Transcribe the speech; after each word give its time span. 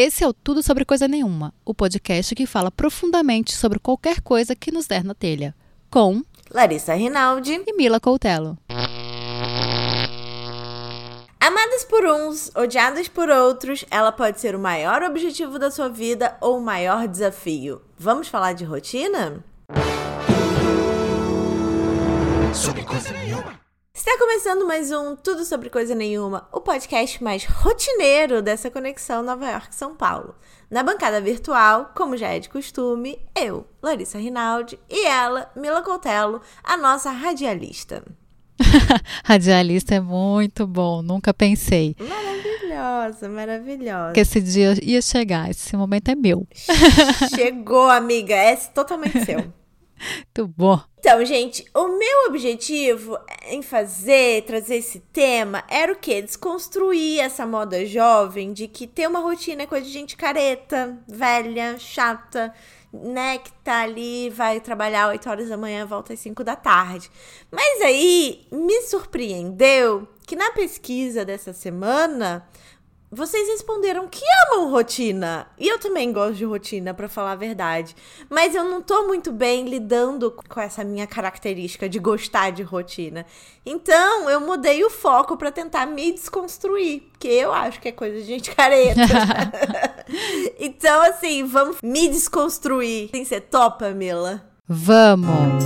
Esse 0.00 0.22
é 0.22 0.28
o 0.28 0.32
Tudo 0.32 0.62
Sobre 0.62 0.84
Coisa 0.84 1.08
Nenhuma, 1.08 1.52
o 1.64 1.74
podcast 1.74 2.32
que 2.32 2.46
fala 2.46 2.70
profundamente 2.70 3.52
sobre 3.52 3.80
qualquer 3.80 4.20
coisa 4.20 4.54
que 4.54 4.70
nos 4.70 4.86
der 4.86 5.02
na 5.02 5.12
telha. 5.12 5.52
Com 5.90 6.22
Larissa 6.52 6.94
Rinaldi 6.94 7.64
e 7.66 7.72
Mila 7.72 7.98
Coutelo. 7.98 8.56
Amadas 11.40 11.84
por 11.84 12.04
uns, 12.06 12.48
odiadas 12.54 13.08
por 13.08 13.28
outros, 13.28 13.84
ela 13.90 14.12
pode 14.12 14.38
ser 14.38 14.54
o 14.54 14.60
maior 14.60 15.02
objetivo 15.02 15.58
da 15.58 15.68
sua 15.68 15.88
vida 15.88 16.36
ou 16.40 16.58
o 16.58 16.62
maior 16.62 17.08
desafio. 17.08 17.82
Vamos 17.98 18.28
falar 18.28 18.52
de 18.52 18.64
rotina? 18.64 19.44
Sobre 22.54 22.84
coisa 22.84 23.10
nenhuma. 23.10 23.57
Está 23.98 24.16
começando 24.16 24.64
mais 24.64 24.92
um 24.92 25.16
Tudo 25.16 25.44
Sobre 25.44 25.68
Coisa 25.68 25.92
Nenhuma, 25.92 26.48
o 26.52 26.60
podcast 26.60 27.22
mais 27.22 27.44
rotineiro 27.44 28.40
dessa 28.40 28.70
conexão 28.70 29.24
Nova 29.24 29.50
York-São 29.50 29.96
Paulo. 29.96 30.36
Na 30.70 30.84
bancada 30.84 31.20
virtual, 31.20 31.90
como 31.96 32.16
já 32.16 32.28
é 32.28 32.38
de 32.38 32.48
costume, 32.48 33.18
eu, 33.34 33.66
Larissa 33.82 34.16
Rinaldi, 34.16 34.78
e 34.88 35.04
ela, 35.04 35.50
Mila 35.56 35.82
Coutelo, 35.82 36.40
a 36.62 36.76
nossa 36.76 37.10
radialista. 37.10 38.04
radialista 39.24 39.96
é 39.96 40.00
muito 40.00 40.64
bom, 40.64 41.02
nunca 41.02 41.34
pensei. 41.34 41.96
Maravilhosa, 41.98 43.28
maravilhosa. 43.28 44.12
Que 44.12 44.20
esse 44.20 44.40
dia 44.40 44.78
ia 44.80 45.02
chegar, 45.02 45.50
esse 45.50 45.76
momento 45.76 46.08
é 46.08 46.14
meu. 46.14 46.46
Chegou, 47.34 47.90
amiga, 47.90 48.36
é 48.36 48.54
totalmente 48.54 49.18
seu. 49.26 49.52
Muito 49.98 50.48
bom. 50.48 50.80
Então, 50.98 51.24
gente, 51.24 51.64
o 51.74 51.88
meu 51.88 52.26
objetivo 52.28 53.18
em 53.46 53.62
fazer, 53.62 54.44
trazer 54.44 54.76
esse 54.76 55.00
tema, 55.00 55.64
era 55.68 55.92
o 55.92 55.96
quê? 55.96 56.20
Desconstruir 56.20 57.20
essa 57.20 57.46
moda 57.46 57.84
jovem 57.86 58.52
de 58.52 58.68
que 58.68 58.86
ter 58.86 59.08
uma 59.08 59.20
rotina 59.20 59.62
é 59.62 59.66
coisa 59.66 59.86
de 59.86 59.92
gente 59.92 60.16
careta, 60.16 60.98
velha, 61.08 61.78
chata, 61.78 62.52
né? 62.92 63.38
Que 63.38 63.52
tá 63.64 63.82
ali, 63.82 64.30
vai 64.30 64.60
trabalhar 64.60 65.08
8 65.08 65.30
horas 65.30 65.48
da 65.48 65.56
manhã, 65.56 65.86
volta 65.86 66.12
às 66.12 66.20
5 66.20 66.42
da 66.44 66.56
tarde. 66.56 67.10
Mas 67.50 67.80
aí 67.82 68.46
me 68.50 68.82
surpreendeu 68.82 70.06
que 70.26 70.36
na 70.36 70.50
pesquisa 70.52 71.24
dessa 71.24 71.52
semana 71.52 72.46
vocês 73.10 73.48
responderam 73.48 74.06
que 74.06 74.22
amam 74.46 74.70
rotina. 74.70 75.46
E 75.58 75.66
eu 75.66 75.78
também 75.78 76.12
gosto 76.12 76.34
de 76.34 76.44
rotina, 76.44 76.92
para 76.92 77.08
falar 77.08 77.32
a 77.32 77.36
verdade. 77.36 77.96
Mas 78.28 78.54
eu 78.54 78.64
não 78.64 78.82
tô 78.82 79.06
muito 79.06 79.32
bem 79.32 79.66
lidando 79.66 80.30
com 80.30 80.60
essa 80.60 80.84
minha 80.84 81.06
característica 81.06 81.88
de 81.88 81.98
gostar 81.98 82.50
de 82.50 82.62
rotina. 82.62 83.24
Então, 83.64 84.28
eu 84.28 84.40
mudei 84.40 84.84
o 84.84 84.90
foco 84.90 85.36
para 85.36 85.50
tentar 85.50 85.86
me 85.86 86.12
desconstruir, 86.12 87.02
porque 87.10 87.28
eu 87.28 87.52
acho 87.52 87.80
que 87.80 87.88
é 87.88 87.92
coisa 87.92 88.18
de 88.18 88.24
gente 88.24 88.54
careta. 88.54 89.00
então, 90.60 91.02
assim, 91.02 91.44
vamos 91.44 91.78
me 91.82 92.08
desconstruir. 92.08 93.08
Tem 93.10 93.22
que 93.22 93.28
ser 93.28 93.42
topa, 93.42 93.90
Mila? 93.90 94.44
Vamos. 94.68 95.64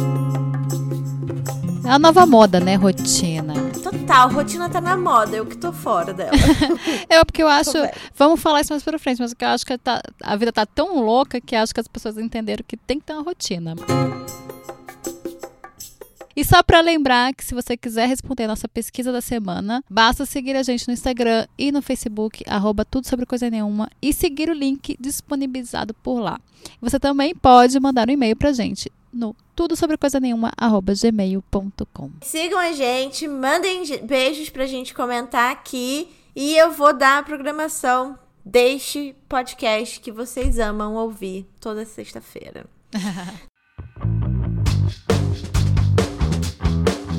É 1.85 1.91
a 1.91 1.99
nova 1.99 2.25
moda, 2.25 2.61
né? 2.61 2.77
Rotina. 2.77 3.72
Total, 3.93 4.31
rotina 4.31 4.71
tá 4.71 4.81
na 4.81 4.97
moda, 4.97 5.37
eu 5.37 5.45
que 5.45 5.57
tô 5.57 5.73
fora 5.73 6.15
dela. 6.15 6.33
é 7.09 7.23
porque 7.25 7.43
eu 7.43 7.49
acho. 7.49 7.73
Vamos 8.15 8.41
falar 8.41 8.63
isso 8.63 8.73
mais 8.73 8.83
pra 8.83 8.99
frente, 8.99 9.21
mas 9.21 9.35
eu 9.39 9.49
acho 9.49 9.67
que 9.67 9.77
tá, 9.77 10.03
a 10.23 10.37
vida 10.37 10.53
tá 10.53 10.65
tão 10.65 11.05
louca 11.05 11.41
que 11.41 11.55
acho 11.55 11.75
que 11.75 11.81
as 11.81 11.89
pessoas 11.89 12.17
entenderam 12.17 12.65
que 12.67 12.77
tem 12.77 12.99
que 12.99 13.05
ter 13.05 13.13
uma 13.13 13.23
rotina. 13.23 13.75
E 16.35 16.45
só 16.45 16.63
para 16.63 16.81
lembrar 16.81 17.35
que 17.35 17.45
se 17.45 17.55
você 17.55 17.77
quiser 17.77 18.09
responder 18.09 18.45
a 18.45 18.49
nossa 18.49 18.67
pesquisa 18.67 19.13
da 19.13 19.21
semana, 19.21 19.85
basta 19.89 20.25
seguir 20.25 20.57
a 20.57 20.63
gente 20.63 20.89
no 20.89 20.95
Instagram 20.95 21.47
e 21.59 21.71
no 21.71 21.83
Facebook, 21.83 22.43
arroba 22.47 22.87
tudo 22.87 23.07
sobre 23.07 23.27
coisa 23.27 23.51
nenhuma, 23.51 23.91
e 24.01 24.15
seguir 24.15 24.49
o 24.49 24.55
link 24.55 24.97
disponibilizado 24.99 25.93
por 25.93 26.21
lá. 26.21 26.41
Você 26.81 26.99
também 26.99 27.35
pode 27.35 27.79
mandar 27.79 28.09
um 28.09 28.13
e-mail 28.13 28.35
pra 28.35 28.53
gente 28.53 28.91
no 29.13 29.37
tudo 29.55 29.77
sobre 29.77 29.97
coisa 29.97 30.19
nenhuma 30.19 30.51
gmail.com. 30.59 32.11
Sigam 32.23 32.59
a 32.59 32.73
gente, 32.73 33.29
mandem 33.29 33.83
beijos 34.05 34.49
pra 34.49 34.67
gente 34.67 34.95
comentar 34.95 35.53
aqui 35.53 36.09
e 36.35 36.57
eu 36.57 36.73
vou 36.73 36.93
dar 36.93 37.19
a 37.19 37.23
programação 37.23 38.19
deste 38.45 39.15
podcast 39.29 40.01
que 40.01 40.11
vocês 40.11 40.59
amam 40.59 40.95
ouvir 40.95 41.47
toda 41.61 41.85
sexta-feira. 41.85 42.67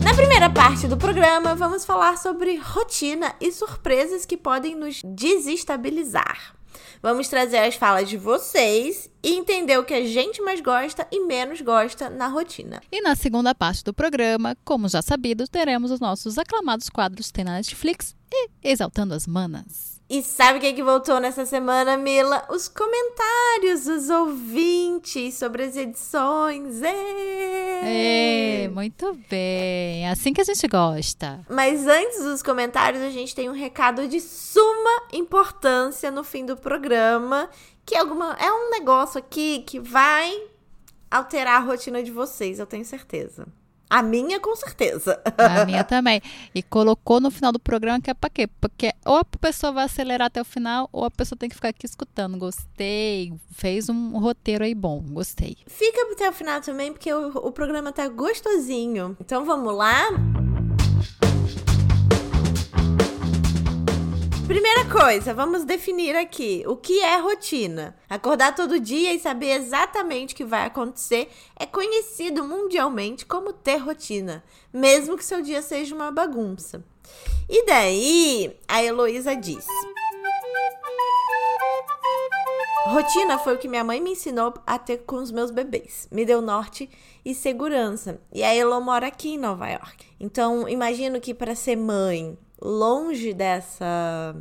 Na 0.03 0.13
primeira 0.13 0.49
parte 0.49 0.87
do 0.87 0.97
programa, 0.97 1.55
vamos 1.55 1.85
falar 1.85 2.17
sobre 2.17 2.57
rotina 2.57 3.33
e 3.39 3.51
surpresas 3.51 4.25
que 4.25 4.35
podem 4.35 4.75
nos 4.75 5.01
desestabilizar. 5.03 6.53
Vamos 7.01 7.27
trazer 7.27 7.59
as 7.59 7.75
falas 7.75 8.09
de 8.09 8.17
vocês 8.17 9.09
e 9.21 9.33
entender 9.35 9.77
o 9.77 9.83
que 9.83 9.93
a 9.93 10.05
gente 10.05 10.41
mais 10.41 10.61
gosta 10.61 11.07
e 11.11 11.25
menos 11.25 11.61
gosta 11.61 12.09
na 12.09 12.27
rotina. 12.27 12.81
E 12.91 13.01
na 13.01 13.15
segunda 13.15 13.53
parte 13.53 13.83
do 13.83 13.93
programa, 13.93 14.57
como 14.63 14.87
já 14.87 15.01
sabido, 15.01 15.47
teremos 15.47 15.91
os 15.91 15.99
nossos 15.99 16.37
aclamados 16.37 16.89
quadros 16.89 17.31
Tem 17.31 17.43
na 17.43 17.53
Netflix 17.53 18.15
e 18.31 18.49
Exaltando 18.63 19.13
as 19.13 19.27
Manas. 19.27 19.92
E 20.09 20.21
sabe 20.21 20.57
o 20.57 20.61
que, 20.61 20.67
é 20.67 20.73
que 20.73 20.83
voltou 20.83 21.19
nessa 21.19 21.45
semana, 21.45 21.97
Mila? 21.97 22.45
Os 22.49 22.67
comentários 22.67 23.85
dos 23.85 24.09
ouvintes 24.09 25.35
sobre 25.35 25.63
as 25.63 25.75
edições. 25.75 26.81
É, 26.83 28.69
muito 28.71 29.17
bem. 29.29 30.07
Assim 30.09 30.33
que 30.33 30.41
a 30.41 30.43
gente 30.43 30.67
gosta. 30.67 31.39
Mas 31.49 31.87
antes 31.87 32.21
dos 32.23 32.43
comentários, 32.43 33.01
a 33.01 33.09
gente 33.09 33.33
tem 33.33 33.49
um 33.49 33.53
recado 33.53 34.07
de 34.07 34.19
suma 34.19 35.07
importância 35.11 36.11
no 36.11 36.23
fim 36.23 36.45
do 36.45 36.57
programa. 36.57 37.49
Que 37.85 37.95
é, 37.95 37.99
alguma, 37.99 38.33
é 38.39 38.51
um 38.51 38.69
negócio 38.71 39.17
aqui 39.17 39.63
que 39.65 39.79
vai 39.79 40.31
alterar 41.09 41.61
a 41.61 41.65
rotina 41.65 42.03
de 42.03 42.11
vocês, 42.11 42.59
eu 42.59 42.65
tenho 42.65 42.85
certeza. 42.85 43.47
A 43.89 44.01
minha, 44.01 44.39
com 44.39 44.55
certeza. 44.55 45.21
A 45.37 45.65
minha 45.65 45.83
também. 45.85 46.21
E 46.53 46.63
colocou 46.63 47.19
no 47.19 47.29
final 47.29 47.51
do 47.51 47.59
programa 47.59 48.01
que 48.01 48.09
é 48.09 48.13
pra 48.13 48.29
quê? 48.29 48.47
Porque 48.59 48.91
ou 49.05 49.17
a 49.17 49.25
pessoa 49.25 49.71
vai 49.71 49.85
acelerar 49.85 50.27
até 50.27 50.41
o 50.41 50.45
final, 50.45 50.89
ou 50.91 51.05
a 51.05 51.11
pessoa 51.11 51.37
tem 51.37 51.49
que 51.49 51.55
ficar 51.55 51.69
aqui 51.69 51.85
escutando. 51.85 52.37
Gostei. 52.37 53.33
Fez 53.51 53.89
um 53.89 54.17
roteiro 54.17 54.63
aí 54.63 54.73
bom. 54.73 55.01
Gostei. 55.01 55.57
Fica 55.67 56.11
até 56.11 56.29
o 56.29 56.33
final 56.33 56.61
também, 56.61 56.91
porque 56.91 57.13
o, 57.13 57.27
o 57.29 57.51
programa 57.51 57.91
tá 57.91 58.07
gostosinho. 58.07 59.15
Então 59.19 59.45
vamos 59.45 59.75
lá? 59.75 60.09
Primeira 64.47 64.83
coisa, 64.91 65.33
vamos 65.33 65.63
definir 65.63 66.17
aqui 66.17 66.63
o 66.67 66.75
que 66.75 66.99
é 66.99 67.17
rotina. 67.17 67.95
Acordar 68.09 68.53
todo 68.53 68.79
dia 68.79 69.13
e 69.13 69.19
saber 69.19 69.51
exatamente 69.51 70.33
o 70.33 70.37
que 70.37 70.43
vai 70.43 70.65
acontecer 70.65 71.29
é 71.57 71.65
conhecido 71.65 72.43
mundialmente 72.43 73.25
como 73.25 73.53
ter 73.53 73.77
rotina, 73.77 74.43
mesmo 74.71 75.17
que 75.17 75.23
seu 75.23 75.41
dia 75.41 75.61
seja 75.61 75.95
uma 75.95 76.11
bagunça. 76.11 76.83
E 77.49 77.65
daí, 77.65 78.53
a 78.67 78.83
Heloísa 78.83 79.33
disse: 79.33 79.67
Rotina 82.87 83.39
foi 83.39 83.55
o 83.55 83.57
que 83.57 83.69
minha 83.69 83.83
mãe 83.83 84.01
me 84.01 84.11
ensinou 84.11 84.53
a 84.67 84.77
ter 84.77 84.97
com 84.99 85.15
os 85.15 85.31
meus 85.31 85.51
bebês. 85.51 86.07
Me 86.11 86.25
deu 86.25 86.41
norte 86.41 86.89
e 87.23 87.33
segurança. 87.33 88.19
E 88.31 88.43
a 88.43 88.53
Elo 88.53 88.81
mora 88.81 89.07
aqui 89.07 89.35
em 89.35 89.37
Nova 89.37 89.69
York. 89.69 90.05
Então, 90.19 90.67
imagino 90.67 91.21
que 91.21 91.33
para 91.33 91.55
ser 91.55 91.77
mãe 91.77 92.37
longe 92.63 93.33
dessa 93.33 94.35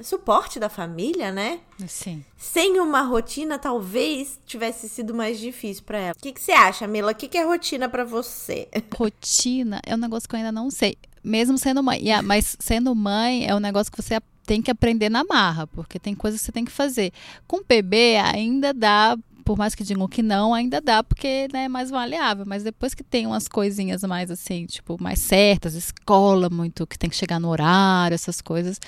suporte 0.00 0.58
da 0.58 0.68
família, 0.68 1.32
né? 1.32 1.60
Sim. 1.86 2.24
Sem 2.36 2.78
uma 2.80 3.02
rotina, 3.02 3.58
talvez 3.58 4.38
tivesse 4.44 4.88
sido 4.88 5.14
mais 5.14 5.38
difícil 5.38 5.84
para 5.84 5.98
ela. 5.98 6.14
O 6.16 6.20
que, 6.20 6.32
que 6.32 6.40
você 6.40 6.52
acha, 6.52 6.86
Mila? 6.86 7.12
O 7.12 7.14
que, 7.14 7.28
que 7.28 7.38
é 7.38 7.44
rotina 7.44 7.88
para 7.88 8.04
você? 8.04 8.68
Rotina 8.96 9.80
é 9.86 9.94
um 9.94 9.98
negócio 9.98 10.28
que 10.28 10.34
eu 10.34 10.38
ainda 10.38 10.52
não 10.52 10.70
sei. 10.70 10.96
Mesmo 11.22 11.56
sendo 11.56 11.82
mãe. 11.82 12.00
Yeah, 12.00 12.26
mas 12.26 12.56
sendo 12.58 12.94
mãe 12.94 13.46
é 13.46 13.54
um 13.54 13.60
negócio 13.60 13.92
que 13.92 14.02
você 14.02 14.20
tem 14.44 14.60
que 14.60 14.70
aprender 14.70 15.08
na 15.08 15.24
marra, 15.24 15.66
porque 15.68 15.98
tem 15.98 16.14
coisas 16.14 16.40
que 16.40 16.46
você 16.46 16.52
tem 16.52 16.64
que 16.64 16.72
fazer. 16.72 17.12
Com 17.46 17.62
bebê 17.62 18.16
ainda 18.16 18.74
dá 18.74 19.16
por 19.42 19.58
mais 19.58 19.74
que 19.74 19.84
digam 19.84 20.08
que 20.08 20.22
não, 20.22 20.54
ainda 20.54 20.80
dá, 20.80 21.02
porque 21.02 21.48
né, 21.52 21.64
é 21.64 21.68
mais 21.68 21.90
maleável. 21.90 22.44
Mas 22.46 22.62
depois 22.62 22.94
que 22.94 23.02
tem 23.02 23.26
umas 23.26 23.48
coisinhas 23.48 24.02
mais 24.04 24.30
assim, 24.30 24.66
tipo, 24.66 24.96
mais 25.00 25.18
certas, 25.18 25.74
escola 25.74 26.48
muito, 26.48 26.86
que 26.86 26.98
tem 26.98 27.10
que 27.10 27.16
chegar 27.16 27.38
no 27.38 27.48
horário, 27.48 28.14
essas 28.14 28.40
coisas. 28.40 28.80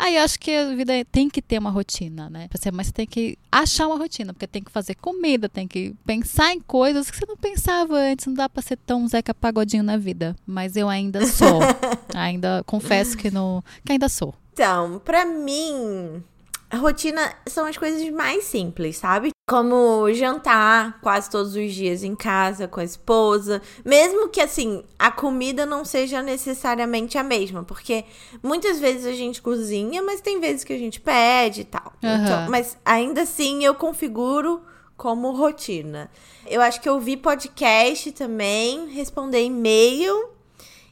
Aí 0.00 0.16
eu 0.16 0.22
acho 0.22 0.40
que 0.40 0.50
a 0.50 0.74
vida 0.74 0.92
tem 1.12 1.28
que 1.28 1.42
ter 1.42 1.58
uma 1.58 1.68
rotina, 1.68 2.30
né? 2.30 2.48
Mas 2.72 2.86
você 2.86 2.92
tem 2.92 3.06
que 3.06 3.36
achar 3.52 3.86
uma 3.86 3.98
rotina, 3.98 4.32
porque 4.32 4.46
tem 4.46 4.62
que 4.62 4.70
fazer 4.70 4.94
comida, 4.94 5.46
tem 5.46 5.68
que 5.68 5.94
pensar 6.06 6.54
em 6.54 6.60
coisas 6.60 7.10
que 7.10 7.18
você 7.18 7.26
não 7.26 7.36
pensava 7.36 7.98
antes. 7.98 8.26
Não 8.26 8.32
dá 8.32 8.48
pra 8.48 8.62
ser 8.62 8.76
tão 8.78 9.06
Zeca 9.06 9.34
Pagodinho 9.34 9.82
na 9.82 9.98
vida. 9.98 10.34
Mas 10.46 10.74
eu 10.74 10.88
ainda 10.88 11.26
sou. 11.26 11.60
ainda 12.16 12.64
confesso 12.64 13.14
que, 13.14 13.30
não, 13.30 13.62
que 13.84 13.92
ainda 13.92 14.08
sou. 14.08 14.34
Então, 14.54 15.00
pra 15.04 15.26
mim, 15.26 16.22
A 16.70 16.76
rotina 16.76 17.34
são 17.48 17.66
as 17.66 17.76
coisas 17.76 18.08
mais 18.10 18.44
simples, 18.44 18.96
sabe? 18.96 19.30
Como 19.48 20.12
jantar 20.12 21.00
quase 21.00 21.28
todos 21.28 21.56
os 21.56 21.74
dias 21.74 22.04
em 22.04 22.14
casa 22.14 22.68
com 22.68 22.78
a 22.78 22.84
esposa, 22.84 23.60
mesmo 23.84 24.28
que 24.28 24.40
assim 24.40 24.84
a 24.96 25.10
comida 25.10 25.66
não 25.66 25.84
seja 25.84 26.22
necessariamente 26.22 27.18
a 27.18 27.24
mesma, 27.24 27.64
porque 27.64 28.04
muitas 28.40 28.78
vezes 28.78 29.04
a 29.04 29.12
gente 29.12 29.42
cozinha, 29.42 30.00
mas 30.00 30.20
tem 30.20 30.38
vezes 30.38 30.62
que 30.62 30.72
a 30.72 30.78
gente 30.78 31.00
pede 31.00 31.62
e 31.62 31.64
tal. 31.64 31.92
Aham. 32.04 32.22
Então, 32.22 32.48
mas 32.48 32.78
ainda 32.84 33.22
assim 33.22 33.64
eu 33.64 33.74
configuro 33.74 34.62
como 34.96 35.32
rotina. 35.32 36.08
Eu 36.46 36.62
acho 36.62 36.80
que 36.80 36.88
eu 36.88 37.00
vi 37.00 37.16
podcast 37.16 38.12
também, 38.12 38.86
responder 38.90 39.42
e-mail 39.42 40.30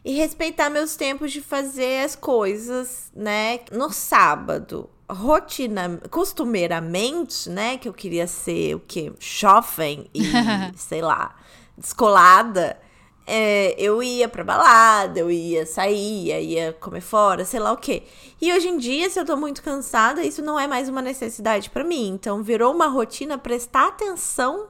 e 0.04 0.14
respeitar 0.14 0.70
meus 0.70 0.96
tempos 0.96 1.30
de 1.30 1.40
fazer 1.40 2.02
as 2.02 2.16
coisas, 2.16 3.12
né? 3.14 3.60
No 3.70 3.92
sábado, 3.92 4.90
rotina, 5.10 6.00
costumeiramente, 6.10 7.48
né? 7.50 7.78
Que 7.78 7.88
eu 7.88 7.92
queria 7.94 8.26
ser 8.26 8.74
o 8.76 8.80
quê? 8.80 9.12
Jovem 9.18 10.06
e, 10.14 10.22
sei 10.76 11.00
lá, 11.02 11.34
descolada. 11.76 12.78
é, 13.26 13.74
eu 13.78 14.02
ia 14.02 14.26
pra 14.28 14.42
balada, 14.42 15.20
eu 15.20 15.30
ia 15.30 15.66
sair, 15.66 16.30
ia 16.42 16.72
comer 16.72 17.02
fora, 17.02 17.44
sei 17.44 17.60
lá 17.60 17.72
o 17.72 17.76
quê. 17.76 18.02
E 18.40 18.50
hoje 18.52 18.68
em 18.68 18.78
dia, 18.78 19.10
se 19.10 19.20
eu 19.20 19.24
tô 19.26 19.36
muito 19.36 19.62
cansada, 19.62 20.22
isso 20.22 20.40
não 20.42 20.58
é 20.58 20.66
mais 20.66 20.88
uma 20.88 21.02
necessidade 21.02 21.68
pra 21.68 21.84
mim. 21.84 22.08
Então, 22.08 22.42
virou 22.42 22.74
uma 22.74 22.86
rotina 22.86 23.36
prestar 23.36 23.88
atenção 23.88 24.68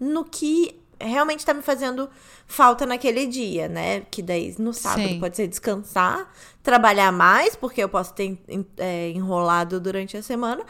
no 0.00 0.24
que 0.24 0.80
realmente 1.00 1.44
tá 1.46 1.54
me 1.54 1.62
fazendo 1.62 2.08
falta 2.52 2.84
naquele 2.84 3.26
dia, 3.26 3.66
né? 3.66 4.00
Que 4.02 4.22
daí 4.22 4.54
no 4.58 4.74
sábado 4.74 5.08
Sim. 5.08 5.18
pode 5.18 5.36
ser 5.36 5.48
descansar, 5.48 6.30
trabalhar 6.62 7.10
mais, 7.10 7.56
porque 7.56 7.82
eu 7.82 7.88
posso 7.88 8.12
ter 8.12 8.38
é, 8.76 9.10
enrolado 9.10 9.80
durante 9.80 10.16
a 10.18 10.22
semana, 10.22 10.62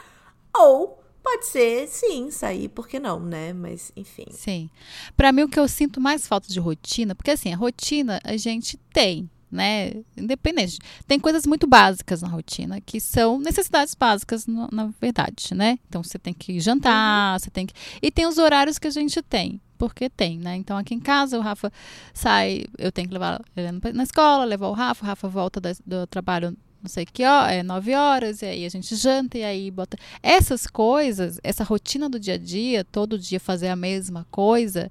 ou 0.57 1.03
pode 1.23 1.47
ser, 1.47 1.89
sim, 1.89 2.31
sair, 2.31 2.69
por 2.69 2.87
que 2.87 3.01
não, 3.01 3.19
né? 3.19 3.53
Mas, 3.53 3.91
enfim. 3.97 4.27
Sim. 4.31 4.71
Pra 5.17 5.33
mim, 5.33 5.43
o 5.43 5.49
que 5.49 5.59
eu 5.59 5.67
sinto 5.67 6.01
mais 6.01 6.27
falta 6.27 6.49
de 6.49 6.61
rotina, 6.61 7.15
porque 7.17 7.33
assim, 7.33 7.53
a 7.53 7.57
rotina 7.57 8.21
a 8.23 8.37
gente 8.37 8.77
tem, 8.93 9.29
né? 9.53 9.93
Independente. 10.17 10.79
Tem 11.07 11.21
coisas 11.21 11.47
muito 11.47 11.67
básicas 11.67 12.23
na 12.23 12.29
rotina, 12.29 12.81
que 12.81 12.99
são 12.99 13.39
necessidades 13.39 13.95
básicas, 13.95 14.47
no- 14.47 14.69
na 14.73 14.91
verdade, 15.01 15.55
né? 15.55 15.79
Então, 15.89 16.03
você 16.03 16.19
tem 16.19 16.33
que 16.33 16.59
jantar, 16.59 17.39
você 17.39 17.51
tem 17.51 17.67
que. 17.67 17.75
E 18.01 18.11
tem 18.11 18.27
os 18.27 18.39
horários 18.39 18.79
que 18.79 18.89
a 18.89 18.91
gente 18.91 19.21
tem. 19.23 19.61
Porque 19.79 20.09
tem, 20.09 20.39
né? 20.39 20.55
Então, 20.57 20.77
aqui 20.77 20.95
em 20.95 21.01
casa, 21.01 21.37
o 21.37 21.41
Rafa 21.43 21.73
sai, 22.15 22.65
eu 22.79 22.93
tenho 22.93 23.09
que 23.09 23.15
levar 23.15 23.43
ele 23.57 23.73
na- 23.93 24.03
escola, 24.05 24.45
levar 24.45 24.69
o 24.69 24.73
Rafa, 24.73 25.05
o 25.05 25.07
Rafa 25.09 25.29
volta 25.29 25.61
da- 25.61 25.73
do 25.85 26.07
trabalho, 26.07 26.57
não 26.81 26.89
sei 26.89 27.05
que 27.05 27.25
hora, 27.25 27.53
é 27.53 27.65
nove 27.65 27.93
horas, 27.93 28.43
e 28.43 28.47
aí 28.47 28.65
a 28.65 28.69
gente 28.69 28.95
janta, 28.95 29.39
e 29.39 29.43
aí 29.45 29.71
bota. 29.73 29.97
Essas 30.23 30.69
coisas, 30.69 31.41
essa 31.43 31.65
rotina 31.65 32.09
do 32.09 32.21
dia 32.21 32.35
a 32.35 32.39
dia, 32.39 32.85
todo 32.85 33.19
dia 33.19 33.41
fazer 33.41 33.69
a 33.69 33.77
mesma 33.77 34.25
coisa, 34.31 34.89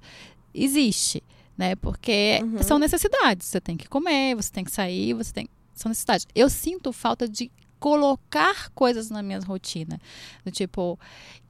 existe, 0.54 1.22
né? 1.56 1.74
Porque 1.76 2.40
Uhum. 2.42 2.62
são 2.62 2.78
necessidades. 2.78 3.46
Você 3.46 3.60
tem 3.60 3.76
que 3.76 3.88
comer, 3.88 4.34
você 4.34 4.50
tem 4.50 4.64
que 4.64 4.70
sair, 4.72 5.12
você 5.14 5.32
tem. 5.32 5.48
São 5.74 5.88
necessidades. 5.88 6.26
Eu 6.34 6.48
sinto 6.50 6.92
falta 6.92 7.28
de 7.28 7.50
colocar 7.80 8.70
coisas 8.70 9.10
na 9.10 9.22
minha 9.22 9.40
rotina. 9.40 10.00
Do 10.44 10.50
tipo. 10.50 10.98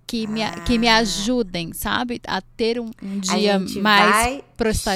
Que 0.04 0.26
me, 0.26 0.40
que 0.66 0.76
me 0.78 0.88
Ah. 0.88 0.96
ajudem, 0.98 1.72
sabe? 1.72 2.20
A 2.26 2.42
ter 2.42 2.78
um, 2.78 2.90
um 3.02 3.18
dia 3.20 3.58
mais 3.80 4.42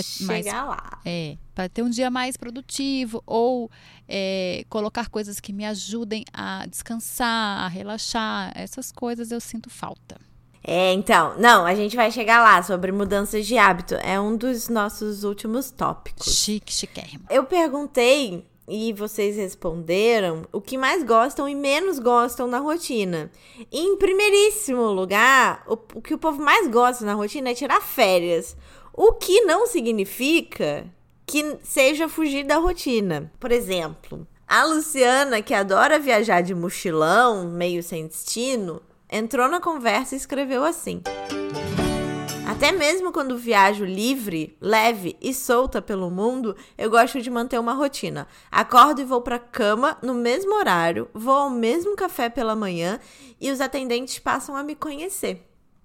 chegar 0.04 0.26
mais 0.26 0.46
lá. 0.46 1.00
é, 1.06 1.38
para 1.54 1.68
ter 1.70 1.82
um 1.82 1.88
dia 1.88 2.10
mais 2.10 2.36
produtivo 2.36 3.22
ou 3.24 3.70
é, 4.06 4.64
colocar 4.68 5.08
coisas 5.08 5.40
que 5.40 5.54
me 5.54 5.64
ajudem 5.64 6.22
a 6.34 6.66
descansar, 6.66 7.60
a 7.64 7.68
relaxar. 7.68 8.52
Essas 8.54 8.92
coisas 8.92 9.30
eu 9.30 9.40
sinto 9.40 9.70
falta. 9.70 10.20
É, 10.68 10.92
então, 10.92 11.38
não, 11.38 11.64
a 11.64 11.76
gente 11.76 11.94
vai 11.94 12.10
chegar 12.10 12.42
lá 12.42 12.60
sobre 12.60 12.90
mudanças 12.90 13.46
de 13.46 13.56
hábito. 13.56 13.94
É 13.94 14.18
um 14.18 14.36
dos 14.36 14.68
nossos 14.68 15.22
últimos 15.22 15.70
tópicos. 15.70 16.26
Chique, 16.26 16.72
chiquérrimo. 16.72 17.24
Eu 17.30 17.44
perguntei 17.44 18.44
e 18.68 18.92
vocês 18.92 19.36
responderam 19.36 20.44
o 20.52 20.60
que 20.60 20.76
mais 20.76 21.04
gostam 21.04 21.48
e 21.48 21.54
menos 21.54 22.00
gostam 22.00 22.48
na 22.48 22.58
rotina. 22.58 23.30
E, 23.70 23.78
em 23.78 23.96
primeiríssimo 23.96 24.90
lugar, 24.90 25.62
o, 25.68 25.74
o 25.94 26.02
que 26.02 26.14
o 26.14 26.18
povo 26.18 26.42
mais 26.42 26.66
gosta 26.66 27.04
na 27.04 27.14
rotina 27.14 27.50
é 27.50 27.54
tirar 27.54 27.80
férias. 27.80 28.56
O 28.92 29.12
que 29.12 29.42
não 29.42 29.68
significa 29.68 30.84
que 31.24 31.58
seja 31.62 32.08
fugir 32.08 32.44
da 32.44 32.56
rotina. 32.56 33.30
Por 33.38 33.52
exemplo, 33.52 34.26
a 34.48 34.64
Luciana, 34.64 35.40
que 35.40 35.54
adora 35.54 35.96
viajar 35.96 36.40
de 36.40 36.56
mochilão, 36.56 37.48
meio 37.48 37.84
sem 37.84 38.08
destino, 38.08 38.82
entrou 39.10 39.48
na 39.48 39.60
conversa 39.60 40.14
e 40.14 40.18
escreveu 40.18 40.64
assim. 40.64 41.02
Até 42.46 42.70
mesmo 42.70 43.12
quando 43.12 43.36
viajo 43.36 43.84
livre, 43.84 44.56
leve 44.60 45.16
e 45.20 45.34
solta 45.34 45.82
pelo 45.82 46.10
mundo, 46.10 46.56
eu 46.78 46.88
gosto 46.88 47.20
de 47.20 47.28
manter 47.28 47.58
uma 47.58 47.72
rotina. 47.72 48.26
Acordo 48.50 49.00
e 49.00 49.04
vou 49.04 49.20
pra 49.20 49.38
cama 49.38 49.98
no 50.00 50.14
mesmo 50.14 50.54
horário, 50.54 51.08
vou 51.12 51.34
ao 51.34 51.50
mesmo 51.50 51.96
café 51.96 52.28
pela 52.28 52.54
manhã 52.54 53.00
e 53.40 53.50
os 53.50 53.60
atendentes 53.60 54.18
passam 54.20 54.56
a 54.56 54.62
me 54.62 54.76
conhecer. 54.76 55.44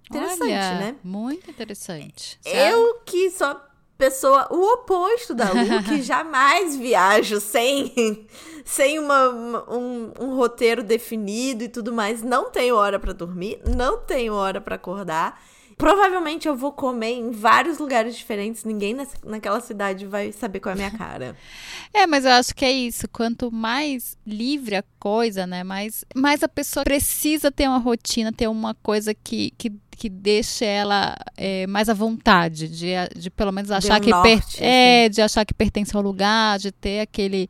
Interessante, 0.10 0.44
Olha, 0.44 0.80
né? 0.80 0.96
Muito 1.04 1.50
interessante. 1.50 2.40
Eu 2.46 3.00
que 3.06 3.32
sou 3.32 3.56
pessoa 3.98 4.48
o 4.52 4.74
oposto 4.74 5.34
da 5.34 5.52
Lu, 5.52 5.84
que 5.84 6.02
jamais 6.04 6.76
viajo 6.76 7.40
sem, 7.40 8.28
sem 8.66 9.00
uma, 9.00 9.30
um, 9.70 10.12
um 10.20 10.36
roteiro 10.36 10.84
definido 10.84 11.64
e 11.64 11.70
tudo 11.70 11.92
mais. 11.94 12.22
Não 12.22 12.50
tenho 12.52 12.76
hora 12.76 13.00
pra 13.00 13.14
dormir, 13.14 13.60
não 13.76 14.00
tenho 14.00 14.34
hora 14.34 14.60
pra 14.62 14.76
acordar. 14.76 15.42
Provavelmente 15.78 16.48
eu 16.48 16.56
vou 16.56 16.72
comer 16.72 17.14
em 17.14 17.32
vários 17.32 17.80
lugares 17.80 18.16
diferentes. 18.16 18.64
Ninguém 18.64 18.94
nessa- 18.94 19.18
naquela 19.26 19.60
cidade 19.60 20.06
vai 20.06 20.32
saber 20.32 20.60
qual 20.60 20.72
é 20.72 20.74
a 20.74 20.78
minha 20.78 20.92
cara. 20.92 21.36
É, 21.94 22.08
mas 22.08 22.24
eu 22.24 22.32
acho 22.32 22.56
que 22.56 22.64
é 22.64 22.72
isso. 22.72 23.06
Quanto 23.10 23.52
mais 23.52 24.16
livre 24.26 24.76
a 24.78 24.84
coisa, 24.98 25.46
né? 25.46 25.62
Mais, 25.62 26.06
mais 26.16 26.42
a 26.42 26.48
pessoa 26.48 26.86
precisa 26.86 27.52
ter 27.52 27.68
uma 27.68 27.80
rotina, 27.80 28.32
ter 28.32 28.48
uma 28.48 28.74
coisa 28.76 29.14
que, 29.14 29.52
que, 29.58 29.74
que 29.98 30.08
deixe 30.08 30.64
ela 30.64 31.18
é, 31.36 31.68
mais 31.68 31.90
à 31.90 31.94
vontade, 31.94 32.70
de, 32.70 32.92
de 33.14 33.30
pelo 33.30 33.52
menos 33.52 33.72
achar 33.72 33.98
um 33.98 34.02
que 34.04 34.10
per- 34.10 34.36
norte, 34.38 34.56
assim. 34.56 34.64
é, 34.64 35.10
de 35.10 35.22
achar 35.22 35.44
que 35.46 35.54
pertence 35.54 35.94
ao 35.98 36.02
lugar, 36.02 36.60
de 36.60 36.72
ter 36.72 37.02
aquele. 37.02 37.50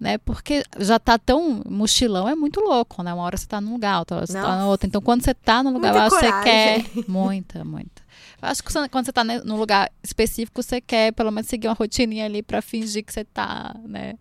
Né, 0.00 0.16
porque 0.16 0.64
já 0.78 0.98
tá 0.98 1.18
tão. 1.18 1.62
Mochilão 1.68 2.26
é 2.26 2.34
muito 2.34 2.58
louco, 2.58 3.02
né? 3.02 3.12
Uma 3.12 3.22
hora 3.24 3.36
você 3.36 3.46
tá 3.46 3.60
num 3.60 3.74
lugar, 3.74 3.98
outra 3.98 4.16
hora 4.16 4.26
você 4.26 4.32
tá 4.32 4.40
Nossa. 4.40 4.56
na 4.56 4.66
outra. 4.66 4.86
Então, 4.86 5.02
quando 5.02 5.22
você 5.22 5.34
tá 5.34 5.62
num 5.62 5.74
lugar, 5.74 5.92
que 6.08 6.16
você 6.16 6.32
quer. 6.42 6.84
Muita, 7.06 7.62
muita. 7.66 8.00
Eu 8.40 8.48
acho 8.48 8.62
que 8.64 8.72
quando 8.88 9.04
você 9.04 9.12
tá 9.12 9.22
ne- 9.22 9.40
num 9.40 9.58
lugar 9.58 9.92
específico, 10.02 10.62
você 10.62 10.80
quer 10.80 11.12
pelo 11.12 11.30
menos 11.30 11.48
seguir 11.50 11.68
uma 11.68 11.74
rotininha 11.74 12.24
ali 12.24 12.42
pra 12.42 12.62
fingir 12.62 13.04
que 13.04 13.12
você 13.12 13.24
tá, 13.24 13.76
né? 13.84 14.14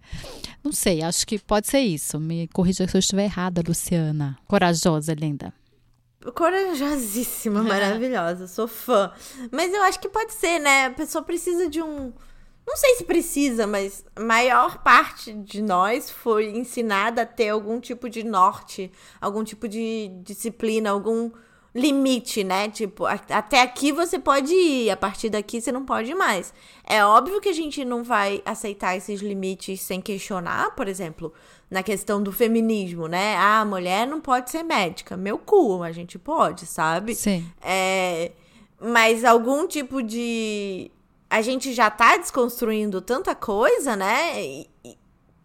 Não 0.61 0.73
sei, 0.73 1.01
acho 1.01 1.25
que 1.25 1.39
pode 1.39 1.67
ser 1.67 1.79
isso. 1.79 2.19
Me 2.19 2.49
corrija 2.49 2.85
se 2.85 2.97
eu 2.97 2.99
estiver 2.99 3.23
errada, 3.23 3.63
Luciana. 3.65 4.37
Corajosa, 4.49 5.13
linda. 5.13 5.53
Corajosíssima, 6.35 7.63
maravilhosa, 7.63 8.47
sou 8.47 8.67
fã. 8.67 9.11
Mas 9.51 9.73
eu 9.73 9.81
acho 9.83 9.99
que 9.99 10.09
pode 10.09 10.33
ser, 10.33 10.59
né? 10.59 10.87
A 10.87 10.91
pessoa 10.91 11.23
precisa 11.23 11.69
de 11.69 11.81
um. 11.81 12.11
Não 12.69 12.77
sei 12.77 12.97
se 12.97 13.03
precisa, 13.03 13.65
mas 13.65 14.05
a 14.15 14.21
maior 14.21 14.83
parte 14.83 15.33
de 15.33 15.59
nós 15.59 16.11
foi 16.11 16.51
ensinada 16.55 17.23
a 17.23 17.25
ter 17.25 17.49
algum 17.49 17.79
tipo 17.79 18.07
de 18.07 18.23
norte, 18.23 18.91
algum 19.19 19.43
tipo 19.43 19.67
de 19.67 20.11
disciplina, 20.23 20.91
algum 20.91 21.31
limite, 21.73 22.43
né? 22.43 22.69
Tipo, 22.69 23.07
até 23.07 23.63
aqui 23.63 23.91
você 23.91 24.19
pode 24.19 24.53
ir, 24.53 24.91
a 24.91 24.95
partir 24.95 25.31
daqui 25.31 25.59
você 25.59 25.71
não 25.71 25.83
pode 25.83 26.13
mais. 26.13 26.53
É 26.83 27.03
óbvio 27.03 27.41
que 27.41 27.49
a 27.49 27.53
gente 27.53 27.83
não 27.83 28.03
vai 28.03 28.39
aceitar 28.45 28.95
esses 28.95 29.19
limites 29.19 29.81
sem 29.81 29.99
questionar, 29.99 30.75
por 30.75 30.87
exemplo, 30.87 31.33
na 31.71 31.81
questão 31.81 32.21
do 32.21 32.31
feminismo, 32.31 33.07
né? 33.07 33.35
Ah, 33.35 33.61
a 33.61 33.65
mulher 33.65 34.05
não 34.05 34.21
pode 34.21 34.51
ser 34.51 34.61
médica. 34.61 35.17
Meu 35.17 35.39
cu, 35.39 35.81
a 35.81 35.91
gente 35.91 36.19
pode, 36.19 36.67
sabe? 36.67 37.15
Sim. 37.15 37.51
É, 37.63 38.31
mas 38.79 39.25
algum 39.25 39.65
tipo 39.65 40.03
de. 40.03 40.91
A 41.29 41.41
gente 41.41 41.73
já 41.73 41.89
tá 41.89 42.17
desconstruindo 42.17 43.01
tanta 43.01 43.35
coisa, 43.35 43.95
né? 43.95 44.41
E- 44.43 44.69
e- 44.83 44.97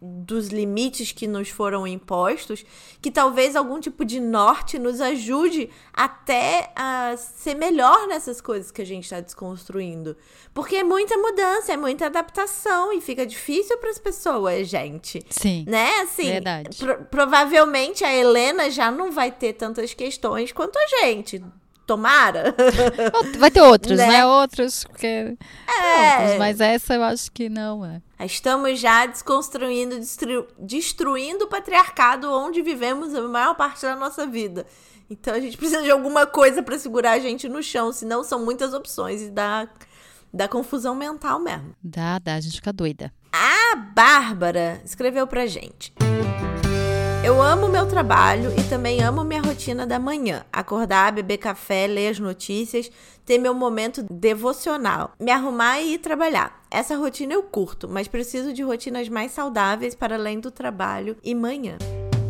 dos 0.07 0.49
limites 0.49 1.11
que 1.11 1.25
nos 1.25 1.49
foram 1.49 1.87
impostos, 1.87 2.63
que 3.01 3.09
talvez 3.09 3.55
algum 3.55 3.79
tipo 3.79 4.05
de 4.05 4.19
norte 4.19 4.77
nos 4.77 5.01
ajude 5.01 5.69
até 5.91 6.71
a 6.75 7.15
ser 7.17 7.55
melhor 7.55 8.05
nessas 8.07 8.39
coisas 8.39 8.69
que 8.71 8.81
a 8.83 8.85
gente 8.85 9.05
está 9.05 9.19
desconstruindo. 9.19 10.15
Porque 10.53 10.75
é 10.75 10.83
muita 10.83 11.17
mudança, 11.17 11.73
é 11.73 11.77
muita 11.77 12.05
adaptação 12.05 12.93
e 12.93 13.01
fica 13.01 13.25
difícil 13.25 13.77
para 13.79 13.89
as 13.89 13.97
pessoas, 13.97 14.67
gente. 14.67 15.25
Sim. 15.29 15.65
Né? 15.67 15.89
Assim, 16.01 16.25
Verdade. 16.33 16.77
pro- 16.77 17.05
provavelmente 17.05 18.03
a 18.03 18.13
Helena 18.13 18.69
já 18.69 18.91
não 18.91 19.11
vai 19.11 19.31
ter 19.31 19.53
tantas 19.53 19.93
questões 19.95 20.51
quanto 20.51 20.77
a 20.77 20.85
gente. 20.99 21.43
Tomara. 21.85 22.55
Vai 23.37 23.51
ter 23.51 23.61
outros, 23.61 23.97
Né? 23.97 24.07
né? 24.07 24.25
Outros, 24.25 24.83
porque. 24.85 25.05
É. 25.67 26.19
Outros, 26.21 26.39
mas 26.39 26.59
essa 26.59 26.95
eu 26.95 27.03
acho 27.03 27.31
que 27.31 27.47
não, 27.49 27.85
é. 27.85 28.01
Estamos 28.25 28.79
já 28.79 29.05
desconstruindo, 29.05 29.97
destru... 29.99 30.47
destruindo 30.57 31.45
o 31.45 31.47
patriarcado 31.47 32.31
onde 32.31 32.61
vivemos 32.61 33.13
a 33.13 33.21
maior 33.21 33.55
parte 33.55 33.81
da 33.83 33.95
nossa 33.95 34.25
vida. 34.25 34.65
Então 35.09 35.33
a 35.35 35.39
gente 35.39 35.55
precisa 35.57 35.83
de 35.83 35.91
alguma 35.91 36.25
coisa 36.25 36.63
para 36.63 36.79
segurar 36.79 37.11
a 37.11 37.19
gente 37.19 37.47
no 37.47 37.61
chão, 37.61 37.91
senão 37.93 38.23
são 38.23 38.43
muitas 38.43 38.73
opções 38.73 39.21
e 39.21 39.29
dá, 39.29 39.67
dá 40.33 40.47
confusão 40.47 40.95
mental 40.95 41.39
mesmo. 41.39 41.75
Dá, 41.83 42.17
dá, 42.17 42.33
a 42.35 42.39
gente 42.41 42.55
fica 42.55 42.73
doida. 42.73 43.13
A 43.31 43.75
Bárbara 43.75 44.81
escreveu 44.83 45.27
pra 45.27 45.45
gente. 45.45 45.93
Eu 47.23 47.41
amo 47.41 47.67
meu 47.67 47.85
trabalho 47.87 48.53
e 48.57 48.63
também 48.63 49.01
amo 49.01 49.23
minha 49.23 49.41
rotina 49.55 49.87
da 49.87 49.97
manhã. 49.97 50.43
Acordar, 50.51 51.13
beber 51.13 51.37
café, 51.37 51.87
ler 51.87 52.09
as 52.09 52.19
notícias, 52.19 52.91
ter 53.25 53.37
meu 53.37 53.53
momento 53.53 54.03
devocional, 54.03 55.13
me 55.17 55.31
arrumar 55.31 55.79
e 55.79 55.93
ir 55.93 55.99
trabalhar. 55.99 56.61
Essa 56.69 56.97
rotina 56.97 57.33
eu 57.33 57.41
curto, 57.41 57.87
mas 57.87 58.05
preciso 58.05 58.51
de 58.51 58.61
rotinas 58.61 59.07
mais 59.07 59.31
saudáveis 59.31 59.95
para 59.95 60.15
além 60.15 60.41
do 60.41 60.51
trabalho 60.51 61.15
e 61.23 61.33
manhã. 61.33 61.77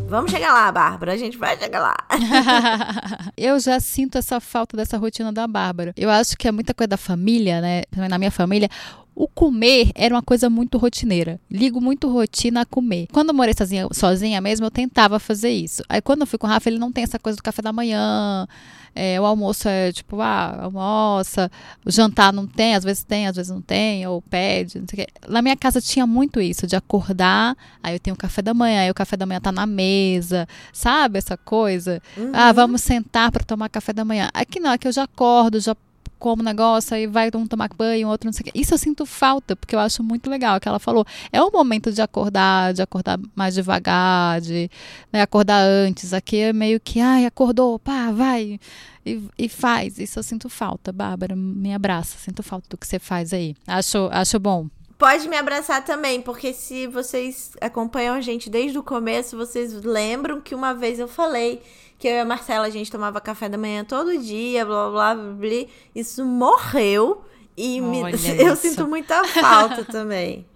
Vamos 0.08 0.30
chegar 0.30 0.52
lá, 0.52 0.70
Bárbara. 0.70 1.14
A 1.14 1.16
gente 1.16 1.36
vai 1.36 1.58
chegar 1.58 1.80
lá. 1.80 1.96
eu 3.36 3.58
já 3.58 3.80
sinto 3.80 4.18
essa 4.18 4.38
falta 4.38 4.76
dessa 4.76 4.96
rotina 4.96 5.32
da 5.32 5.48
Bárbara. 5.48 5.92
Eu 5.96 6.08
acho 6.08 6.36
que 6.38 6.46
é 6.46 6.52
muita 6.52 6.72
coisa 6.72 6.86
da 6.86 6.96
família, 6.96 7.60
né? 7.60 7.82
Na 8.08 8.16
minha 8.16 8.30
família, 8.30 8.70
o 9.16 9.26
comer 9.26 9.90
era 9.94 10.14
uma 10.14 10.22
coisa 10.22 10.50
muito 10.50 10.76
rotineira. 10.76 11.40
Ligo 11.50 11.80
muito 11.80 12.06
rotina 12.12 12.60
a 12.60 12.66
comer. 12.66 13.06
Quando 13.10 13.30
eu 13.30 13.34
morei 13.34 13.54
sozinha, 13.56 13.88
sozinha 13.90 14.42
mesmo, 14.42 14.66
eu 14.66 14.70
tentava 14.70 15.18
fazer 15.18 15.48
isso. 15.48 15.82
Aí 15.88 16.02
quando 16.02 16.20
eu 16.20 16.26
fui 16.26 16.38
com 16.38 16.46
o 16.46 16.50
Rafa, 16.50 16.68
ele 16.68 16.78
não 16.78 16.92
tem 16.92 17.02
essa 17.02 17.18
coisa 17.18 17.34
do 17.34 17.42
café 17.42 17.62
da 17.62 17.72
manhã. 17.72 18.46
É, 18.94 19.18
o 19.18 19.24
almoço 19.24 19.68
é 19.68 19.90
tipo, 19.90 20.20
ah, 20.20 20.64
almoça. 20.64 21.50
O 21.82 21.90
jantar 21.90 22.30
não 22.30 22.46
tem, 22.46 22.74
às 22.74 22.84
vezes 22.84 23.04
tem, 23.04 23.26
às 23.26 23.36
vezes 23.36 23.50
não 23.50 23.62
tem, 23.62 24.06
ou 24.06 24.20
pede, 24.20 24.78
não 24.78 24.86
sei 24.86 25.04
o 25.04 25.06
quê. 25.06 25.12
Na 25.26 25.40
minha 25.40 25.56
casa 25.56 25.80
tinha 25.80 26.06
muito 26.06 26.38
isso, 26.38 26.66
de 26.66 26.76
acordar, 26.76 27.56
aí 27.82 27.94
eu 27.94 28.00
tenho 28.00 28.14
o 28.14 28.18
café 28.18 28.42
da 28.42 28.52
manhã, 28.52 28.82
aí 28.82 28.90
o 28.90 28.94
café 28.94 29.16
da 29.16 29.24
manhã 29.24 29.40
tá 29.40 29.52
na 29.52 29.66
mesa, 29.66 30.46
sabe 30.72 31.18
essa 31.18 31.38
coisa? 31.38 32.02
Uhum. 32.16 32.32
Ah, 32.34 32.52
vamos 32.52 32.82
sentar 32.82 33.30
para 33.30 33.44
tomar 33.44 33.70
café 33.70 33.94
da 33.94 34.04
manhã. 34.04 34.28
Aqui 34.34 34.60
não, 34.60 34.70
aqui 34.70 34.88
eu 34.88 34.92
já 34.92 35.04
acordo, 35.04 35.58
já 35.60 35.74
como 36.18 36.42
negócio, 36.42 36.94
aí 36.94 37.06
vai 37.06 37.30
um 37.34 37.46
tomar 37.46 37.68
banho, 37.76 38.08
outro 38.08 38.26
não 38.26 38.32
sei 38.32 38.42
o 38.42 38.44
quê. 38.44 38.52
Isso 38.54 38.74
eu 38.74 38.78
sinto 38.78 39.04
falta, 39.04 39.54
porque 39.54 39.74
eu 39.74 39.78
acho 39.78 40.02
muito 40.02 40.30
legal. 40.30 40.58
que 40.60 40.68
ela 40.68 40.78
falou, 40.78 41.04
é 41.32 41.42
o 41.42 41.50
momento 41.50 41.92
de 41.92 42.00
acordar, 42.00 42.72
de 42.72 42.82
acordar 42.82 43.18
mais 43.34 43.54
devagar, 43.54 44.40
de 44.40 44.70
né, 45.12 45.22
acordar 45.22 45.60
antes. 45.60 46.12
Aqui 46.12 46.38
é 46.38 46.52
meio 46.52 46.80
que, 46.80 47.00
ai, 47.00 47.26
acordou, 47.26 47.78
pá, 47.78 48.10
vai. 48.10 48.58
E, 49.04 49.22
e, 49.38 49.48
faz. 49.48 49.98
Isso 49.98 50.18
eu 50.18 50.22
sinto 50.22 50.48
falta, 50.48 50.92
Bárbara. 50.92 51.36
Me 51.36 51.72
abraça. 51.72 52.18
Sinto 52.18 52.42
falta 52.42 52.66
do 52.68 52.76
que 52.76 52.86
você 52.86 52.98
faz 52.98 53.32
aí. 53.32 53.54
Acho, 53.66 54.08
acho 54.10 54.40
bom. 54.40 54.66
Pode 54.98 55.28
me 55.28 55.36
abraçar 55.36 55.84
também, 55.84 56.22
porque 56.22 56.54
se 56.54 56.86
vocês 56.86 57.52
acompanham 57.60 58.14
a 58.14 58.20
gente 58.22 58.48
desde 58.48 58.78
o 58.78 58.82
começo, 58.82 59.36
vocês 59.36 59.74
lembram 59.74 60.40
que 60.40 60.54
uma 60.54 60.72
vez 60.72 60.98
eu 60.98 61.06
falei 61.06 61.62
que 61.98 62.06
eu 62.08 62.12
e 62.12 62.20
a 62.20 62.24
Marcela 62.24 62.66
a 62.66 62.70
gente 62.70 62.90
tomava 62.90 63.20
café 63.20 63.48
da 63.48 63.56
manhã 63.58 63.84
todo 63.84 64.18
dia, 64.18 64.64
blá 64.64 64.90
blá 64.90 65.14
blá, 65.14 65.24
blá 65.34 65.66
isso 65.94 66.24
morreu 66.24 67.24
e 67.56 67.80
me, 67.80 68.00
eu 68.38 68.52
isso. 68.52 68.56
sinto 68.56 68.86
muita 68.86 69.24
falta 69.24 69.84
também. 69.84 70.46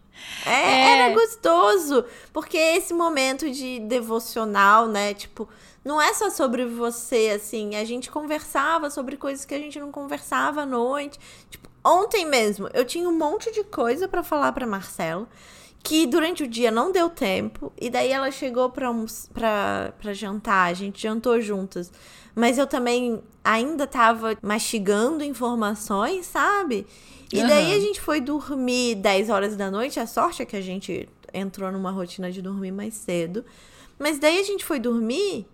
É, 0.44 0.50
é. 0.50 0.90
Era 0.98 1.14
gostoso, 1.14 2.04
porque 2.32 2.56
esse 2.56 2.92
momento 2.92 3.50
de 3.50 3.80
devocional, 3.80 4.86
né? 4.86 5.14
Tipo, 5.14 5.48
não 5.84 6.00
é 6.00 6.12
só 6.12 6.28
sobre 6.28 6.66
você, 6.66 7.32
assim. 7.34 7.74
A 7.76 7.84
gente 7.84 8.10
conversava 8.10 8.90
sobre 8.90 9.16
coisas 9.16 9.44
que 9.44 9.54
a 9.54 9.58
gente 9.58 9.78
não 9.80 9.90
conversava 9.90 10.62
à 10.62 10.66
noite. 10.66 11.18
Tipo, 11.48 11.68
ontem 11.82 12.26
mesmo, 12.26 12.68
eu 12.74 12.84
tinha 12.84 13.08
um 13.08 13.16
monte 13.16 13.50
de 13.50 13.64
coisa 13.64 14.06
para 14.06 14.22
falar 14.22 14.52
para 14.52 14.66
Marcela 14.66 15.26
que 15.82 16.06
durante 16.06 16.42
o 16.42 16.48
dia 16.48 16.70
não 16.70 16.92
deu 16.92 17.08
tempo, 17.08 17.72
e 17.80 17.88
daí 17.88 18.10
ela 18.10 18.30
chegou 18.30 18.70
pra, 18.70 18.90
pra, 19.32 19.92
pra 19.98 20.12
jantar, 20.12 20.70
a 20.70 20.74
gente 20.74 21.02
jantou 21.02 21.40
juntas. 21.40 21.92
Mas 22.34 22.58
eu 22.58 22.66
também 22.66 23.22
ainda 23.44 23.86
tava 23.86 24.36
mastigando 24.42 25.24
informações, 25.24 26.26
sabe? 26.26 26.86
E 27.32 27.40
uhum. 27.40 27.48
daí 27.48 27.74
a 27.74 27.80
gente 27.80 28.00
foi 28.00 28.20
dormir 28.20 28.96
10 28.96 29.30
horas 29.30 29.56
da 29.56 29.70
noite. 29.70 29.98
A 29.98 30.06
sorte 30.06 30.42
é 30.42 30.44
que 30.44 30.56
a 30.56 30.60
gente 30.60 31.08
entrou 31.32 31.70
numa 31.70 31.90
rotina 31.90 32.30
de 32.30 32.42
dormir 32.42 32.72
mais 32.72 32.94
cedo. 32.94 33.44
Mas 33.98 34.18
daí 34.18 34.38
a 34.38 34.42
gente 34.42 34.64
foi 34.64 34.78
dormir 34.78 35.46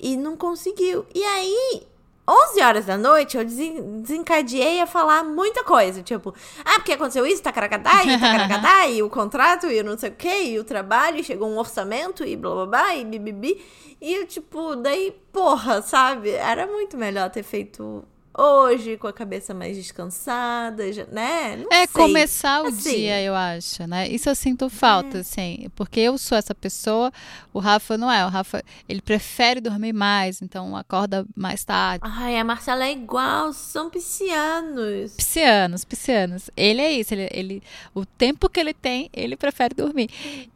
e 0.00 0.16
não 0.16 0.36
conseguiu. 0.36 1.04
E 1.14 1.22
aí 1.22 1.82
11 2.28 2.62
horas 2.62 2.84
da 2.84 2.98
noite, 2.98 3.38
eu 3.38 3.44
desencadeei 3.44 4.82
a 4.82 4.86
falar 4.86 5.24
muita 5.24 5.64
coisa. 5.64 6.02
Tipo, 6.02 6.34
ah, 6.62 6.74
porque 6.74 6.92
aconteceu 6.92 7.26
isso, 7.26 7.42
tacaracatá, 7.42 8.04
e 8.04 8.92
e 8.98 9.02
o 9.02 9.08
contrato, 9.08 9.66
e 9.66 9.82
não 9.82 9.96
sei 9.96 10.10
o 10.10 10.14
quê, 10.14 10.42
e 10.44 10.58
o 10.58 10.64
trabalho, 10.64 11.18
e 11.18 11.24
chegou 11.24 11.48
um 11.48 11.56
orçamento, 11.56 12.24
e 12.24 12.36
blá 12.36 12.54
blá 12.54 12.66
blá, 12.66 12.96
e 12.96 13.04
bibibi. 13.04 13.64
E 14.00 14.14
eu, 14.14 14.26
tipo, 14.26 14.76
daí, 14.76 15.10
porra, 15.32 15.80
sabe? 15.80 16.30
Era 16.30 16.66
muito 16.66 16.98
melhor 16.98 17.30
ter 17.30 17.42
feito 17.42 18.04
hoje, 18.38 18.96
com 18.96 19.08
a 19.08 19.12
cabeça 19.12 19.52
mais 19.52 19.76
descansada, 19.76 20.92
já, 20.92 21.04
né? 21.06 21.56
Não 21.56 21.68
é 21.72 21.86
sei. 21.86 21.88
começar 21.88 22.62
o 22.62 22.68
assim. 22.68 22.90
dia, 22.90 23.20
eu 23.20 23.34
acho, 23.34 23.84
né? 23.86 24.08
Isso 24.08 24.28
eu 24.28 24.34
sinto 24.34 24.70
falta, 24.70 25.18
é. 25.18 25.20
assim, 25.20 25.68
porque 25.74 25.98
eu 25.98 26.16
sou 26.16 26.38
essa 26.38 26.54
pessoa, 26.54 27.12
o 27.52 27.58
Rafa 27.58 27.98
não 27.98 28.10
é. 28.10 28.24
O 28.24 28.28
Rafa, 28.28 28.62
ele 28.88 29.02
prefere 29.02 29.60
dormir 29.60 29.92
mais, 29.92 30.40
então 30.40 30.76
acorda 30.76 31.26
mais 31.34 31.64
tarde. 31.64 32.04
Ai, 32.06 32.38
a 32.38 32.44
Marcela 32.44 32.84
é 32.86 32.92
igual, 32.92 33.52
são 33.52 33.90
piscianos. 33.90 35.16
Piscianos, 35.16 35.84
piscianos. 35.84 36.50
Ele 36.56 36.80
é 36.80 36.92
isso, 36.92 37.12
ele, 37.14 37.28
ele 37.32 37.62
o 37.92 38.06
tempo 38.06 38.48
que 38.48 38.60
ele 38.60 38.72
tem, 38.72 39.10
ele 39.12 39.36
prefere 39.36 39.74
dormir. 39.74 40.08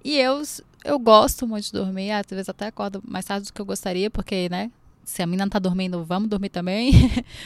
E 0.05 0.19
eu 0.19 0.43
eu 0.85 0.99
gosto 0.99 1.47
muito 1.47 1.67
de 1.67 1.73
dormir, 1.73 2.11
às 2.11 2.27
vezes 2.29 2.49
até 2.49 2.67
acordo 2.67 3.01
mais 3.07 3.25
tarde 3.25 3.47
do 3.47 3.53
que 3.53 3.61
eu 3.61 3.65
gostaria, 3.65 4.11
porque, 4.11 4.49
né, 4.49 4.71
se 5.05 5.23
a 5.23 5.27
menina 5.27 5.45
não 5.45 5.51
tá 5.51 5.59
dormindo, 5.59 6.05
vamos 6.05 6.29
dormir 6.29 6.49
também. 6.49 6.93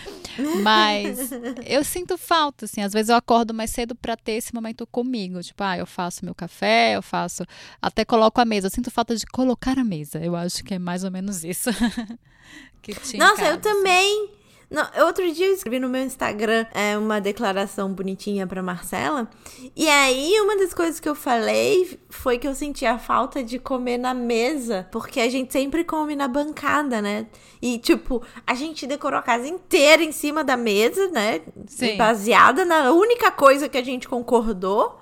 Mas 0.62 1.30
eu 1.64 1.82
sinto 1.82 2.18
falta, 2.18 2.66
assim. 2.66 2.82
Às 2.82 2.92
vezes 2.92 3.08
eu 3.08 3.16
acordo 3.16 3.54
mais 3.54 3.70
cedo 3.70 3.94
para 3.94 4.16
ter 4.16 4.32
esse 4.32 4.54
momento 4.54 4.86
comigo. 4.86 5.40
Tipo, 5.42 5.62
ah, 5.64 5.78
eu 5.78 5.86
faço 5.86 6.24
meu 6.24 6.34
café, 6.34 6.96
eu 6.96 7.02
faço. 7.02 7.44
Até 7.80 8.04
coloco 8.04 8.40
a 8.40 8.44
mesa. 8.44 8.66
Eu 8.66 8.70
sinto 8.70 8.90
falta 8.90 9.16
de 9.16 9.24
colocar 9.26 9.78
a 9.78 9.84
mesa. 9.84 10.18
Eu 10.18 10.36
acho 10.36 10.62
que 10.62 10.74
é 10.74 10.78
mais 10.78 11.04
ou 11.04 11.10
menos 11.10 11.44
isso. 11.44 11.70
Nossa, 13.18 13.42
eu 13.42 13.52
assim. 13.52 13.60
também. 13.60 14.35
Não, 14.68 14.84
outro 15.06 15.30
dia 15.32 15.46
eu 15.46 15.54
escrevi 15.54 15.78
no 15.78 15.88
meu 15.88 16.02
Instagram 16.02 16.66
é, 16.74 16.98
uma 16.98 17.20
declaração 17.20 17.92
bonitinha 17.92 18.46
pra 18.46 18.62
Marcela. 18.62 19.28
E 19.76 19.88
aí, 19.88 20.40
uma 20.40 20.56
das 20.56 20.74
coisas 20.74 20.98
que 20.98 21.08
eu 21.08 21.14
falei 21.14 21.98
foi 22.10 22.36
que 22.36 22.48
eu 22.48 22.54
sentia 22.54 22.98
falta 22.98 23.44
de 23.44 23.60
comer 23.60 23.96
na 23.96 24.12
mesa. 24.12 24.88
Porque 24.90 25.20
a 25.20 25.28
gente 25.28 25.52
sempre 25.52 25.84
come 25.84 26.16
na 26.16 26.26
bancada, 26.26 27.00
né? 27.00 27.26
E, 27.62 27.78
tipo, 27.78 28.22
a 28.44 28.54
gente 28.54 28.86
decorou 28.86 29.20
a 29.20 29.22
casa 29.22 29.46
inteira 29.46 30.02
em 30.02 30.12
cima 30.12 30.42
da 30.42 30.56
mesa, 30.56 31.08
né? 31.08 31.42
Sim. 31.68 31.96
Baseada 31.96 32.64
na 32.64 32.90
única 32.92 33.30
coisa 33.30 33.68
que 33.68 33.78
a 33.78 33.84
gente 33.84 34.08
concordou 34.08 34.98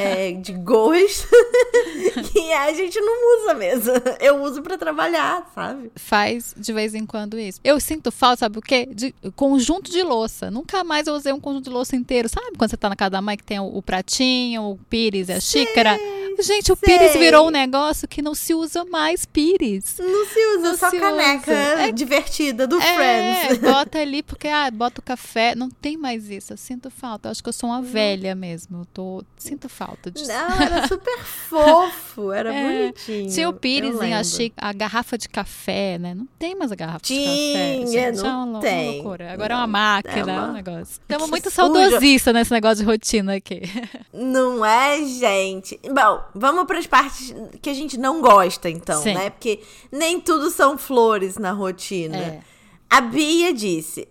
é, 0.00 0.32
de 0.32 0.52
gosto 0.52 1.28
que 2.32 2.52
a 2.52 2.72
gente 2.72 3.00
não 3.00 3.42
usa 3.42 3.54
mesmo. 3.54 3.92
Eu 4.20 4.42
uso 4.42 4.62
para 4.62 4.78
trabalhar, 4.78 5.50
sabe? 5.54 5.90
Faz 5.96 6.54
de 6.56 6.72
vez 6.72 6.94
em 6.94 7.04
quando 7.06 7.38
isso. 7.38 7.60
Eu 7.62 7.78
sinto 7.80 8.10
falta, 8.10 8.40
sabe 8.40 8.58
o 8.58 8.62
quê? 8.62 8.88
De 8.90 9.14
conjunto 9.36 9.90
de 9.90 10.02
louça. 10.02 10.50
Nunca 10.50 10.82
mais 10.82 11.06
eu 11.06 11.14
usei 11.14 11.32
um 11.32 11.40
conjunto 11.40 11.64
de 11.64 11.70
louça 11.70 11.96
inteiro. 11.96 12.28
Sabe 12.28 12.56
quando 12.56 12.70
você 12.70 12.76
tá 12.76 12.88
na 12.88 12.96
casa 12.96 13.10
da 13.10 13.22
mãe 13.22 13.36
que 13.36 13.44
tem 13.44 13.60
o, 13.60 13.66
o 13.76 13.82
pratinho, 13.82 14.62
o 14.62 14.78
pires 14.88 15.28
a 15.30 15.40
Sei. 15.40 15.66
xícara? 15.66 15.98
Gente, 16.42 16.72
o 16.72 16.76
Sei. 16.76 16.98
pires 16.98 17.12
virou 17.14 17.48
um 17.48 17.50
negócio 17.50 18.08
que 18.08 18.22
não 18.22 18.34
se 18.34 18.54
usa 18.54 18.84
mais 18.84 19.24
pires. 19.24 19.96
Não 19.98 20.26
se 20.26 20.46
usa, 20.56 20.68
não 20.68 20.76
só 20.76 20.90
se 20.90 20.98
caneca 20.98 21.50
usa. 21.50 21.82
É, 21.82 21.92
divertida 21.92 22.66
do 22.66 22.80
é, 22.80 22.94
Friends. 22.94 23.58
Bota 23.70 23.98
ali, 23.98 24.22
porque 24.22 24.48
ah, 24.48 24.70
bota 24.70 25.00
o 25.00 25.02
café. 25.02 25.54
Não 25.54 25.70
tem 25.70 25.96
mais 25.96 26.30
isso. 26.30 26.52
Eu 26.52 26.56
sinto 26.56 26.90
falta. 26.90 27.28
Eu 27.28 27.32
acho 27.32 27.42
que 27.42 27.48
eu 27.48 27.52
sou 27.52 27.70
uma 27.70 27.82
velha 27.82 28.34
mesmo. 28.34 28.80
Eu 28.80 28.84
tô, 28.86 29.24
sinto 29.36 29.68
falta 29.68 30.10
disso. 30.10 30.28
Não, 30.28 30.60
era 30.60 30.88
super 30.88 31.18
fofo. 31.20 32.32
Era 32.32 32.52
é. 32.54 32.62
bonitinho. 32.62 33.30
Tinha 33.30 33.48
o 33.48 33.52
pires 33.52 34.00
em 34.00 34.14
a, 34.14 34.22
a 34.56 34.72
garrafa 34.72 35.18
de 35.18 35.28
café, 35.28 35.98
né? 35.98 36.14
Não 36.14 36.26
tem 36.38 36.54
mais 36.54 36.72
a 36.72 36.74
garrafa 36.74 37.00
Tinha, 37.00 37.20
de 37.20 37.52
café. 37.52 37.84
Tinha, 37.90 38.00
é 38.00 38.12
não 38.12 38.48
uma, 38.48 38.60
tem. 38.60 38.88
Uma 38.88 38.92
loucura. 38.92 39.32
Agora 39.32 39.54
não. 39.54 39.60
é 39.60 39.64
uma 39.64 39.66
máquina, 39.66 40.18
é 40.18 40.24
uma... 40.24 40.48
um 40.48 40.52
negócio. 40.52 41.00
Estamos 41.00 41.30
muito 41.30 41.50
saudosistas 41.50 42.34
nesse 42.34 42.52
negócio 42.52 42.84
de 42.84 42.84
rotina 42.84 43.36
aqui. 43.36 43.62
Não 44.12 44.64
é, 44.64 45.04
gente? 45.04 45.78
Bom, 45.84 46.22
Vamos 46.34 46.64
para 46.64 46.78
as 46.78 46.86
partes 46.86 47.34
que 47.60 47.70
a 47.70 47.74
gente 47.74 47.98
não 47.98 48.20
gosta, 48.20 48.68
então, 48.68 49.02
Sim. 49.02 49.14
né? 49.14 49.30
Porque 49.30 49.60
nem 49.90 50.20
tudo 50.20 50.50
são 50.50 50.78
flores 50.78 51.36
na 51.36 51.52
rotina. 51.52 52.16
É. 52.16 52.40
A 52.88 53.00
Bia 53.00 53.52
disse: 53.52 54.08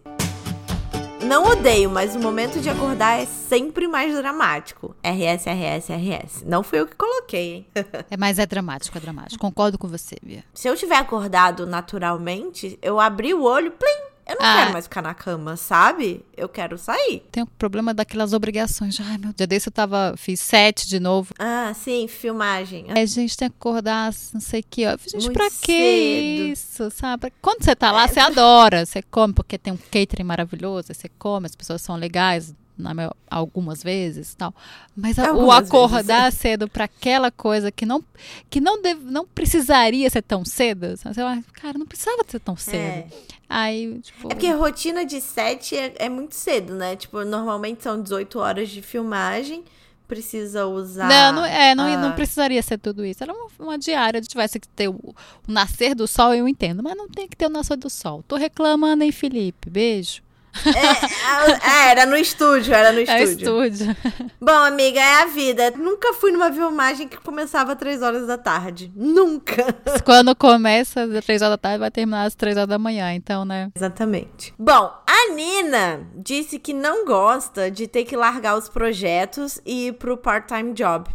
Não 1.25 1.43
odeio, 1.45 1.89
mas 1.89 2.15
o 2.15 2.19
momento 2.19 2.59
de 2.59 2.69
acordar 2.69 3.19
é 3.19 3.25
sempre 3.25 3.88
mais 3.88 4.15
dramático. 4.15 4.95
RS, 5.03 5.45
RS, 5.45 5.89
RS. 5.89 6.43
Não 6.45 6.63
fui 6.63 6.79
eu 6.79 6.88
que 6.88 6.95
coloquei, 6.95 7.53
hein? 7.53 7.67
é, 8.09 8.17
mas 8.17 8.39
é 8.39 8.45
dramático, 8.45 8.97
é 8.97 9.01
dramático. 9.01 9.39
Concordo 9.39 9.77
com 9.77 9.88
você, 9.88 10.15
Bia. 10.23 10.43
Se 10.53 10.67
eu 10.67 10.75
tiver 10.75 10.97
acordado 10.97 11.65
naturalmente, 11.67 12.79
eu 12.81 12.99
abri 12.99 13.33
o 13.33 13.43
olho, 13.43 13.71
plim, 13.71 14.08
Eu 14.29 14.36
não 14.39 14.45
Ah. 14.45 14.57
quero 14.59 14.74
mais 14.74 14.86
ficar 14.86 15.01
na 15.01 15.13
cama, 15.13 15.57
sabe? 15.57 16.24
Eu 16.38 16.48
quero 16.48 16.77
sair. 16.77 17.24
Tem 17.31 17.41
o 17.41 17.48
problema 17.48 17.93
daquelas 17.93 18.31
obrigações. 18.31 19.00
Ai, 19.00 19.17
meu 19.17 19.33
Deus, 19.33 19.48
desse 19.48 19.69
eu 19.69 19.74
tava, 19.74 20.13
fiz 20.17 20.39
sete 20.39 20.88
de 20.88 21.00
novo. 21.00 21.33
Ah, 21.39 21.74
sim, 21.74 22.07
filmagem. 22.07 22.86
A 22.91 23.05
gente 23.05 23.36
tem 23.36 23.50
que 23.50 23.55
acordar, 23.57 24.13
não 24.33 24.39
sei 24.41 24.59
o 24.59 24.65
que. 24.69 24.86
Ó. 24.86 24.91
Gente, 24.91 25.13
Muito 25.24 25.33
pra 25.33 25.50
que. 25.50 25.71
É. 25.71 26.51
isso, 26.51 26.91
sabe? 26.91 27.33
Quando 27.41 27.63
você 27.63 27.75
tá 27.75 27.91
lá, 27.91 28.07
você 28.07 28.19
adora. 28.19 28.86
Você 28.86 29.01
come, 29.01 29.33
porque 29.33 29.57
tem 29.57 29.74
um 29.74 29.77
catering 29.77 30.24
maravilhoso. 30.24 30.93
Você 30.93 31.09
come, 31.17 31.48
as 31.48 31.55
pessoas 31.55 31.81
são 31.81 31.95
legais. 31.95 32.53
Maior- 32.81 33.13
algumas 33.29 33.83
vezes 33.83 34.33
tal 34.36 34.53
mas 34.95 35.19
a- 35.19 35.33
o 35.33 35.51
acordar 35.51 36.31
cedo 36.31 36.67
pra 36.69 36.86
aquela 36.86 37.29
coisa 37.29 37.71
que 37.71 37.86
não 37.86 38.03
que 38.50 38.62
não 38.62 38.81
deve, 38.81 39.01
não 39.03 39.25
precisaria 39.27 40.09
ser 40.09 40.21
tão 40.21 40.45
cedo 40.45 40.95
sabe? 40.98 41.15
Você 41.15 41.21
fala, 41.21 41.43
cara 41.53 41.77
não 41.77 41.86
precisava 41.86 42.24
ser 42.27 42.39
tão 42.39 42.55
cedo 42.55 42.75
É. 42.77 43.07
aí 43.50 44.00
tipo 44.00 44.27
É 44.27 44.29
porque 44.29 44.48
a 44.48 44.55
rotina 44.55 45.05
de 45.05 45.19
sete 45.19 45.75
é, 45.75 45.93
é 46.00 46.09
muito 46.09 46.36
cedo, 46.36 46.74
né? 46.75 46.95
Tipo, 46.95 47.24
normalmente 47.25 47.83
são 47.83 48.01
18 48.01 48.39
horas 48.39 48.69
de 48.69 48.81
filmagem. 48.81 49.63
Precisa 50.07 50.65
usar. 50.65 51.07
Não, 51.07 51.31
não, 51.33 51.45
é, 51.45 51.75
não, 51.75 51.83
a- 51.86 51.98
não 51.98 52.13
precisaria 52.13 52.63
ser 52.63 52.79
tudo 52.79 53.05
isso. 53.05 53.21
Era 53.24 53.31
uma, 53.31 53.48
uma 53.59 53.77
diária. 53.77 54.19
Se 54.24 54.27
tivesse 54.27 54.59
que 54.59 54.67
ter 54.67 54.88
o, 54.88 54.95
o 54.95 55.15
nascer 55.48 55.93
do 55.93 56.07
sol, 56.07 56.33
eu 56.33 56.48
entendo. 56.48 56.81
Mas 56.81 56.98
não 56.98 57.07
tem 57.07 57.27
que 57.27 57.38
ter 57.38 57.45
o 57.45 57.50
nascer 57.50 57.77
do 57.77 57.91
sol. 57.91 58.24
Tô 58.27 58.36
reclamando, 58.36 59.03
hein, 59.03 59.12
Felipe? 59.12 59.69
Beijo. 59.69 60.24
É, 60.65 61.87
é, 61.87 61.91
era 61.91 62.05
no 62.05 62.15
estúdio, 62.17 62.73
era 62.73 62.91
no 62.91 62.99
É 62.99 63.23
estúdio. 63.23 63.63
estúdio. 63.65 63.97
Bom, 64.41 64.51
amiga, 64.51 64.99
é 64.99 65.21
a 65.21 65.25
vida. 65.25 65.71
Nunca 65.71 66.13
fui 66.13 66.31
numa 66.31 66.51
filmagem 66.51 67.07
que 67.07 67.17
começava 67.17 67.73
às 67.73 67.77
3 67.79 68.01
horas 68.01 68.27
da 68.27 68.37
tarde. 68.37 68.91
Nunca. 68.95 69.75
Quando 70.05 70.35
começa 70.35 71.03
às 71.03 71.25
três 71.25 71.41
horas 71.41 71.53
da 71.53 71.57
tarde, 71.57 71.79
vai 71.79 71.91
terminar 71.91 72.25
às 72.25 72.35
três 72.35 72.55
horas 72.57 72.69
da 72.69 72.77
manhã. 72.79 73.13
Então, 73.13 73.45
né? 73.45 73.69
Exatamente. 73.75 74.53
Bom, 74.57 74.91
a 75.07 75.33
Nina 75.33 76.01
disse 76.15 76.59
que 76.59 76.73
não 76.73 77.05
gosta 77.05 77.69
de 77.71 77.87
ter 77.87 78.03
que 78.05 78.15
largar 78.15 78.57
os 78.57 78.67
projetos 78.69 79.59
e 79.65 79.87
ir 79.87 79.93
pro 79.93 80.17
part-time 80.17 80.73
job. 80.73 81.09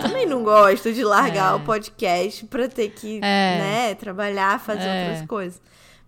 Também 0.00 0.24
não 0.26 0.42
gosto 0.42 0.92
de 0.92 1.04
largar 1.04 1.52
É. 1.52 1.56
o 1.56 1.60
podcast 1.60 2.46
pra 2.46 2.66
ter 2.68 2.88
que, 2.90 3.18
É. 3.18 3.58
né, 3.90 3.94
trabalhar, 3.94 4.58
fazer 4.58 4.86
É. 4.86 5.08
outras 5.08 5.26
coisas. 5.26 5.60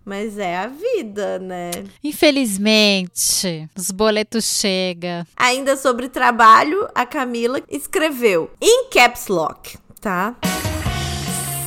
Mas 0.05 0.37
é 0.37 0.57
a 0.57 0.67
vida, 0.67 1.39
né? 1.39 1.71
Infelizmente, 2.03 3.69
os 3.75 3.89
boletos 3.89 4.43
chegam. 4.43 5.25
Ainda 5.37 5.77
sobre 5.77 6.09
trabalho, 6.09 6.87
a 6.93 7.05
Camila 7.05 7.61
escreveu 7.69 8.51
em 8.61 8.89
caps 8.89 9.27
lock, 9.27 9.77
tá? 10.01 10.35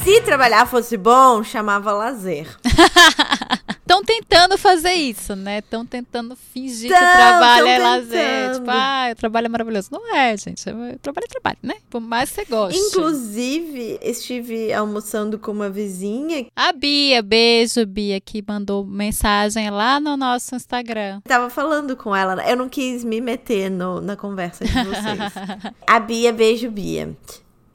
Se 0.04 0.20
trabalhar 0.20 0.66
fosse 0.66 0.96
bom, 0.96 1.42
chamava 1.42 1.92
lazer. 1.92 2.46
Estão 3.86 4.02
tentando 4.02 4.58
fazer 4.58 4.94
isso, 4.94 5.36
né? 5.36 5.58
Estão 5.60 5.86
tentando 5.86 6.34
fingir 6.34 6.90
que 6.90 6.98
Tão, 6.98 7.08
o 7.08 7.16
trabalho 7.16 7.66
é 7.68 7.78
lazer. 7.78 8.52
Tipo, 8.54 8.66
ah, 8.68 9.08
o 9.12 9.14
trabalho 9.14 9.46
é 9.46 9.48
maravilhoso. 9.48 9.88
Não 9.92 10.12
é, 10.12 10.36
gente. 10.36 10.68
É- 10.68 10.98
Trabalho 11.00 11.24
é 11.24 11.28
trabalho, 11.28 11.58
né? 11.62 11.74
Por 11.88 12.00
mais 12.00 12.30
que 12.30 12.34
você 12.34 12.44
goste. 12.46 12.80
Inclusive, 12.80 13.98
estive 14.02 14.72
almoçando 14.72 15.38
com 15.38 15.52
uma 15.52 15.70
vizinha 15.70 16.46
A 16.56 16.72
Bia, 16.72 17.22
beijo, 17.22 17.86
Bia, 17.86 18.20
que 18.20 18.42
mandou 18.46 18.84
mensagem 18.84 19.70
lá 19.70 20.00
no 20.00 20.16
nosso 20.16 20.56
Instagram. 20.56 21.20
Tava 21.22 21.48
falando 21.48 21.96
com 21.96 22.14
ela, 22.14 22.44
eu 22.50 22.56
não 22.56 22.68
quis 22.68 23.04
me 23.04 23.20
meter 23.20 23.70
no- 23.70 24.00
na 24.00 24.16
conversa 24.16 24.64
de 24.64 24.72
vocês. 24.72 25.32
a 25.86 26.00
Bia, 26.00 26.32
beijo, 26.32 26.68
Bia. 26.70 27.16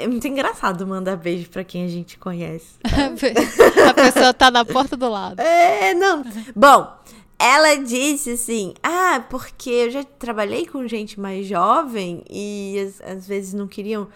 É 0.01 0.07
muito 0.07 0.27
engraçado 0.27 0.85
mandar 0.87 1.15
beijo 1.15 1.49
pra 1.49 1.63
quem 1.63 1.85
a 1.85 1.87
gente 1.87 2.17
conhece. 2.17 2.75
a 2.83 3.93
pessoa 3.93 4.33
tá 4.33 4.49
na 4.49 4.65
porta 4.65 4.97
do 4.97 5.09
lado. 5.09 5.39
É, 5.39 5.93
não. 5.93 6.23
Bom, 6.55 6.91
ela 7.37 7.75
disse 7.75 8.31
assim: 8.31 8.73
Ah, 8.81 9.23
porque 9.29 9.69
eu 9.69 9.91
já 9.91 10.03
trabalhei 10.03 10.65
com 10.65 10.87
gente 10.87 11.19
mais 11.19 11.45
jovem 11.45 12.23
e 12.29 12.75
às, 12.79 13.17
às 13.17 13.27
vezes 13.27 13.53
não 13.53 13.67
queriam 13.67 14.07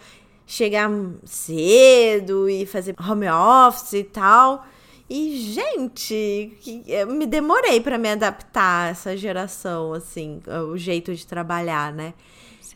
chegar 0.45 0.89
cedo 1.23 2.49
e 2.49 2.65
fazer 2.65 2.95
home 2.99 3.27
office 3.27 3.93
e 3.93 4.03
tal. 4.03 4.65
E, 5.09 5.37
gente, 5.53 6.57
eu 6.87 7.07
me 7.07 7.27
demorei 7.27 7.79
pra 7.79 7.97
me 7.97 8.09
adaptar 8.09 8.87
a 8.87 8.89
essa 8.89 9.15
geração, 9.15 9.93
assim, 9.93 10.41
o 10.71 10.75
jeito 10.77 11.13
de 11.13 11.27
trabalhar, 11.27 11.93
né? 11.93 12.15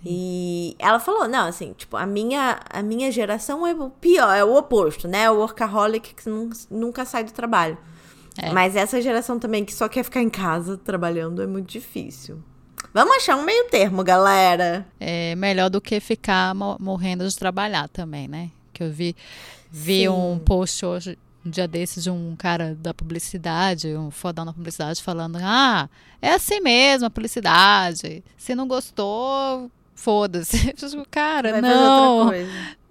E 0.05 0.75
ela 0.79 0.99
falou, 0.99 1.27
não, 1.27 1.47
assim, 1.47 1.73
tipo, 1.73 1.97
a 1.97 2.05
minha, 2.05 2.59
a 2.69 2.81
minha 2.81 3.11
geração 3.11 3.67
é 3.67 3.73
o 3.73 3.89
pior, 3.89 4.31
é 4.33 4.43
o 4.43 4.55
oposto, 4.55 5.07
né? 5.07 5.29
O 5.29 5.37
workaholic 5.39 6.13
que 6.15 6.29
nun- 6.29 6.49
nunca 6.71 7.03
sai 7.05 7.23
do 7.23 7.31
trabalho. 7.33 7.77
É. 8.37 8.51
Mas 8.51 8.75
essa 8.77 9.01
geração 9.01 9.37
também 9.37 9.65
que 9.65 9.73
só 9.73 9.89
quer 9.89 10.03
ficar 10.03 10.21
em 10.21 10.29
casa 10.29 10.77
trabalhando 10.77 11.41
é 11.41 11.47
muito 11.47 11.67
difícil. 11.69 12.41
Vamos 12.93 13.17
achar 13.17 13.35
um 13.35 13.43
meio 13.43 13.65
termo, 13.69 14.03
galera. 14.03 14.87
É 14.99 15.35
melhor 15.35 15.69
do 15.69 15.81
que 15.81 15.99
ficar 15.99 16.55
mo- 16.55 16.77
morrendo 16.79 17.27
de 17.27 17.35
trabalhar 17.35 17.89
também, 17.89 18.27
né? 18.27 18.49
Que 18.71 18.81
eu 18.83 18.89
vi, 18.91 19.13
vi 19.69 20.03
Sim. 20.03 20.07
um 20.07 20.39
post 20.39 20.85
hoje, 20.85 21.17
um 21.45 21.49
dia 21.49 21.67
desses, 21.67 22.03
de 22.03 22.09
um 22.09 22.35
cara 22.37 22.73
da 22.75 22.93
publicidade, 22.93 23.95
um 23.95 24.09
fodão 24.09 24.45
da 24.45 24.53
publicidade, 24.53 25.03
falando: 25.03 25.37
Ah, 25.41 25.89
é 26.21 26.31
assim 26.33 26.61
mesmo 26.61 27.05
a 27.05 27.09
publicidade. 27.09 28.23
Se 28.37 28.55
não 28.55 28.67
gostou, 28.67 29.69
foda-se. 29.99 30.73
Cara, 31.11 31.51
Vai 31.53 31.61
não. 31.61 32.31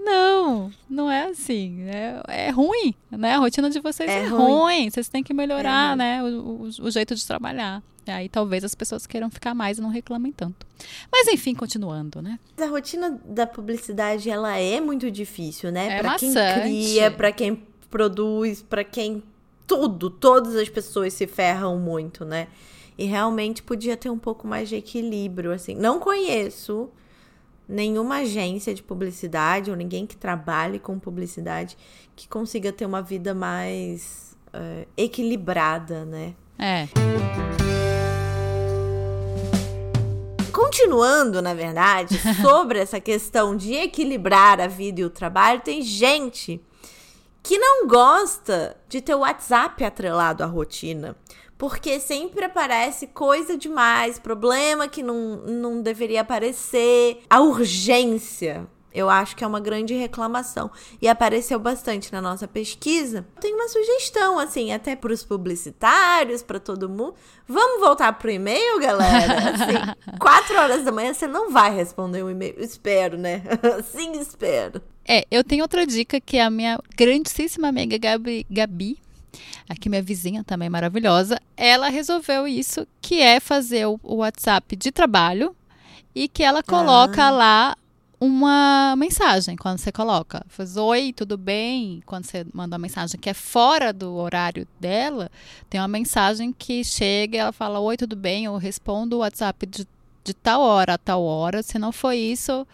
Não, 0.00 0.70
não 0.88 1.10
é 1.10 1.24
assim. 1.24 1.82
É, 1.82 2.22
é 2.28 2.50
ruim, 2.50 2.94
né? 3.10 3.34
A 3.34 3.38
rotina 3.38 3.68
de 3.68 3.80
vocês 3.80 4.08
É 4.08 4.20
é, 4.24 4.26
ruim. 4.26 4.40
ruim. 4.42 4.90
Vocês 4.90 5.08
têm 5.08 5.22
que 5.22 5.34
melhorar, 5.34 5.88
ruim. 5.90 5.98
né? 5.98 6.22
O, 6.22 6.26
o- 6.26 6.68
o 6.86 6.90
jeito 6.90 7.14
de 7.14 7.26
trabalhar. 7.26 7.82
Aí 8.06 8.26
talvez 8.26 8.64
as 8.64 8.74
pessoas 8.74 9.06
queiram 9.06 9.28
ficar 9.30 9.54
mais 9.54 9.76
e 9.76 9.82
não 9.82 9.90
reclamem 9.90 10.32
tanto. 10.32 10.66
Mas 11.12 11.28
enfim, 11.28 11.54
continuando, 11.54 12.22
né? 12.22 12.38
A 12.58 12.64
rotina 12.66 13.20
da 13.26 13.46
publicidade, 13.46 14.30
ela 14.30 14.56
é 14.56 14.80
muito 14.80 15.10
difícil, 15.10 15.70
né? 15.70 15.98
É 15.98 16.00
pra 16.00 16.14
quem 16.16 16.28
maçante. 16.30 16.60
cria, 16.62 17.10
pra 17.10 17.30
quem 17.32 17.62
produz, 17.90 18.62
pra 18.62 18.82
quem 18.82 19.22
tudo, 19.66 20.08
todas 20.08 20.56
as 20.56 20.70
pessoas 20.70 21.12
se 21.12 21.26
ferram 21.26 21.78
muito, 21.78 22.24
né? 22.24 22.48
E 22.98 23.04
realmente 23.04 23.62
podia 23.62 23.96
ter 23.96 24.10
um 24.10 24.18
pouco 24.18 24.46
mais 24.46 24.68
de 24.68 24.76
equilíbrio, 24.76 25.52
assim. 25.52 25.74
Não 25.74 26.00
conheço 26.00 26.90
nenhuma 27.68 28.16
agência 28.16 28.74
de 28.74 28.82
publicidade 28.82 29.70
ou 29.70 29.76
ninguém 29.76 30.06
que 30.06 30.16
trabalhe 30.16 30.78
com 30.78 30.98
publicidade 30.98 31.76
que 32.16 32.26
consiga 32.26 32.72
ter 32.72 32.86
uma 32.86 33.00
vida 33.00 33.34
mais 33.34 34.36
eh, 34.52 34.88
equilibrada, 34.96 36.04
né? 36.04 36.34
É. 36.58 36.88
Continuando, 40.52 41.40
na 41.40 41.54
verdade, 41.54 42.18
sobre 42.42 42.80
essa 42.80 42.98
questão 42.98 43.54
de 43.54 43.74
equilibrar 43.74 44.60
a 44.60 44.66
vida 44.66 45.00
e 45.00 45.04
o 45.04 45.10
trabalho, 45.10 45.60
tem 45.60 45.82
gente 45.82 46.60
que 47.42 47.58
não 47.58 47.86
gosta 47.86 48.76
de 48.88 49.00
ter 49.00 49.14
o 49.14 49.20
WhatsApp 49.20 49.84
atrelado 49.84 50.42
à 50.42 50.46
rotina. 50.46 51.16
Porque 51.58 51.98
sempre 51.98 52.44
aparece 52.44 53.08
coisa 53.08 53.58
demais, 53.58 54.18
problema 54.18 54.86
que 54.86 55.02
não, 55.02 55.38
não 55.38 55.82
deveria 55.82 56.20
aparecer, 56.20 57.20
a 57.28 57.40
urgência. 57.40 58.66
Eu 58.94 59.10
acho 59.10 59.36
que 59.36 59.44
é 59.44 59.46
uma 59.46 59.60
grande 59.60 59.94
reclamação. 59.94 60.70
E 61.00 61.06
apareceu 61.08 61.58
bastante 61.58 62.10
na 62.10 62.22
nossa 62.22 62.48
pesquisa. 62.48 63.26
Tem 63.40 63.54
uma 63.54 63.68
sugestão, 63.68 64.38
assim, 64.38 64.72
até 64.72 64.96
para 64.96 65.12
os 65.12 65.22
publicitários, 65.22 66.42
para 66.42 66.58
todo 66.58 66.88
mundo. 66.88 67.14
Vamos 67.46 67.80
voltar 67.80 68.12
pro 68.14 68.30
e-mail, 68.30 68.80
galera? 68.80 69.34
Assim, 69.50 70.18
quatro 70.18 70.56
horas 70.56 70.84
da 70.84 70.90
manhã 70.90 71.12
você 71.12 71.26
não 71.26 71.50
vai 71.50 71.74
responder 71.74 72.22
um 72.22 72.30
e-mail. 72.30 72.54
Espero, 72.58 73.18
né? 73.18 73.42
Sim, 73.92 74.12
espero. 74.18 74.80
É, 75.06 75.26
eu 75.30 75.44
tenho 75.44 75.62
outra 75.62 75.86
dica 75.86 76.20
que 76.20 76.38
a 76.38 76.50
minha 76.50 76.78
grandíssima 76.96 77.68
amiga 77.68 77.96
Gabi, 77.98 78.46
Gabi, 78.50 78.98
aqui 79.68 79.88
minha 79.88 80.02
vizinha 80.02 80.42
também 80.44 80.68
maravilhosa, 80.68 81.40
ela 81.56 81.88
resolveu 81.88 82.46
isso, 82.46 82.86
que 83.00 83.20
é 83.20 83.40
fazer 83.40 83.86
o, 83.86 83.98
o 84.02 84.16
WhatsApp 84.16 84.74
de 84.76 84.90
trabalho 84.90 85.54
e 86.14 86.28
que 86.28 86.42
ela 86.42 86.62
coloca 86.62 87.24
Ah. 87.26 87.30
lá 87.30 87.76
uma 88.20 88.96
mensagem 88.96 89.54
quando 89.56 89.78
você 89.78 89.92
coloca. 89.92 90.44
Faz 90.48 90.76
oi, 90.76 91.12
tudo 91.12 91.36
bem? 91.38 92.02
Quando 92.04 92.24
você 92.24 92.44
manda 92.52 92.74
uma 92.74 92.82
mensagem 92.82 93.18
que 93.20 93.30
é 93.30 93.34
fora 93.34 93.92
do 93.92 94.14
horário 94.16 94.66
dela, 94.80 95.30
tem 95.70 95.80
uma 95.80 95.86
mensagem 95.88 96.52
que 96.52 96.82
chega 96.82 97.36
e 97.36 97.40
ela 97.40 97.52
fala: 97.52 97.78
Oi, 97.78 97.96
tudo 97.96 98.16
bem? 98.16 98.46
Eu 98.46 98.56
respondo 98.56 99.16
o 99.16 99.18
WhatsApp 99.20 99.64
de, 99.66 99.86
de 100.24 100.34
tal 100.34 100.60
hora 100.60 100.94
a 100.94 100.98
tal 100.98 101.22
hora. 101.22 101.62
Se 101.62 101.78
não 101.78 101.92
foi 101.92 102.16
isso, 102.16 102.66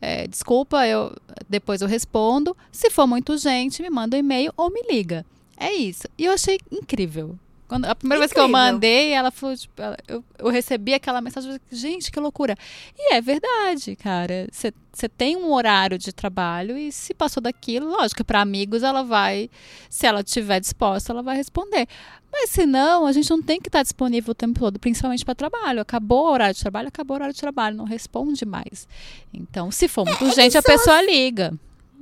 é, 0.00 0.26
desculpa, 0.26 0.86
eu 0.86 1.14
depois 1.48 1.82
eu 1.82 1.88
respondo. 1.88 2.56
Se 2.72 2.88
for 2.88 3.06
muito 3.06 3.32
urgente, 3.32 3.82
me 3.82 3.90
manda 3.90 4.16
um 4.16 4.20
e-mail 4.20 4.52
ou 4.56 4.70
me 4.70 4.80
liga. 4.90 5.22
É 5.58 5.72
isso. 5.72 6.08
E 6.16 6.24
eu 6.24 6.32
achei 6.32 6.58
incrível. 6.70 7.38
Quando, 7.68 7.84
a 7.84 7.94
primeira 7.94 8.20
vez 8.20 8.32
que 8.32 8.40
eu 8.40 8.48
mandei, 8.48 9.12
ela 9.12 9.30
falou, 9.30 9.54
tipo, 9.54 9.80
ela, 9.80 9.94
eu, 10.08 10.24
eu 10.38 10.48
recebi 10.48 10.94
aquela 10.94 11.20
mensagem, 11.20 11.60
gente, 11.70 12.10
que 12.10 12.18
loucura. 12.18 12.56
E 12.96 13.12
é 13.12 13.20
verdade, 13.20 13.94
cara. 13.94 14.48
Você 14.50 14.72
tem 15.06 15.36
um 15.36 15.52
horário 15.52 15.98
de 15.98 16.10
trabalho 16.10 16.78
e 16.78 16.90
se 16.90 17.12
passou 17.12 17.42
daquilo, 17.42 17.90
lógico, 17.90 18.24
para 18.24 18.40
amigos 18.40 18.82
ela 18.82 19.02
vai, 19.02 19.50
se 19.90 20.06
ela 20.06 20.20
estiver 20.20 20.60
disposta, 20.60 21.12
ela 21.12 21.22
vai 21.22 21.36
responder. 21.36 21.86
Mas 22.32 22.48
se 22.48 22.64
não, 22.64 23.04
a 23.04 23.12
gente 23.12 23.28
não 23.28 23.42
tem 23.42 23.60
que 23.60 23.68
estar 23.68 23.82
disponível 23.82 24.32
o 24.32 24.34
tempo 24.34 24.58
todo, 24.58 24.78
principalmente 24.78 25.22
para 25.22 25.34
trabalho. 25.34 25.82
Acabou 25.82 26.26
o 26.26 26.32
horário 26.32 26.54
de 26.54 26.60
trabalho, 26.62 26.88
acabou 26.88 27.16
o 27.16 27.18
horário 27.18 27.34
de 27.34 27.40
trabalho, 27.40 27.76
não 27.76 27.84
responde 27.84 28.46
mais. 28.46 28.88
Então, 29.32 29.70
se 29.70 29.88
for 29.88 30.06
muito 30.06 30.24
é, 30.24 30.26
urgente, 30.26 30.56
a 30.56 30.62
pessoa 30.62 31.02
liga. 31.02 31.52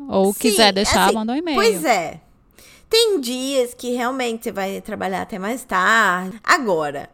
Ou 0.08 0.32
Sim, 0.32 0.38
quiser 0.38 0.72
deixar, 0.72 1.06
assim, 1.06 1.14
manda 1.14 1.32
um 1.32 1.36
e-mail. 1.36 1.56
Pois 1.56 1.84
é. 1.84 2.20
Tem 2.88 3.20
dias 3.20 3.74
que 3.74 3.92
realmente 3.92 4.44
você 4.44 4.52
vai 4.52 4.80
trabalhar 4.80 5.22
até 5.22 5.38
mais 5.38 5.64
tarde. 5.64 6.40
Agora, 6.42 7.10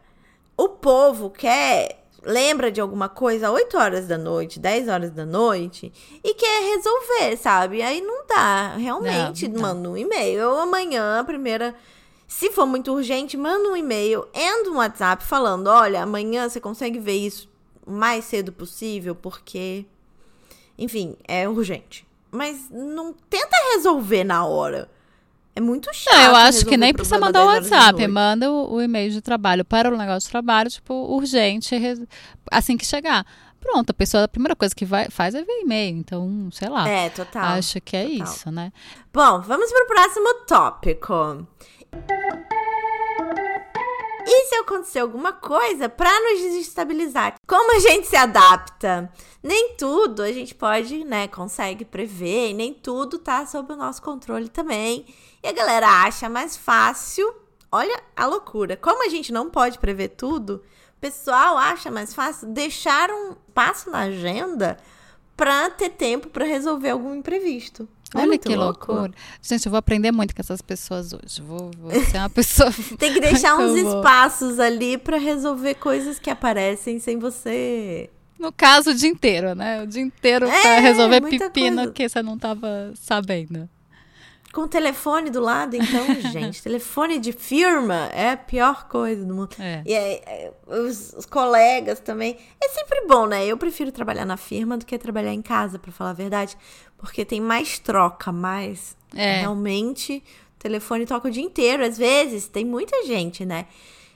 o 0.55 0.69
povo 0.69 1.29
quer 1.29 2.03
lembra 2.25 2.71
de 2.71 2.79
alguma 2.79 3.09
coisa 3.09 3.51
8 3.51 3.77
horas 3.77 4.07
da 4.07 4.17
noite, 4.17 4.59
10 4.59 4.87
horas 4.87 5.11
da 5.11 5.25
noite 5.25 5.91
e 6.23 6.33
quer 6.33 6.75
resolver, 6.75 7.37
sabe? 7.37 7.81
Aí 7.81 8.01
não 8.01 8.25
dá. 8.25 8.75
Realmente, 8.77 9.47
não, 9.47 9.55
não 9.55 9.61
manda 9.61 9.89
um 9.89 9.97
e-mail. 9.97 10.49
Ou 10.49 10.59
amanhã, 10.59 11.19
a 11.19 11.23
primeira. 11.23 11.75
Se 12.27 12.51
for 12.51 12.65
muito 12.65 12.91
urgente, 12.91 13.37
manda 13.37 13.69
um 13.69 13.75
e-mail, 13.75 14.27
entra 14.33 14.71
um 14.71 14.77
WhatsApp 14.77 15.23
falando: 15.23 15.67
olha, 15.67 16.01
amanhã 16.01 16.47
você 16.47 16.59
consegue 16.59 16.99
ver 16.99 17.17
isso 17.17 17.49
o 17.85 17.91
mais 17.91 18.25
cedo 18.25 18.51
possível, 18.51 19.13
porque. 19.13 19.85
Enfim, 20.77 21.15
é 21.27 21.47
urgente. 21.47 22.07
Mas 22.31 22.67
não 22.71 23.13
tenta 23.29 23.55
resolver 23.73 24.23
na 24.23 24.45
hora. 24.45 24.89
É 25.55 25.61
muito 25.61 25.93
chato. 25.93 26.15
Não, 26.15 26.23
eu 26.23 26.35
acho 26.35 26.65
que 26.65 26.75
nem 26.75 26.93
precisa 26.93 27.19
mandar 27.19 27.43
o 27.43 27.47
WhatsApp. 27.47 28.07
Manda 28.07 28.51
o, 28.51 28.73
o, 28.73 28.81
e-mail 28.81 29.11
de 29.11 29.21
trabalho 29.21 29.63
para 29.63 29.93
o 29.93 29.97
negócio 29.97 30.27
de 30.27 30.31
trabalho, 30.31 30.69
tipo, 30.69 30.93
urgente, 30.93 31.75
assim 32.51 32.75
que 32.75 32.85
chegar. 32.85 33.25
Pronto, 33.59 33.91
a 33.91 33.93
pessoa, 33.93 34.23
a 34.23 34.27
primeira 34.27 34.55
coisa 34.55 34.75
que 34.75 34.83
vai, 34.83 35.09
faz 35.09 35.35
é 35.35 35.43
ver 35.43 35.61
e-mail. 35.61 35.95
Então, 35.95 36.49
sei 36.51 36.69
lá. 36.69 36.89
É, 36.89 37.09
total. 37.09 37.43
Acho 37.43 37.79
que 37.79 37.95
é 37.95 38.03
total. 38.03 38.23
isso, 38.25 38.51
né? 38.51 38.73
Bom, 39.13 39.41
vamos 39.41 39.71
para 39.71 39.83
o 39.83 39.87
próximo 39.87 40.33
tópico. 40.47 41.47
E 44.25 44.45
se 44.47 44.55
acontecer 44.55 44.99
alguma 44.99 45.33
coisa 45.33 45.87
para 45.87 46.09
nos 46.09 46.41
desestabilizar? 46.41 47.35
Como 47.45 47.75
a 47.75 47.79
gente 47.79 48.07
se 48.07 48.15
adapta? 48.15 49.11
Nem 49.41 49.75
tudo 49.75 50.23
a 50.23 50.31
gente 50.31 50.55
pode, 50.55 51.03
né, 51.03 51.27
consegue 51.27 51.83
prever, 51.85 52.51
e 52.51 52.53
nem 52.53 52.73
tudo 52.73 53.19
tá 53.19 53.45
sob 53.45 53.73
o 53.73 53.75
nosso 53.75 54.01
controle 54.01 54.47
também. 54.47 55.05
E 55.43 55.47
a 55.47 55.51
galera 55.51 55.87
acha 56.03 56.29
mais 56.29 56.55
fácil. 56.55 57.35
Olha 57.69 58.01
a 58.15 58.25
loucura. 58.25 58.77
Como 58.77 59.05
a 59.05 59.09
gente 59.09 59.33
não 59.33 59.49
pode 59.49 59.77
prever 59.77 60.09
tudo, 60.09 60.63
o 60.97 61.01
pessoal 61.01 61.57
acha 61.57 61.91
mais 61.91 62.13
fácil 62.13 62.47
deixar 62.47 63.09
um 63.09 63.35
passo 63.53 63.89
na 63.89 63.99
agenda 63.99 64.77
para 65.35 65.69
ter 65.71 65.89
tempo 65.89 66.29
para 66.29 66.45
resolver 66.45 66.91
algum 66.91 67.13
imprevisto. 67.13 67.87
É 68.15 68.19
Olha 68.19 68.37
que 68.37 68.55
loucura. 68.55 69.11
Gente, 69.41 69.65
eu 69.65 69.71
vou 69.71 69.79
aprender 69.79 70.11
muito 70.11 70.35
com 70.35 70.41
essas 70.41 70.61
pessoas 70.61 71.13
hoje. 71.13 71.41
Vou, 71.41 71.71
vou 71.77 71.91
ser 71.91 72.17
uma 72.17 72.29
pessoa. 72.29 72.71
Tem 72.97 73.11
que 73.11 73.19
deixar 73.19 73.57
uns 73.59 73.75
espaços 73.75 74.59
ali 74.59 74.97
para 74.97 75.17
resolver 75.17 75.73
coisas 75.75 76.19
que 76.19 76.29
aparecem 76.29 76.99
sem 76.99 77.17
você. 77.17 78.09
No 78.39 78.51
caso, 78.51 78.91
o 78.91 78.93
dia 78.93 79.09
inteiro, 79.09 79.55
né? 79.55 79.81
O 79.83 79.87
dia 79.87 80.01
inteiro 80.01 80.47
é, 80.47 80.61
pra 80.61 80.79
resolver 80.79 81.21
pepino 81.21 81.77
coisa. 81.77 81.91
que 81.91 82.07
você 82.07 82.21
não 82.21 82.37
tava 82.37 82.93
sabendo. 82.95 83.67
Com 84.53 84.61
o 84.61 84.67
telefone 84.67 85.31
do 85.31 85.41
lado, 85.41 85.75
então, 85.75 86.05
gente, 86.31 86.61
telefone 86.61 87.17
de 87.17 87.31
firma 87.31 88.07
é 88.13 88.29
a 88.29 88.37
pior 88.37 88.87
coisa 88.87 89.25
do 89.25 89.33
mundo. 89.33 89.55
É. 89.57 89.81
E 89.83 89.95
aí, 89.95 90.21
é, 90.27 90.53
os, 90.67 91.11
os, 91.13 91.25
colegas 91.25 91.99
também. 91.99 92.37
É 92.63 92.69
sempre 92.69 93.03
bom, 93.07 93.25
né? 93.25 93.43
Eu 93.47 93.57
prefiro 93.57 93.91
trabalhar 93.91 94.25
na 94.25 94.37
firma 94.37 94.77
do 94.77 94.85
que 94.85 94.95
trabalhar 94.99 95.33
em 95.33 95.41
casa, 95.41 95.79
para 95.79 95.91
falar 95.91 96.11
a 96.11 96.13
verdade. 96.13 96.55
Porque 96.99 97.25
tem 97.25 97.41
mais 97.41 97.79
troca, 97.79 98.31
mais. 98.31 98.95
É. 99.15 99.39
Realmente, 99.39 100.23
o 100.55 100.59
telefone 100.59 101.07
toca 101.07 101.29
o 101.29 101.31
dia 101.31 101.43
inteiro. 101.43 101.83
Às 101.83 101.97
vezes, 101.97 102.47
tem 102.47 102.63
muita 102.63 103.07
gente, 103.07 103.43
né? 103.43 103.65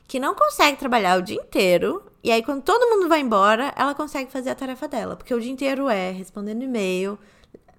Que 0.07 0.19
não 0.19 0.35
consegue 0.35 0.77
trabalhar 0.77 1.17
o 1.17 1.23
dia 1.23 1.35
inteiro. 1.41 2.03
E 2.23 2.31
aí, 2.31 2.43
quando 2.43 2.61
todo 2.61 2.87
mundo 2.91 3.09
vai 3.09 3.21
embora, 3.21 3.73
ela 3.75 3.95
consegue 3.95 4.31
fazer 4.31 4.51
a 4.51 4.55
tarefa 4.55 4.87
dela. 4.87 5.15
Porque 5.15 5.33
o 5.33 5.41
dia 5.41 5.51
inteiro 5.51 5.89
é 5.89 6.11
respondendo 6.11 6.61
e-mail 6.61 7.17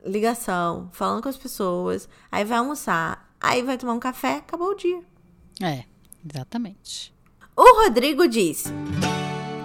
ligação, 0.04 0.88
falando 0.92 1.22
com 1.22 1.28
as 1.28 1.36
pessoas, 1.36 2.08
aí 2.30 2.44
vai 2.44 2.58
almoçar, 2.58 3.32
aí 3.40 3.62
vai 3.62 3.76
tomar 3.76 3.94
um 3.94 4.00
café, 4.00 4.36
acabou 4.36 4.70
o 4.70 4.76
dia. 4.76 5.00
É, 5.62 5.84
exatamente. 6.24 7.12
O 7.56 7.82
Rodrigo 7.82 8.28
diz: 8.28 8.64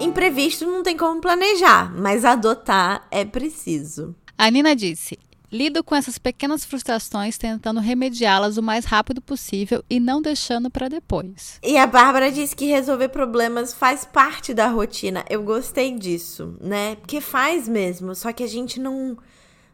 imprevisto 0.00 0.66
não 0.66 0.82
tem 0.82 0.96
como 0.96 1.20
planejar, 1.20 1.92
mas 1.94 2.24
adotar 2.24 3.06
é 3.10 3.24
preciso. 3.24 4.14
A 4.36 4.50
Nina 4.50 4.74
disse: 4.74 5.18
Lido 5.54 5.84
com 5.84 5.94
essas 5.94 6.18
pequenas 6.18 6.64
frustrações 6.64 7.38
tentando 7.38 7.78
remediá-las 7.78 8.56
o 8.56 8.62
mais 8.62 8.84
rápido 8.84 9.20
possível 9.20 9.84
e 9.88 10.00
não 10.00 10.20
deixando 10.20 10.68
para 10.68 10.88
depois. 10.88 11.60
E 11.62 11.76
a 11.76 11.86
Bárbara 11.86 12.32
disse 12.32 12.56
que 12.56 12.66
resolver 12.66 13.10
problemas 13.10 13.72
faz 13.72 14.04
parte 14.04 14.52
da 14.52 14.66
rotina. 14.66 15.24
Eu 15.30 15.44
gostei 15.44 15.96
disso, 15.96 16.56
né? 16.60 16.96
Porque 16.96 17.20
faz 17.20 17.68
mesmo, 17.68 18.16
só 18.16 18.32
que 18.32 18.42
a 18.42 18.48
gente 18.48 18.80
não 18.80 19.16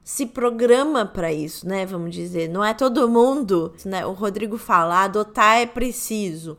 se 0.02 0.26
programa 0.26 1.04
para 1.04 1.32
isso, 1.32 1.66
né? 1.66 1.86
Vamos 1.86 2.14
dizer, 2.14 2.48
não 2.48 2.64
é 2.64 2.74
todo 2.74 3.08
mundo, 3.08 3.74
né? 3.84 4.04
O 4.06 4.12
Rodrigo 4.12 4.58
fala, 4.58 5.04
adotar 5.04 5.58
é 5.58 5.66
preciso. 5.66 6.58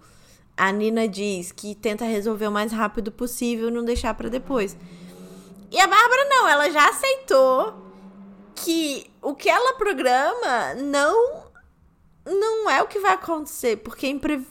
A 0.55 0.71
Nina 0.71 1.07
diz 1.07 1.51
que 1.51 1.73
tenta 1.75 2.05
resolver 2.05 2.47
o 2.47 2.51
mais 2.51 2.71
rápido 2.71 3.11
possível, 3.11 3.71
não 3.71 3.83
deixar 3.83 4.13
para 4.13 4.29
depois. 4.29 4.77
E 5.71 5.79
a 5.79 5.87
Bárbara 5.87 6.25
não, 6.29 6.47
ela 6.47 6.69
já 6.69 6.89
aceitou 6.89 7.73
que 8.55 9.09
o 9.21 9.33
que 9.33 9.49
ela 9.49 9.73
programa 9.75 10.75
não 10.75 11.49
não 12.25 12.69
é 12.69 12.81
o 12.83 12.87
que 12.87 12.99
vai 12.99 13.13
acontecer, 13.13 13.77
porque 13.77 14.07
impre, 14.07 14.45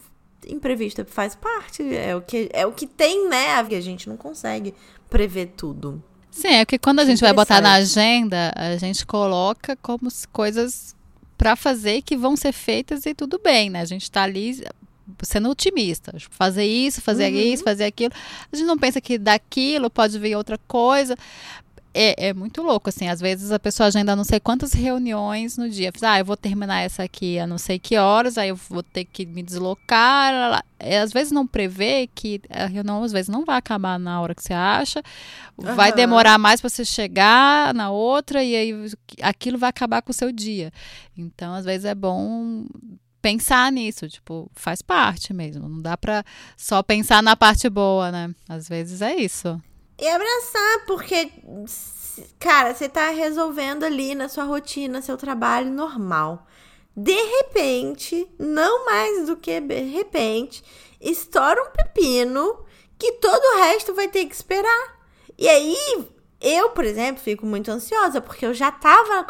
imprevisto 0.48 1.04
faz 1.04 1.34
parte, 1.34 1.94
é 1.94 2.16
o 2.16 2.22
que 2.22 2.48
é 2.52 2.66
o 2.66 2.72
que 2.72 2.86
tem, 2.86 3.28
né? 3.28 3.54
A 3.54 3.80
gente 3.80 4.08
não 4.08 4.16
consegue 4.16 4.74
prever 5.08 5.52
tudo. 5.56 6.02
Sim, 6.30 6.48
é 6.48 6.64
que 6.64 6.78
quando 6.78 7.00
a 7.00 7.04
gente 7.04 7.20
vai 7.20 7.32
botar 7.32 7.60
na 7.60 7.74
agenda, 7.74 8.52
a 8.54 8.76
gente 8.76 9.04
coloca 9.04 9.76
como 9.76 10.08
coisas 10.32 10.94
para 11.36 11.56
fazer 11.56 12.02
que 12.02 12.16
vão 12.16 12.36
ser 12.36 12.52
feitas 12.52 13.06
e 13.06 13.14
tudo 13.14 13.40
bem, 13.42 13.70
né? 13.70 13.80
A 13.80 13.84
gente 13.84 14.02
está 14.02 14.22
ali 14.22 14.62
sendo 15.22 15.50
otimista. 15.50 16.12
Fazer 16.30 16.64
isso, 16.64 17.00
fazer 17.00 17.32
uhum. 17.32 17.38
isso, 17.38 17.64
fazer 17.64 17.84
aquilo. 17.84 18.12
A 18.52 18.56
gente 18.56 18.66
não 18.66 18.78
pensa 18.78 19.00
que 19.00 19.18
daquilo 19.18 19.90
pode 19.90 20.18
vir 20.18 20.36
outra 20.36 20.58
coisa 20.68 21.16
é, 21.92 22.28
é 22.28 22.34
muito 22.34 22.62
louco, 22.62 22.88
assim. 22.88 23.08
Às 23.08 23.20
vezes 23.20 23.50
a 23.50 23.58
pessoa 23.58 23.88
agenda 23.88 24.14
não 24.14 24.24
sei 24.24 24.38
quantas 24.38 24.72
reuniões 24.72 25.56
no 25.56 25.68
dia. 25.68 25.92
Ah, 26.02 26.18
eu 26.18 26.24
vou 26.24 26.36
terminar 26.36 26.80
essa 26.80 27.02
aqui 27.02 27.38
a 27.38 27.46
não 27.46 27.58
sei 27.58 27.78
que 27.78 27.96
horas, 27.96 28.38
aí 28.38 28.48
eu 28.48 28.56
vou 28.56 28.82
ter 28.82 29.04
que 29.04 29.26
me 29.26 29.42
deslocar. 29.42 30.64
É, 30.78 31.00
às 31.00 31.12
vezes 31.12 31.32
não 31.32 31.46
prevê 31.46 32.08
que 32.14 32.40
a 32.48 32.66
reunião 32.66 33.02
às 33.02 33.12
vezes 33.12 33.28
não 33.28 33.44
vai 33.44 33.56
acabar 33.56 33.98
na 33.98 34.20
hora 34.20 34.34
que 34.34 34.42
você 34.42 34.52
acha. 34.52 35.02
Uhum. 35.58 35.74
Vai 35.74 35.92
demorar 35.92 36.38
mais 36.38 36.60
para 36.60 36.70
você 36.70 36.84
chegar 36.84 37.74
na 37.74 37.90
outra 37.90 38.42
e 38.42 38.54
aí 38.54 38.90
aquilo 39.22 39.58
vai 39.58 39.70
acabar 39.70 40.02
com 40.02 40.10
o 40.10 40.14
seu 40.14 40.30
dia. 40.30 40.72
Então, 41.16 41.54
às 41.54 41.64
vezes 41.64 41.84
é 41.84 41.94
bom 41.94 42.64
pensar 43.20 43.70
nisso, 43.70 44.08
tipo, 44.08 44.50
faz 44.54 44.80
parte 44.80 45.32
mesmo. 45.34 45.68
Não 45.68 45.80
dá 45.82 45.96
para 45.96 46.24
só 46.56 46.82
pensar 46.82 47.22
na 47.22 47.36
parte 47.36 47.68
boa, 47.68 48.10
né? 48.10 48.34
Às 48.48 48.68
vezes 48.68 49.02
é 49.02 49.14
isso. 49.14 49.60
E 50.00 50.08
abraçar, 50.08 50.86
porque, 50.86 51.30
cara, 52.38 52.74
você 52.74 52.88
tá 52.88 53.10
resolvendo 53.10 53.84
ali 53.84 54.14
na 54.14 54.30
sua 54.30 54.44
rotina, 54.44 55.02
seu 55.02 55.18
trabalho 55.18 55.70
normal. 55.70 56.46
De 56.96 57.12
repente, 57.12 58.26
não 58.38 58.86
mais 58.86 59.26
do 59.26 59.36
que 59.36 59.60
de 59.60 59.82
repente, 59.82 60.64
estoura 60.98 61.62
um 61.62 61.70
pepino 61.70 62.64
que 62.98 63.12
todo 63.12 63.42
o 63.42 63.58
resto 63.58 63.94
vai 63.94 64.08
ter 64.08 64.24
que 64.24 64.34
esperar. 64.34 64.98
E 65.36 65.46
aí, 65.46 65.76
eu, 66.40 66.70
por 66.70 66.86
exemplo, 66.86 67.22
fico 67.22 67.44
muito 67.44 67.70
ansiosa, 67.70 68.22
porque 68.22 68.46
eu 68.46 68.54
já 68.54 68.72
tava 68.72 69.24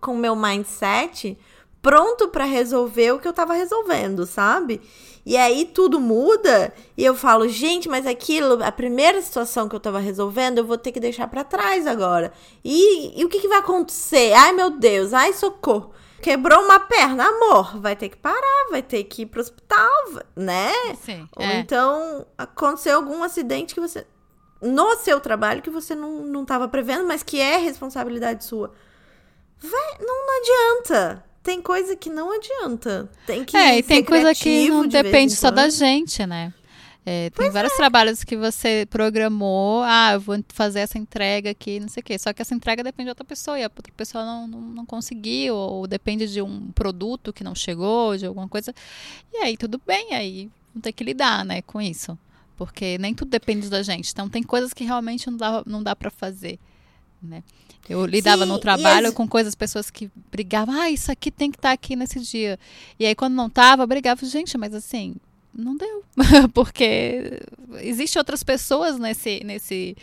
com 0.00 0.12
o 0.12 0.18
meu 0.18 0.34
mindset 0.34 1.38
pronto 1.86 2.26
para 2.26 2.44
resolver 2.44 3.12
o 3.12 3.20
que 3.20 3.28
eu 3.28 3.32
tava 3.32 3.54
resolvendo, 3.54 4.26
sabe? 4.26 4.80
E 5.24 5.36
aí 5.36 5.64
tudo 5.64 6.00
muda 6.00 6.74
e 6.96 7.04
eu 7.04 7.14
falo, 7.14 7.46
gente, 7.46 7.88
mas 7.88 8.04
aquilo, 8.04 8.60
a 8.64 8.72
primeira 8.72 9.22
situação 9.22 9.68
que 9.68 9.76
eu 9.76 9.78
tava 9.78 10.00
resolvendo, 10.00 10.58
eu 10.58 10.66
vou 10.66 10.76
ter 10.76 10.90
que 10.90 10.98
deixar 10.98 11.28
para 11.28 11.44
trás 11.44 11.86
agora. 11.86 12.32
E, 12.64 13.20
e 13.20 13.24
o 13.24 13.28
que, 13.28 13.38
que 13.38 13.46
vai 13.46 13.58
acontecer? 13.58 14.32
Ai, 14.32 14.52
meu 14.52 14.70
Deus, 14.70 15.12
ai, 15.12 15.32
socorro. 15.32 15.92
Quebrou 16.20 16.60
uma 16.64 16.80
perna, 16.80 17.24
amor, 17.24 17.80
vai 17.80 17.94
ter 17.94 18.08
que 18.08 18.16
parar, 18.16 18.66
vai 18.68 18.82
ter 18.82 19.04
que 19.04 19.22
ir 19.22 19.26
pro 19.26 19.40
hospital, 19.40 19.88
né? 20.34 20.72
Sim, 20.96 21.28
Ou 21.36 21.44
é. 21.44 21.60
então 21.60 22.26
aconteceu 22.36 22.96
algum 22.96 23.22
acidente 23.22 23.74
que 23.74 23.80
você. 23.80 24.04
No 24.60 24.96
seu 24.96 25.20
trabalho 25.20 25.62
que 25.62 25.70
você 25.70 25.94
não, 25.94 26.24
não 26.24 26.44
tava 26.44 26.66
prevendo, 26.66 27.06
mas 27.06 27.22
que 27.22 27.38
é 27.40 27.58
responsabilidade 27.58 28.44
sua. 28.44 28.72
Vai, 29.60 29.98
não, 30.00 30.26
não 30.26 30.40
adianta 30.40 31.25
tem 31.46 31.62
coisa 31.62 31.94
que 31.94 32.10
não 32.10 32.32
adianta. 32.32 33.08
Tem 33.24 33.44
que 33.44 33.56
É, 33.56 33.78
e 33.78 33.82
tem 33.82 34.02
coisa 34.02 34.34
que 34.34 34.68
não 34.68 34.82
de 34.82 35.00
depende 35.00 35.36
só 35.36 35.48
da 35.48 35.68
gente, 35.68 36.26
né? 36.26 36.52
É, 37.08 37.30
tem 37.30 37.50
vários 37.50 37.72
trabalhos 37.74 38.24
que 38.24 38.36
você 38.36 38.84
programou, 38.90 39.80
ah, 39.84 40.14
eu 40.14 40.20
vou 40.20 40.36
fazer 40.48 40.80
essa 40.80 40.98
entrega 40.98 41.50
aqui, 41.50 41.78
não 41.78 41.86
sei 41.86 42.00
o 42.00 42.04
quê. 42.04 42.18
Só 42.18 42.32
que 42.32 42.42
essa 42.42 42.52
entrega 42.52 42.82
depende 42.82 43.06
de 43.06 43.10
outra 43.10 43.24
pessoa 43.24 43.56
e 43.56 43.62
a 43.62 43.66
outra 43.66 43.92
pessoa 43.96 44.24
não, 44.24 44.48
não, 44.48 44.60
não 44.60 44.84
conseguiu, 44.84 45.54
ou 45.54 45.86
depende 45.86 46.26
de 46.26 46.42
um 46.42 46.72
produto 46.72 47.32
que 47.32 47.44
não 47.44 47.54
chegou, 47.54 48.16
de 48.16 48.26
alguma 48.26 48.48
coisa. 48.48 48.74
E 49.32 49.36
aí 49.36 49.56
tudo 49.56 49.80
bem, 49.86 50.14
aí 50.14 50.50
vão 50.74 50.82
ter 50.82 50.90
que 50.90 51.04
lidar, 51.04 51.44
né, 51.44 51.62
com 51.62 51.80
isso. 51.80 52.18
Porque 52.56 52.98
nem 52.98 53.14
tudo 53.14 53.28
depende 53.28 53.70
da 53.70 53.84
gente. 53.84 54.10
Então 54.10 54.28
tem 54.28 54.42
coisas 54.42 54.74
que 54.74 54.82
realmente 54.82 55.30
não 55.30 55.36
dá, 55.36 55.62
não 55.64 55.80
dá 55.84 55.94
para 55.94 56.10
fazer, 56.10 56.58
né? 57.22 57.42
Eu 57.88 58.04
lidava 58.04 58.42
Sim, 58.44 58.48
no 58.50 58.58
trabalho 58.58 59.08
as- 59.08 59.14
com 59.14 59.28
coisas, 59.28 59.54
pessoas 59.54 59.90
que 59.90 60.10
brigavam, 60.30 60.74
ah, 60.80 60.90
isso 60.90 61.10
aqui 61.12 61.30
tem 61.30 61.50
que 61.50 61.58
estar 61.58 61.70
aqui 61.72 61.94
nesse 61.94 62.18
dia. 62.20 62.58
E 62.98 63.06
aí, 63.06 63.14
quando 63.14 63.34
não 63.34 63.48
tava, 63.48 63.86
brigava, 63.86 64.24
gente, 64.26 64.58
mas 64.58 64.74
assim, 64.74 65.14
não 65.56 65.76
deu. 65.76 66.04
Porque 66.52 67.40
existem 67.80 68.20
outras 68.20 68.42
pessoas 68.42 68.98
nesse, 68.98 69.42
nesse, 69.44 69.96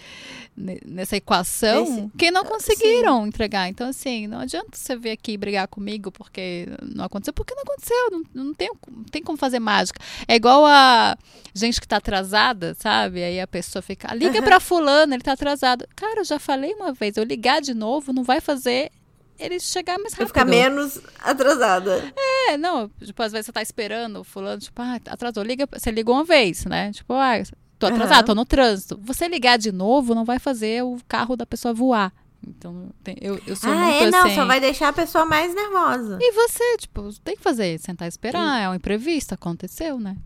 ne- 0.56 0.80
nessa 0.86 1.18
equação 1.18 1.86
Nesse- 1.86 2.10
que 2.18 2.32
não 2.32 2.44
conseguiram 2.44 3.28
entregar. 3.28 3.68
Então, 3.70 3.88
assim, 3.88 4.28
não 4.28 4.39
adianta 4.39 4.70
você 4.78 4.96
vir 4.96 5.12
aqui 5.12 5.38
brigar 5.38 5.68
comigo 5.68 6.12
porque 6.12 6.68
não 6.82 7.06
aconteceu, 7.06 7.34
porque 7.34 7.54
não 7.56 7.63
aconteceu. 7.63 8.12
Não, 8.12 8.46
não, 8.46 8.54
tem, 8.54 8.72
não 8.89 9.04
tem 9.06 9.22
como 9.24 9.38
fazer 9.38 9.60
mágica. 9.60 10.00
É 10.28 10.36
igual 10.36 10.66
a 10.66 11.18
gente 11.54 11.80
que 11.80 11.88
tá 11.88 11.98
atrasada, 11.98 12.76
sabe? 12.80 13.24
Aí 13.24 13.39
a 13.39 13.48
pessoa 13.48 13.82
fica, 13.82 14.13
liga 14.13 14.42
pra 14.42 14.60
fulano, 14.60 15.13
ele 15.13 15.24
tá 15.24 15.34
atrasado. 15.34 15.88
Cara, 15.96 16.22
eu 16.22 16.26
já 16.26 16.39
falei 16.39 16.74
uma 16.74 16.92
vez, 16.94 17.18
eu 17.18 17.24
ligar 17.24 17.62
de 17.62 17.74
novo 17.74 18.12
não 18.13 18.24
vai 18.24 18.42
fazer 18.42 18.92
ele 19.39 19.60
chegar 19.60 19.98
mais 20.00 20.13
rápido. 20.13 20.28
ficar 20.28 20.46
menos 20.46 21.00
atrasada. 21.22 22.13
É, 22.50 22.58
não, 22.58 22.89
tipo, 23.04 23.22
às 23.22 23.32
vezes 23.32 23.48
você 23.48 23.52
tá 23.52 23.62
esperando 23.62 24.19
o 24.19 24.24
fulano, 24.24 24.60
tipo, 24.60 24.82
ah, 24.82 25.00
atrasou, 25.08 25.43
liga, 25.43 25.67
você 25.72 25.91
ligou 25.91 26.15
uma 26.15 26.24
vez, 26.24 26.65
né? 26.65 26.91
Tipo, 26.91 27.13
ah, 27.13 27.34
tô 27.80 27.88
atrasado, 27.88 28.13
Aham. 28.13 28.24
tô 28.26 28.36
no 28.36 28.46
trânsito. 28.46 29.00
Você 29.04 29.28
ligar 29.28 29.58
de 29.58 29.72
novo 29.72 30.15
não 30.15 30.26
vai 30.26 30.39
fazer 30.39 30.84
o 30.84 30.98
carro 31.08 31.36
da 31.36 31.46
pessoa 31.46 31.74
voar. 31.74 32.12
Então, 32.46 32.89
tem- 33.04 33.17
eu, 33.22 33.41
eu 33.48 33.56
sou 33.56 33.72
ah, 33.72 33.76
muito 33.76 34.04
é? 34.04 34.12
Não, 34.12 34.26
assim. 34.26 34.36
só 34.36 34.46
vai 34.46 34.60
deixar 34.60 34.89
a 34.89 34.93
pessoa 34.93 35.26
mais 35.26 35.54
nervosa. 35.56 36.17
E 36.22 36.32
você, 36.34 36.78
tipo, 36.78 37.10
tem 37.22 37.36
que 37.36 37.41
fazer, 37.41 37.80
sentar 37.80 38.06
e 38.06 38.10
esperar, 38.10 38.62
é 38.62 38.69
um 38.69 38.76
imprevisto, 38.76 39.34
aconteceu, 39.34 40.00
né? 40.00 40.17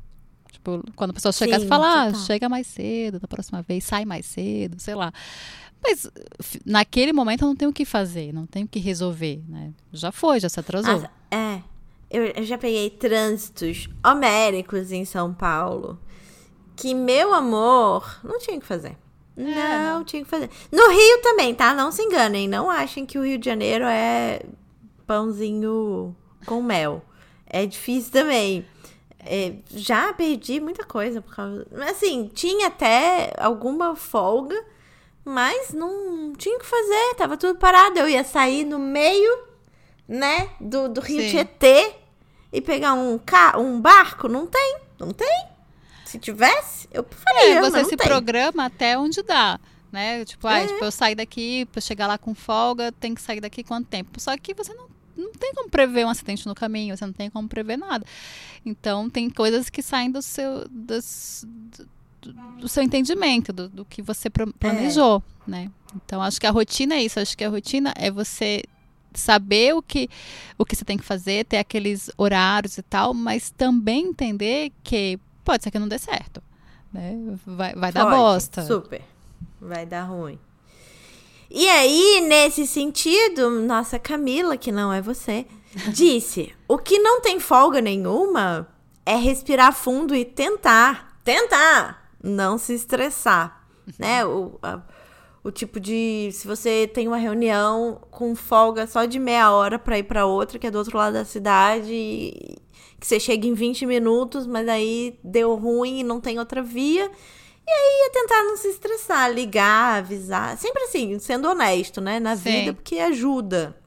Tipo, 0.51 0.83
quando 0.95 1.11
a 1.11 1.13
pessoa 1.13 1.31
chegar, 1.31 1.57
Sim, 1.59 1.65
você 1.65 1.67
fala, 1.67 2.07
ah, 2.07 2.13
chega 2.13 2.49
mais 2.49 2.65
cedo, 2.65 3.19
da 3.19 3.27
próxima 3.27 3.61
vez, 3.61 3.83
sai 3.83 4.05
mais 4.05 4.25
cedo, 4.25 4.79
sei 4.79 4.95
lá. 4.95 5.13
Mas 5.81 6.09
naquele 6.65 7.13
momento 7.13 7.43
eu 7.43 7.47
não 7.47 7.55
tenho 7.55 7.71
o 7.71 7.73
que 7.73 7.85
fazer, 7.85 8.33
não 8.33 8.45
tenho 8.45 8.65
o 8.65 8.69
que 8.69 8.79
resolver, 8.79 9.41
né? 9.47 9.71
Já 9.93 10.11
foi, 10.11 10.39
já 10.39 10.49
se 10.49 10.59
atrasou. 10.59 10.93
Nossa, 10.93 11.11
é. 11.31 11.61
Eu, 12.09 12.23
eu 12.25 12.43
já 12.43 12.57
peguei 12.57 12.89
trânsitos 12.89 13.89
homéricos 14.05 14.91
em 14.91 15.03
São 15.05 15.33
Paulo. 15.33 15.99
Que, 16.75 16.93
meu 16.93 17.33
amor, 17.33 18.19
não 18.23 18.39
tinha 18.39 18.57
o 18.57 18.59
que 18.61 18.65
fazer. 18.65 18.97
não, 19.35 20.03
tinha 20.03 20.21
o 20.21 20.25
que 20.25 20.31
fazer. 20.31 20.49
No 20.71 20.89
Rio 20.89 21.21
também, 21.21 21.53
tá? 21.53 21.73
Não 21.73 21.91
se 21.91 22.01
enganem. 22.01 22.47
Não 22.47 22.69
achem 22.69 23.05
que 23.05 23.17
o 23.17 23.25
Rio 23.25 23.37
de 23.37 23.45
Janeiro 23.45 23.83
é 23.85 24.41
pãozinho 25.05 26.15
com 26.45 26.61
mel. 26.61 27.03
É 27.45 27.65
difícil 27.65 28.11
também. 28.11 28.65
É, 29.19 29.55
já 29.69 30.13
perdi 30.13 30.59
muita 30.59 30.85
coisa 30.85 31.21
por 31.21 31.35
causa. 31.35 31.67
Assim, 31.89 32.29
tinha 32.33 32.67
até 32.67 33.33
alguma 33.37 33.95
folga, 33.95 34.55
mas 35.27 35.71
não 35.73 36.33
tinha 36.33 36.55
o 36.55 36.59
que 36.59 36.65
fazer. 36.65 37.15
Tava 37.15 37.37
tudo 37.37 37.57
parado. 37.59 37.99
Eu 37.99 38.07
ia 38.09 38.23
sair 38.23 38.63
no 38.63 38.79
meio, 38.79 39.45
né, 40.07 40.49
do, 40.59 40.87
do 40.89 41.01
Rio 41.01 41.21
Sim. 41.21 41.29
Tietê 41.29 41.93
e 42.51 42.61
pegar 42.61 42.93
um, 42.93 43.17
ca... 43.17 43.57
um 43.57 43.79
barco. 43.81 44.27
Não 44.27 44.47
tem, 44.47 44.77
não 44.99 45.11
tem. 45.11 45.47
Se 46.05 46.17
tivesse, 46.17 46.87
eu 46.93 47.05
faria, 47.09 47.55
É, 47.55 47.61
você 47.61 47.83
se 47.83 47.97
tem. 47.97 48.07
programa 48.07 48.65
até 48.65 48.97
onde 48.97 49.21
dá. 49.21 49.59
Né? 49.91 50.23
Tipo, 50.25 50.47
ah, 50.47 50.59
É. 50.59 50.67
tipo, 50.67 50.83
eu 50.83 50.91
sair 50.91 51.15
daqui, 51.15 51.65
pra 51.65 51.79
eu 51.79 51.81
chegar 51.81 52.07
lá 52.07 52.17
com 52.17 52.33
folga, 52.35 52.91
tem 52.91 53.13
que 53.15 53.21
sair 53.21 53.39
daqui 53.41 53.63
quanto 53.63 53.87
tempo? 53.87 54.19
Só 54.19 54.37
que 54.37 54.53
você 54.53 54.73
não, 54.73 54.87
não 55.15 55.31
tem 55.33 55.53
como 55.53 55.69
prever 55.69 56.05
um 56.05 56.09
acidente 56.09 56.45
no 56.45 56.53
caminho, 56.55 56.95
você 56.95 57.05
não 57.05 57.13
tem 57.13 57.29
como 57.29 57.47
prever 57.47 57.77
nada. 57.77 58.05
Então, 58.65 59.09
tem 59.09 59.29
coisas 59.29 59.69
que 59.69 59.81
saem 59.81 60.11
do 60.11 60.21
seu, 60.21 60.67
das- 60.69 61.45
do, 62.33 62.67
seu 62.67 62.83
entendimento, 62.83 63.51
do, 63.53 63.69
do 63.69 63.85
que 63.85 64.01
você 64.01 64.29
planejou, 64.29 65.21
né? 65.45 65.69
Então, 65.95 66.21
acho 66.21 66.39
que 66.39 66.47
a 66.47 66.51
rotina 66.51 66.95
é 66.95 67.03
isso. 67.03 67.19
Acho 67.19 67.37
que 67.37 67.43
a 67.43 67.49
rotina 67.49 67.93
é 67.95 68.11
você 68.11 68.63
saber 69.13 69.73
o 69.73 69.81
que, 69.81 70.09
o 70.57 70.65
que 70.65 70.75
você 70.75 70.85
tem 70.85 70.97
que 70.97 71.03
fazer, 71.03 71.45
ter 71.45 71.57
aqueles 71.57 72.09
horários 72.17 72.77
e 72.77 72.81
tal, 72.81 73.13
mas 73.13 73.49
também 73.49 74.07
entender 74.07 74.71
que 74.83 75.19
pode 75.43 75.63
ser 75.63 75.71
que 75.71 75.79
não 75.79 75.87
dê 75.87 75.97
certo. 75.97 76.41
Né? 76.93 77.15
Vai, 77.45 77.73
vai 77.73 77.91
dar 77.91 78.05
Pode, 78.05 78.15
bosta. 78.17 78.65
Super. 78.65 79.01
Vai 79.59 79.85
dar 79.85 80.03
ruim. 80.03 80.39
E 81.49 81.67
aí, 81.69 82.25
nesse 82.27 82.67
sentido, 82.67 83.49
nossa 83.49 83.97
Camila, 83.97 84.57
que 84.57 84.71
não 84.71 84.91
é 84.91 85.01
você, 85.01 85.45
disse: 85.93 86.53
o 86.67 86.77
que 86.77 86.99
não 86.99 87.21
tem 87.21 87.39
folga 87.39 87.81
nenhuma 87.81 88.67
é 89.05 89.15
respirar 89.15 89.73
fundo 89.73 90.13
e 90.13 90.25
tentar, 90.25 91.17
tentar 91.23 92.06
não 92.27 92.57
se 92.57 92.73
estressar, 92.73 93.65
né? 93.97 94.25
O, 94.25 94.57
a- 94.61 94.81
o 95.43 95.51
tipo 95.51 95.79
de 95.79 96.29
se 96.33 96.45
você 96.45 96.89
tem 96.93 97.07
uma 97.07 97.17
reunião 97.17 98.01
com 98.11 98.35
folga 98.35 98.85
só 98.85 99.05
de 99.05 99.17
meia 99.17 99.49
hora 99.51 99.79
pra 99.79 99.97
ir 99.97 100.03
pra 100.03 100.25
outra, 100.25 100.59
que 100.59 100.67
é 100.67 100.71
do 100.71 100.77
outro 100.77 100.97
lado 100.97 101.13
da 101.13 101.23
cidade, 101.23 101.93
e 101.93 102.57
que 102.99 103.07
você 103.07 103.19
chega 103.19 103.47
em 103.47 103.53
20 103.53 103.85
minutos, 103.85 104.45
mas 104.45 104.67
aí 104.67 105.17
deu 105.23 105.55
ruim 105.55 105.99
e 105.99 106.03
não 106.03 106.19
tem 106.19 106.37
outra 106.39 106.61
via. 106.61 107.09
E 107.65 107.69
aí 107.71 108.07
é 108.07 108.09
tentar 108.09 108.43
não 108.43 108.57
se 108.57 108.67
estressar, 108.69 109.31
ligar, 109.31 109.99
avisar. 109.99 110.57
Sempre 110.57 110.83
assim, 110.83 111.17
sendo 111.19 111.47
honesto, 111.49 112.01
né? 112.01 112.19
Na 112.19 112.35
Sim. 112.35 112.43
vida, 112.43 112.73
porque 112.73 112.97
ajuda. 112.97 113.77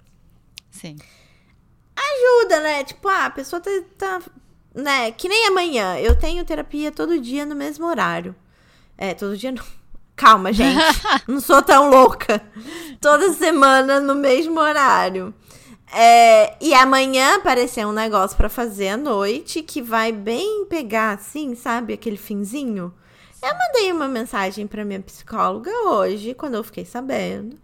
Sim. 0.70 0.96
Ajuda, 1.96 2.60
né? 2.60 2.84
Tipo, 2.84 3.08
ah, 3.08 3.26
a 3.26 3.30
pessoa 3.30 3.60
tá, 3.60 3.70
tá. 3.98 4.22
Né? 4.74 5.10
Que 5.12 5.28
nem 5.28 5.46
amanhã. 5.46 5.98
Eu 5.98 6.16
tenho 6.16 6.44
terapia 6.44 6.90
todo 6.92 7.20
dia 7.20 7.44
no 7.44 7.54
mesmo 7.54 7.86
horário. 7.86 8.34
É, 8.96 9.14
todo 9.14 9.36
dia 9.36 9.52
não. 9.52 9.64
Calma, 10.16 10.52
gente. 10.52 10.78
não 11.26 11.40
sou 11.40 11.62
tão 11.62 11.88
louca. 11.90 12.42
Toda 13.00 13.32
semana 13.32 14.00
no 14.00 14.14
mesmo 14.14 14.60
horário. 14.60 15.34
É, 15.92 16.56
e 16.60 16.72
amanhã 16.72 17.36
apareceu 17.36 17.88
um 17.88 17.92
negócio 17.92 18.36
pra 18.36 18.48
fazer 18.48 18.90
à 18.90 18.96
noite 18.96 19.62
que 19.62 19.82
vai 19.82 20.12
bem 20.12 20.66
pegar, 20.66 21.14
assim, 21.14 21.54
sabe? 21.54 21.92
Aquele 21.92 22.16
finzinho. 22.16 22.94
Eu 23.42 23.54
mandei 23.56 23.90
uma 23.90 24.06
mensagem 24.06 24.66
pra 24.66 24.84
minha 24.84 25.00
psicóloga 25.00 25.70
hoje, 25.88 26.34
quando 26.34 26.54
eu 26.54 26.62
fiquei 26.62 26.84
sabendo. 26.84 27.56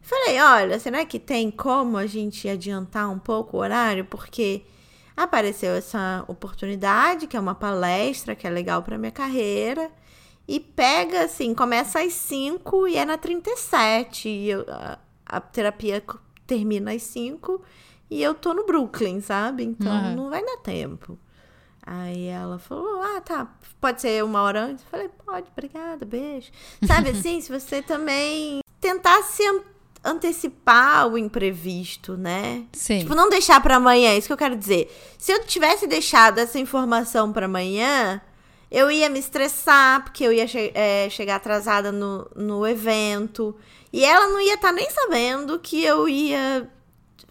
Falei, 0.00 0.40
olha, 0.40 0.78
será 0.78 1.04
que 1.04 1.18
tem 1.18 1.50
como 1.50 1.96
a 1.96 2.06
gente 2.06 2.48
adiantar 2.48 3.10
um 3.10 3.18
pouco 3.18 3.56
o 3.56 3.60
horário? 3.60 4.04
Porque 4.04 4.62
apareceu 5.16 5.72
essa 5.74 6.24
oportunidade, 6.28 7.26
que 7.26 7.36
é 7.36 7.40
uma 7.40 7.54
palestra, 7.54 8.34
que 8.34 8.46
é 8.46 8.50
legal 8.50 8.82
pra 8.82 8.98
minha 8.98 9.12
carreira. 9.12 9.90
E 10.46 10.60
pega, 10.60 11.24
assim, 11.24 11.54
começa 11.54 12.00
às 12.00 12.12
5 12.12 12.86
e 12.88 12.96
é 12.96 13.04
na 13.04 13.16
37. 13.16 14.28
E 14.28 14.50
eu- 14.50 14.64
a, 14.68 14.98
a 15.24 15.40
terapia 15.40 16.02
termina 16.46 16.92
às 16.92 17.02
5 17.02 17.62
e 18.10 18.22
eu 18.22 18.34
tô 18.34 18.52
no 18.52 18.66
Brooklyn, 18.66 19.20
sabe? 19.20 19.64
Então 19.64 19.90
Aham. 19.90 20.14
não 20.16 20.28
vai 20.30 20.44
dar 20.44 20.58
tempo. 20.58 21.18
Aí 21.86 22.26
ela 22.26 22.58
falou: 22.58 23.00
Ah, 23.02 23.20
tá, 23.20 23.54
pode 23.80 24.00
ser 24.00 24.22
uma 24.24 24.42
hora 24.42 24.64
antes? 24.64 24.84
Eu 24.84 24.90
falei: 24.90 25.08
Pode, 25.24 25.48
obrigada, 25.52 26.04
beijo. 26.04 26.50
Sabe 26.86 27.10
assim, 27.16 27.40
se 27.40 27.50
você 27.52 27.80
também 27.82 28.60
tentar 28.80 29.22
se 29.22 29.42
antecipar 30.04 31.08
o 31.08 31.16
imprevisto, 31.16 32.16
né? 32.16 32.64
Sim. 32.72 33.00
Tipo, 33.00 33.14
não 33.14 33.28
deixar 33.28 33.60
pra 33.62 33.76
amanhã, 33.76 34.10
é 34.10 34.18
isso 34.18 34.26
que 34.26 34.32
eu 34.32 34.36
quero 34.36 34.56
dizer. 34.56 34.94
Se 35.18 35.32
eu 35.32 35.44
tivesse 35.44 35.86
deixado 35.86 36.38
essa 36.38 36.58
informação 36.58 37.32
pra 37.32 37.46
amanhã, 37.46 38.20
eu 38.70 38.90
ia 38.90 39.08
me 39.08 39.18
estressar, 39.18 40.04
porque 40.04 40.24
eu 40.24 40.32
ia 40.32 40.46
che- 40.46 40.72
é, 40.74 41.08
chegar 41.10 41.36
atrasada 41.36 41.90
no, 41.90 42.28
no 42.36 42.66
evento. 42.66 43.56
E 43.92 44.04
ela 44.04 44.26
não 44.28 44.40
ia 44.40 44.54
estar 44.54 44.72
nem 44.72 44.90
sabendo 44.90 45.58
que 45.58 45.82
eu 45.84 46.08
ia 46.08 46.68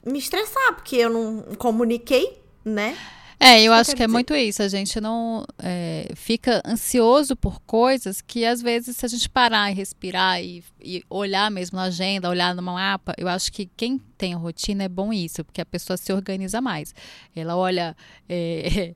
me 0.06 0.18
estressar, 0.20 0.74
porque 0.74 0.96
eu 0.96 1.10
não 1.10 1.44
comuniquei, 1.58 2.42
né? 2.66 2.98
É, 3.44 3.62
eu 3.62 3.72
que 3.74 3.80
acho 3.80 3.96
que 3.96 4.04
é 4.04 4.06
dizer. 4.06 4.14
muito 4.14 4.34
isso. 4.34 4.64
A 4.64 4.68
gente 4.68 5.00
não 5.02 5.46
é, 5.60 6.10
fica 6.16 6.62
ansioso 6.66 7.36
por 7.36 7.60
coisas 7.62 8.22
que, 8.22 8.46
às 8.46 8.62
vezes, 8.62 8.96
se 8.96 9.06
a 9.06 9.10
gente 9.10 9.30
parar 9.30 9.72
e 9.72 9.74
respirar 9.74 10.42
e, 10.42 10.64
e 10.82 11.04
olhar 11.10 11.52
mesmo 11.52 11.76
na 11.76 11.84
agenda, 11.84 12.30
olhar 12.30 12.56
no 12.56 12.62
mapa, 12.62 13.14
eu 13.18 13.28
acho 13.28 13.52
que 13.52 13.70
quem 13.76 14.00
tem 14.18 14.34
a 14.34 14.38
rotina 14.38 14.84
é 14.84 14.90
bom 14.90 15.12
isso, 15.12 15.44
porque 15.44 15.62
a 15.62 15.66
pessoa 15.66 15.98
se 15.98 16.14
organiza 16.14 16.62
mais. 16.62 16.96
Ela 17.36 17.56
olha. 17.56 17.96
é, 18.30 18.94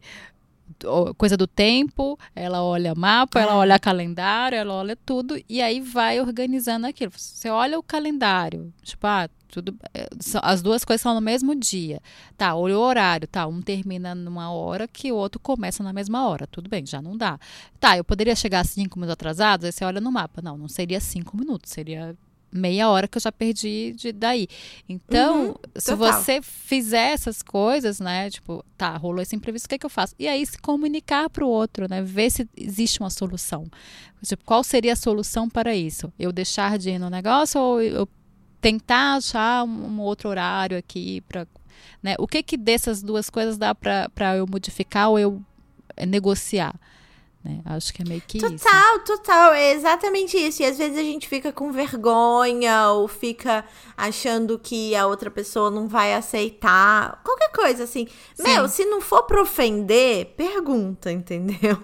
coisa 1.18 1.36
do 1.38 1.48
tempo, 1.48 2.18
ela 2.36 2.64
olha 2.64 2.94
mapa, 2.96 3.40
ela 3.40 3.54
É. 3.54 3.56
olha 3.56 3.80
calendário, 3.80 4.58
ela 4.58 4.74
olha 4.74 4.96
tudo 4.96 5.42
e 5.50 5.62
aí 5.62 5.80
vai 5.80 6.20
organizando 6.22 6.88
aquilo. 6.88 7.12
Você 7.16 7.50
olha 7.50 7.78
o 7.80 7.84
calendário, 7.84 8.74
tipo, 8.84 9.06
ah, 9.08 9.30
tudo, 9.50 9.76
é, 9.94 10.08
as 10.44 10.62
duas 10.62 10.84
coisas 10.84 11.02
são 11.02 11.14
no 11.14 11.22
mesmo 11.22 11.56
dia. 11.56 12.02
Tá, 12.38 12.54
olha 12.56 12.78
o 12.78 12.82
horário, 12.82 13.28
tá, 13.28 13.48
um 13.48 13.62
termina 13.62 14.14
numa 14.14 14.52
hora 14.52 14.88
que 14.88 15.12
o 15.12 15.16
outro 15.16 15.40
começa 15.40 15.82
na 15.84 15.94
mesma 15.94 16.28
hora. 16.28 16.46
Tudo 16.46 16.70
bem, 16.70 16.86
já 16.86 17.02
não 17.02 17.16
dá. 17.18 17.40
Tá, 17.80 17.98
eu 17.98 18.04
poderia 18.04 18.36
chegar 18.36 18.66
cinco 18.66 19.00
minutos 19.00 19.14
atrasados, 19.14 19.66
aí 19.66 19.72
você 19.72 19.86
olha 19.86 20.02
no 20.02 20.12
mapa. 20.12 20.42
Não, 20.42 20.58
não 20.58 20.68
seria 20.68 21.00
cinco 21.00 21.38
minutos, 21.38 21.72
seria 21.72 22.16
meia 22.52 22.90
hora 22.90 23.08
que 23.08 23.18
eu 23.18 23.22
já 23.22 23.32
perdi 23.32 23.94
de 23.98 24.12
daí. 24.12 24.48
Então, 24.88 25.48
Uhum, 25.48 25.56
se 25.76 25.96
total. 25.96 25.98
você 25.98 26.42
fizer 26.42 27.12
essas 27.14 27.42
coisas, 27.44 28.00
né, 28.00 28.30
tipo, 28.30 28.64
tá, 28.78 28.96
rolou 28.98 29.22
esse 29.22 29.36
imprevisto, 29.36 29.66
o 29.66 29.70
que 29.70 29.76
é 29.76 29.78
que 29.78 29.86
eu 29.86 29.90
faço? 29.90 30.16
E 30.18 30.28
aí 30.28 30.46
se 30.46 30.58
comunicar 30.58 31.30
para 31.30 31.46
o 31.46 31.50
outro, 31.50 31.88
né, 31.90 32.02
ver 32.02 32.30
se 32.30 32.48
existe 32.56 33.00
uma 33.00 33.10
solução. 33.10 33.66
Tipo, 34.24 34.44
qual 34.46 34.64
seria 34.64 34.94
a 34.94 34.96
solução 34.96 35.50
para 35.50 35.76
isso? 35.76 36.12
Eu 36.18 36.32
deixar 36.32 36.78
de 36.78 36.92
ir 36.92 37.00
no 37.00 37.10
negócio 37.10 37.60
ou 37.62 37.82
eu 37.82 38.08
tentar 38.60 39.18
achar 39.18 39.64
um, 39.64 39.88
um 39.88 40.00
outro 40.02 40.30
horário 40.30 40.78
aqui 40.78 41.22
para, 41.22 41.46
né? 42.02 42.16
O 42.18 42.28
que 42.28 42.42
que 42.42 42.58
dessas 42.58 43.04
duas 43.04 43.30
coisas 43.30 43.58
dá 43.58 43.76
para 43.76 44.36
eu 44.36 44.48
modificar 44.48 45.10
ou 45.10 45.20
eu 45.20 45.42
negociar? 46.08 46.74
Né? 47.48 47.62
Acho 47.64 47.94
que 47.94 48.02
é 48.02 48.06
meio 48.06 48.22
que 48.28 48.40
isso. 48.40 48.50
Total, 48.50 49.00
total. 49.00 49.54
É 49.54 49.72
exatamente 49.72 50.36
isso. 50.36 50.62
E 50.62 50.66
às 50.66 50.78
vezes 50.78 50.98
a 50.98 51.02
gente 51.02 51.30
fica 51.30 51.54
com 51.54 51.72
vergonha 51.72 52.90
ou 52.90 53.08
fica 53.08 53.64
achando 53.96 54.60
que 54.60 54.94
a 54.94 55.08
outra 55.08 55.32
pessoa 55.32 55.72
não 55.72 55.88
vai 55.88 56.14
aceitar. 56.14 57.22
Qualquer 57.24 57.50
coisa 57.54 57.86
assim. 57.86 58.06
Sim. 58.36 58.44
Meu, 58.44 58.68
se 58.68 58.84
não 58.86 59.00
for 59.00 59.24
pra 59.24 59.42
ofender, 59.42 60.34
pergunta, 60.36 61.10
entendeu? 61.10 61.78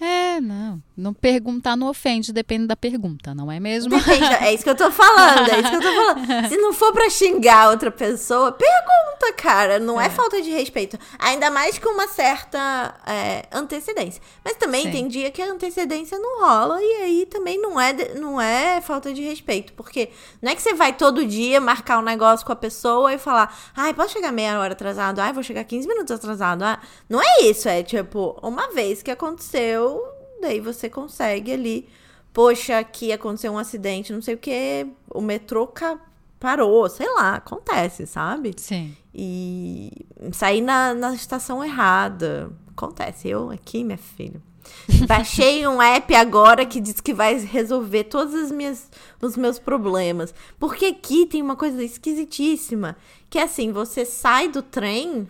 É, 0.00 0.40
não. 0.40 0.82
Não 0.96 1.12
perguntar 1.14 1.76
não 1.76 1.88
ofende, 1.88 2.32
depende 2.32 2.66
da 2.66 2.76
pergunta, 2.76 3.34
não 3.34 3.50
é 3.50 3.58
mesmo? 3.58 3.90
Depende, 3.96 4.24
é 4.24 4.52
isso 4.52 4.62
que 4.62 4.70
eu 4.70 4.76
tô 4.76 4.90
falando, 4.90 5.48
é 5.50 5.60
isso 5.60 5.70
que 5.70 5.76
eu 5.76 5.80
tô 5.82 5.92
falando. 6.26 6.48
Se 6.48 6.56
não 6.56 6.72
for 6.72 6.92
pra 6.92 7.08
xingar 7.10 7.70
outra 7.70 7.90
pessoa, 7.90 8.52
pergunta, 8.52 9.32
cara. 9.36 9.78
Não 9.78 10.00
é, 10.00 10.06
É. 10.06 10.10
falta 10.10 10.40
de 10.42 10.50
respeito. 10.50 10.98
Ainda 11.18 11.50
mais 11.50 11.78
com 11.78 11.88
uma 11.90 12.06
certa 12.08 12.94
é, 13.06 13.46
antecedência. 13.52 14.20
Mas 14.44 14.56
também 14.56 14.82
Sim. 14.84 14.90
tem 14.90 15.08
dia 15.08 15.30
que 15.30 15.40
a 15.42 15.50
antecedência 15.50 16.18
não 16.18 16.40
rola 16.42 16.78
e 16.80 17.02
aí 17.02 17.26
também 17.26 17.60
não 17.60 17.80
é, 17.80 18.14
não 18.14 18.40
é 18.40 18.80
falta 18.80 19.12
de 19.12 19.22
respeito. 19.22 19.72
Porque 19.72 20.10
não 20.42 20.52
é 20.52 20.54
que 20.54 20.62
você 20.62 20.74
vai 20.74 20.92
todo 20.92 21.24
dia 21.26 21.60
marcar 21.60 21.98
um 21.98 22.02
negócio 22.02 22.44
com 22.44 22.52
a 22.52 22.56
pessoa 22.56 23.12
e 23.12 23.18
falar, 23.18 23.56
ai, 23.76 23.94
posso 23.94 24.12
chegar 24.12 24.30
meia 24.32 24.58
hora 24.60 24.72
atrasado? 24.74 25.18
Ai, 25.20 25.32
vou 25.32 25.42
chegar 25.42 25.64
15 25.64 25.88
minutos 25.88 26.10
atrasado. 26.12 26.62
Ah, 26.62 26.78
não 27.08 27.20
é 27.20 27.42
isso, 27.44 27.68
é 27.68 27.82
tipo, 27.82 28.38
uma 28.42 28.72
vez 28.72 29.02
que 29.02 29.10
aconteceu, 29.10 29.93
daí 30.40 30.60
você 30.60 30.88
consegue 30.88 31.52
ali 31.52 31.88
poxa, 32.32 32.78
aqui 32.78 33.12
aconteceu 33.12 33.52
um 33.52 33.58
acidente, 33.58 34.12
não 34.12 34.20
sei 34.20 34.34
o 34.34 34.38
que, 34.38 34.84
o 35.08 35.20
metrô 35.20 35.68
ca- 35.68 36.00
parou, 36.40 36.90
sei 36.90 37.08
lá, 37.14 37.36
acontece, 37.36 38.08
sabe? 38.08 38.52
Sim. 38.56 38.92
E 39.14 39.92
sair 40.32 40.60
na, 40.60 40.92
na 40.94 41.14
estação 41.14 41.64
errada, 41.64 42.50
acontece. 42.76 43.28
Eu 43.28 43.50
aqui, 43.52 43.84
minha 43.84 43.96
filha. 43.96 44.42
Baixei 45.06 45.64
um 45.68 45.80
app 45.80 46.12
agora 46.12 46.66
que 46.66 46.80
diz 46.80 47.00
que 47.00 47.14
vai 47.14 47.36
resolver 47.38 48.02
todos 48.04 48.34
as 48.34 48.50
minhas, 48.50 48.90
os 49.22 49.36
meus 49.36 49.60
problemas. 49.60 50.34
Porque 50.58 50.86
aqui 50.86 51.26
tem 51.26 51.40
uma 51.40 51.54
coisa 51.54 51.84
esquisitíssima. 51.84 52.96
Que 53.30 53.38
é 53.38 53.44
assim, 53.44 53.70
você 53.70 54.04
sai 54.04 54.48
do 54.48 54.60
trem, 54.60 55.28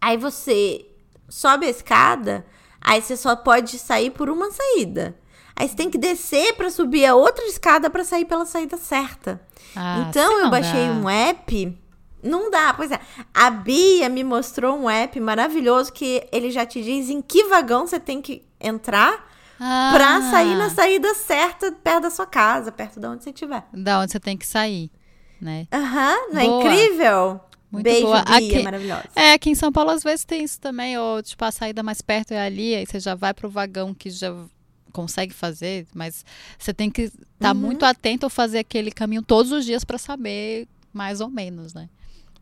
aí 0.00 0.16
você 0.16 0.86
sobe 1.28 1.66
a 1.66 1.70
escada, 1.70 2.46
aí 2.80 3.00
você 3.02 3.16
só 3.16 3.34
pode 3.36 3.78
sair 3.78 4.10
por 4.10 4.28
uma 4.30 4.50
saída. 4.50 5.16
Aí 5.56 5.68
você 5.68 5.74
tem 5.76 5.90
que 5.90 5.98
descer 5.98 6.54
pra 6.54 6.70
subir 6.70 7.04
a 7.04 7.14
outra 7.14 7.44
escada 7.46 7.90
pra 7.90 8.02
sair 8.04 8.24
pela 8.24 8.46
saída 8.46 8.76
certa. 8.78 9.40
Ah, 9.76 10.06
então 10.08 10.40
eu 10.40 10.50
baixei 10.50 10.86
dá. 10.86 10.92
um 10.94 11.08
app. 11.08 11.78
Não 12.22 12.50
dá, 12.50 12.72
pois 12.74 12.90
é. 12.90 13.00
A 13.32 13.50
Bia 13.50 14.08
me 14.08 14.22
mostrou 14.24 14.76
um 14.78 14.88
app 14.88 15.18
maravilhoso 15.20 15.92
que 15.92 16.26
ele 16.32 16.50
já 16.50 16.64
te 16.66 16.82
diz 16.82 17.08
em 17.10 17.20
que 17.22 17.44
vagão 17.44 17.86
você 17.86 17.98
tem 18.00 18.20
que 18.22 18.42
entrar 18.60 19.26
Ah, 19.58 19.90
pra 19.94 20.20
sair 20.30 20.54
na 20.56 20.70
saída 20.70 21.14
certa 21.14 21.72
perto 21.72 22.02
da 22.02 22.10
sua 22.10 22.26
casa, 22.26 22.70
perto 22.72 22.98
de 23.00 23.06
onde 23.06 23.24
você 23.24 23.30
estiver. 23.30 23.64
Da 23.72 24.00
onde 24.00 24.12
você 24.12 24.20
tem 24.20 24.36
que 24.36 24.46
sair, 24.46 24.90
né? 25.40 25.66
Aham, 25.72 26.28
não 26.32 26.40
é 26.40 26.44
Boa. 26.46 26.62
incrível? 26.64 27.40
Muito 27.70 27.84
Beijo, 27.84 28.06
boa. 28.06 28.22
Bia, 28.22 28.36
Aqui- 28.36 28.62
maravilhosa. 28.62 29.04
É, 29.14 29.32
aqui 29.32 29.50
em 29.50 29.54
São 29.54 29.70
Paulo 29.70 29.90
às 29.90 30.02
vezes 30.02 30.24
tem 30.24 30.42
isso 30.42 30.60
também, 30.60 30.98
ou 30.98 31.22
tipo, 31.22 31.44
a 31.44 31.52
saída 31.52 31.82
mais 31.82 32.00
perto 32.02 32.32
é 32.32 32.40
ali, 32.44 32.74
aí 32.74 32.84
você 32.86 32.98
já 32.98 33.14
vai 33.14 33.32
pro 33.32 33.48
vagão 33.48 33.94
que 33.94 34.10
já 34.10 34.34
consegue 34.92 35.32
fazer, 35.32 35.86
mas 35.94 36.24
você 36.58 36.74
tem 36.74 36.90
que 36.90 37.02
estar 37.02 37.54
Uhum. 37.54 37.60
muito 37.60 37.84
atento 37.84 38.26
ou 38.26 38.30
fazer 38.30 38.58
aquele 38.58 38.90
caminho 38.90 39.22
todos 39.22 39.52
os 39.52 39.64
dias 39.64 39.84
pra 39.84 39.98
saber 39.98 40.66
mais 40.92 41.20
ou 41.20 41.28
menos, 41.30 41.72
né? 41.72 41.88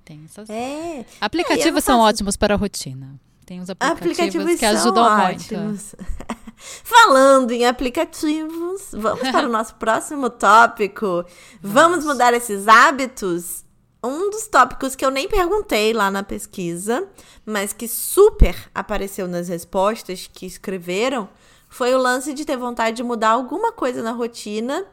Tem 0.02 0.22
essas... 0.24 0.48
É, 0.48 1.04
Aplicativos 1.20 1.82
É, 1.82 1.86
são 1.86 1.98
faço- 1.98 2.08
ótimos 2.08 2.36
para 2.36 2.54
a 2.54 2.56
rotina. 2.56 3.20
Tem 3.44 3.60
os 3.60 3.68
aplicativos, 3.68 4.10
aplicativos 4.18 4.50
que 4.52 4.58
são 4.66 4.68
ajudam 4.70 5.04
ótimos. 5.04 5.94
Falando 6.82 7.50
em 7.52 7.66
aplicativos, 7.66 8.88
vamos 8.92 9.20
para 9.30 9.46
o 9.46 9.52
nosso 9.52 9.74
próximo 9.76 10.28
tópico. 10.30 11.24
Vamos 11.62 12.04
mudar 12.04 12.32
esses 12.34 12.66
hábitos? 12.66 13.64
Um 14.02 14.30
dos 14.30 14.46
tópicos 14.46 14.94
que 14.94 15.04
eu 15.04 15.10
nem 15.10 15.28
perguntei 15.28 15.92
lá 15.92 16.10
na 16.10 16.22
pesquisa, 16.22 17.08
mas 17.44 17.72
que 17.72 17.88
super 17.88 18.70
apareceu 18.74 19.26
nas 19.26 19.48
respostas 19.48 20.30
que 20.32 20.46
escreveram, 20.46 21.28
foi 21.68 21.94
o 21.94 21.98
lance 21.98 22.32
de 22.32 22.44
ter 22.44 22.56
vontade 22.56 22.96
de 22.96 23.02
mudar 23.02 23.30
alguma 23.30 23.72
coisa 23.72 24.02
na 24.02 24.12
rotina 24.12 24.86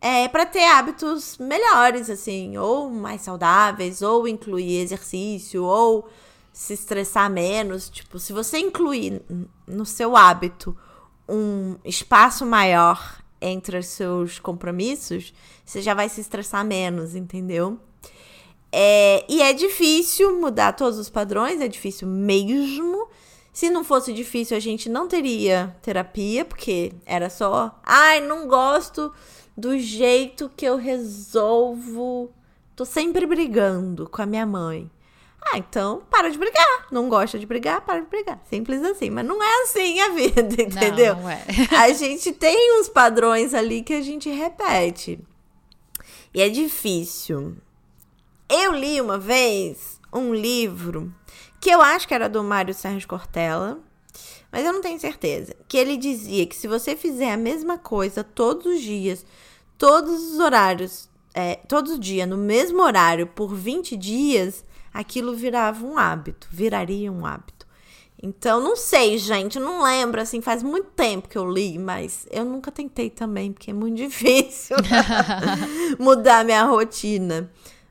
é, 0.00 0.28
para 0.28 0.46
ter 0.46 0.64
hábitos 0.64 1.36
melhores, 1.38 2.08
assim, 2.08 2.56
ou 2.56 2.88
mais 2.88 3.20
saudáveis, 3.20 4.00
ou 4.00 4.26
incluir 4.26 4.80
exercício, 4.80 5.64
ou 5.64 6.08
se 6.52 6.72
estressar 6.72 7.30
menos. 7.30 7.88
Tipo, 7.90 8.18
se 8.18 8.32
você 8.32 8.58
incluir 8.58 9.22
no 9.66 9.84
seu 9.84 10.16
hábito 10.16 10.76
um 11.28 11.76
espaço 11.84 12.46
maior 12.46 13.18
entre 13.40 13.78
os 13.78 13.86
seus 13.86 14.38
compromissos, 14.38 15.32
você 15.64 15.82
já 15.82 15.94
vai 15.94 16.08
se 16.08 16.20
estressar 16.20 16.64
menos, 16.64 17.14
entendeu? 17.14 17.78
É, 18.70 19.24
e 19.28 19.40
é 19.40 19.52
difícil 19.52 20.38
mudar 20.38 20.72
todos 20.72 20.98
os 20.98 21.08
padrões, 21.08 21.60
é 21.60 21.68
difícil 21.68 22.06
mesmo. 22.06 23.08
Se 23.52 23.70
não 23.70 23.82
fosse 23.82 24.12
difícil, 24.12 24.56
a 24.56 24.60
gente 24.60 24.88
não 24.88 25.08
teria 25.08 25.76
terapia, 25.82 26.44
porque 26.44 26.92
era 27.04 27.28
só, 27.28 27.80
ai, 27.82 28.20
não 28.20 28.46
gosto 28.46 29.12
do 29.56 29.76
jeito 29.78 30.50
que 30.56 30.64
eu 30.64 30.76
resolvo. 30.76 32.30
Tô 32.76 32.84
sempre 32.84 33.26
brigando 33.26 34.08
com 34.08 34.22
a 34.22 34.26
minha 34.26 34.46
mãe. 34.46 34.88
Ah, 35.40 35.58
então 35.58 36.02
para 36.10 36.30
de 36.30 36.38
brigar. 36.38 36.86
Não 36.92 37.08
gosta 37.08 37.38
de 37.38 37.46
brigar, 37.46 37.80
para 37.80 38.00
de 38.00 38.06
brigar. 38.06 38.40
Simples 38.48 38.82
assim. 38.84 39.10
Mas 39.10 39.26
não 39.26 39.42
é 39.42 39.62
assim 39.62 40.00
a 40.00 40.10
vida, 40.10 40.40
entendeu? 40.62 41.16
Não, 41.16 41.22
não 41.22 41.30
é. 41.30 41.42
a 41.76 41.92
gente 41.92 42.32
tem 42.32 42.78
uns 42.78 42.88
padrões 42.88 43.54
ali 43.54 43.82
que 43.82 43.94
a 43.94 44.00
gente 44.00 44.28
repete. 44.30 45.18
E 46.32 46.40
é 46.40 46.48
difícil. 46.48 47.56
Eu 48.48 48.72
li 48.72 49.00
uma 49.00 49.18
vez 49.18 50.00
um 50.12 50.32
livro 50.32 51.14
que 51.60 51.70
eu 51.70 51.82
acho 51.82 52.08
que 52.08 52.14
era 52.14 52.28
do 52.28 52.42
Mário 52.42 52.72
Sérgio 52.72 53.06
Cortella, 53.06 53.78
mas 54.50 54.64
eu 54.64 54.72
não 54.72 54.80
tenho 54.80 54.98
certeza. 54.98 55.54
Que 55.68 55.76
ele 55.76 55.96
dizia 55.96 56.46
que 56.46 56.56
se 56.56 56.66
você 56.66 56.96
fizer 56.96 57.32
a 57.32 57.36
mesma 57.36 57.76
coisa 57.76 58.24
todos 58.24 58.64
os 58.66 58.80
dias, 58.80 59.26
todos 59.76 60.32
os 60.32 60.38
horários, 60.38 61.10
é, 61.34 61.56
todo 61.56 61.98
dia, 61.98 62.26
no 62.26 62.38
mesmo 62.38 62.82
horário, 62.82 63.26
por 63.26 63.54
20 63.54 63.96
dias, 63.96 64.64
aquilo 64.94 65.34
virava 65.34 65.84
um 65.84 65.98
hábito, 65.98 66.48
viraria 66.50 67.12
um 67.12 67.26
hábito. 67.26 67.66
Então, 68.20 68.60
não 68.60 68.74
sei, 68.74 69.16
gente, 69.16 69.60
não 69.60 69.82
lembro, 69.82 70.20
assim, 70.20 70.40
faz 70.40 70.62
muito 70.62 70.88
tempo 70.90 71.28
que 71.28 71.38
eu 71.38 71.48
li, 71.48 71.78
mas 71.78 72.26
eu 72.30 72.44
nunca 72.44 72.72
tentei 72.72 73.10
também, 73.10 73.52
porque 73.52 73.70
é 73.70 73.74
muito 73.74 73.94
difícil 74.02 74.76
mudar 76.00 76.44
minha 76.44 76.64
rotina. 76.64 77.48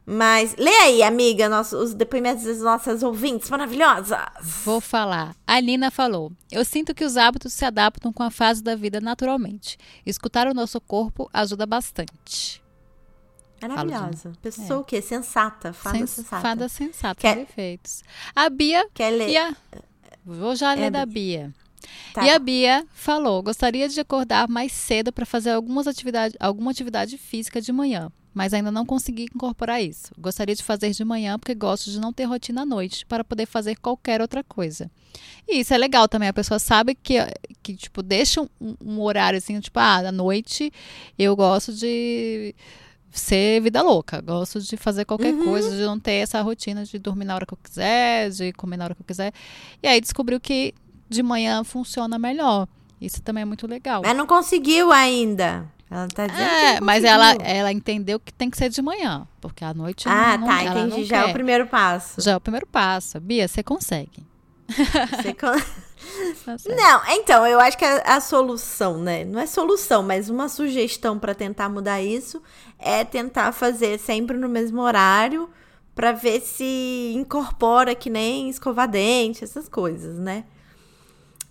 Mas 0.10 0.56
lê 0.58 0.70
aí, 0.74 1.04
amiga, 1.04 1.50
nosso, 1.50 1.76
os 1.78 1.93
depoimentos 1.93 2.46
das 2.46 2.60
nossas 2.62 3.04
ouvintes 3.04 3.50
maravilhosas. 3.50 4.20
Vou 4.63 4.80
falar. 4.80 5.36
A 5.46 5.60
Nina 5.60 5.91
falou: 5.91 6.32
Eu 6.50 6.63
sinto 6.63 6.96
que 6.96 7.04
os 7.04 7.17
hábitos 7.17 7.52
se 7.52 7.65
adaptam 7.65 8.13
com 8.13 8.24
a 8.24 8.32
fase 8.32 8.63
da 8.63 8.74
vida 8.74 9.02
naturalmente. 9.02 9.78
Escutar 10.06 10.48
o 10.48 10.54
nosso 10.54 10.80
corpo 10.80 11.30
ajuda 11.34 11.65
bastante. 11.65 12.63
Maravilhosa. 13.62 14.32
Pessoa 14.41 14.80
o 14.80 14.84
quê? 14.86 15.02
Sensata. 15.02 15.74
Fada 15.74 15.98
Sens- 15.98 16.10
sensata. 16.12 16.41
Fada 16.41 16.70
sensata, 16.70 17.20
Quer- 17.20 17.36
perfeitos. 17.36 18.04
A 18.36 18.50
Bia 18.50 18.88
Quer 18.93 19.10
ler? 19.10 19.36
a... 19.38 19.56
Vou 20.24 20.56
já 20.56 20.74
ler 20.74 20.84
É, 20.86 20.89
da 20.91 21.06
Bia. 21.06 21.54
Tá. 22.13 22.24
E 22.24 22.30
a 22.30 22.38
Bia 22.39 22.86
falou: 22.93 23.41
gostaria 23.43 23.89
de 23.89 24.00
acordar 24.00 24.48
mais 24.48 24.72
cedo 24.72 25.12
para 25.12 25.26
fazer 25.26 25.52
algumas 25.52 25.88
atividade, 25.88 26.36
alguma 26.39 26.72
atividade 26.72 27.17
física 27.17 27.60
de 27.60 27.72
manhã, 27.72 28.12
mas 28.38 28.54
ainda 28.54 28.69
não 28.69 28.86
consegui 28.86 29.23
incorporar 29.23 29.82
isso. 29.82 30.12
Gostaria 30.15 30.54
de 30.54 30.62
fazer 30.62 30.91
de 30.91 31.04
manhã 31.04 31.39
porque 31.39 31.56
gosto 31.56 31.89
de 31.89 32.00
não 32.00 32.13
ter 32.13 32.26
rotina 32.26 32.62
à 32.62 32.65
noite 32.65 33.04
para 33.04 33.23
poder 33.23 33.47
fazer 33.47 33.76
qualquer 33.78 34.21
outra 34.21 34.43
coisa. 34.43 34.91
E 35.47 35.62
isso 35.62 35.73
é 35.73 35.78
legal 35.78 36.08
também, 36.08 36.30
a 36.30 36.34
pessoa 36.34 36.60
sabe 36.60 36.93
que, 36.93 37.15
que 37.63 37.76
tipo, 37.76 38.04
deixa 38.04 38.39
um, 38.41 38.47
um 38.80 39.02
horário 39.02 39.39
assim, 39.39 39.60
tipo, 39.60 39.80
ah, 39.80 40.08
à 40.08 40.12
noite 40.12 40.71
eu 41.17 41.36
gosto 41.36 41.73
de 41.73 42.54
ser 43.10 43.60
vida 43.60 43.82
louca. 43.82 44.21
Gosto 44.21 44.62
de 44.62 44.78
fazer 44.78 45.04
qualquer 45.04 45.34
uhum. 45.34 45.45
coisa, 45.45 45.76
de 45.76 45.82
não 45.82 46.00
ter 46.00 46.21
essa 46.21 46.39
rotina 46.43 46.85
de 46.85 47.00
dormir 47.00 47.25
na 47.25 47.33
hora 47.33 47.46
que 47.46 47.56
eu 47.56 47.58
quiser, 47.58 48.29
de 48.29 48.54
comer 48.54 48.77
na 48.77 48.83
hora 48.83 48.94
que 48.94 49.02
eu 49.02 49.06
quiser. 49.06 49.33
E 49.81 49.88
aí 49.88 50.00
descobriu 50.00 50.40
que 50.40 50.75
de 51.10 51.23
manhã 51.23 51.63
funciona 51.63 52.19
melhor. 52.19 52.67
Isso 53.02 53.19
também 53.23 53.42
é 53.42 53.46
muito 53.46 53.65
legal. 53.65 54.04
Mas 54.06 54.15
não 54.15 54.27
conseguiu 54.27 54.92
ainda. 54.92 55.67
Ela 55.90 56.08
tá 56.08 56.27
dizendo 56.27 56.50
é, 56.50 56.81
mas 56.81 57.04
ela, 57.04 57.31
ela 57.35 57.71
entendeu 57.71 58.19
que 58.19 58.33
tem 58.33 58.50
que 58.50 58.58
ser 58.58 58.69
de 58.69 58.81
manhã, 58.81 59.25
porque 59.40 59.63
à 59.63 59.73
noite 59.73 60.08
ah, 60.08 60.38
não, 60.38 60.48
tá, 60.48 60.63
entendi. 60.63 61.06
Já 61.06 61.21
quer. 61.21 61.27
é 61.27 61.31
o 61.31 61.33
primeiro 61.33 61.67
passo. 61.67 62.21
Já 62.21 62.31
é 62.31 62.35
o 62.35 62.42
primeiro 62.42 62.67
passo. 62.67 63.19
Bia, 63.21 63.48
você 63.48 63.63
consegue. 63.63 64.25
Você 64.67 65.33
consegue. 65.33 65.88
Tá 66.46 66.56
não, 66.67 67.02
então, 67.10 67.46
eu 67.46 67.60
acho 67.60 67.77
que 67.77 67.83
a, 67.83 67.98
a, 68.15 68.21
solução, 68.21 69.00
né? 69.00 69.25
Não 69.25 69.40
é 69.40 69.46
solução, 69.46 70.04
mas 70.04 70.29
uma 70.29 70.48
sugestão 70.48 71.17
para 71.17 71.33
tentar 71.33 71.69
mudar 71.69 72.02
isso 72.02 72.42
é 72.77 73.04
tentar 73.04 73.52
fazer 73.52 74.00
sempre 74.00 74.38
no 74.38 74.48
mesmo 74.48 74.81
horário 74.81 75.50
para 75.96 76.12
ver 76.12 76.42
se 76.42 77.13
incorpora 77.15 77.96
que 77.96 78.10
nem 78.10 78.50
escovar 78.50 78.88
dente, 78.88 79.44
essas 79.44 79.67
coisas, 79.67 80.19
né? 80.19 80.46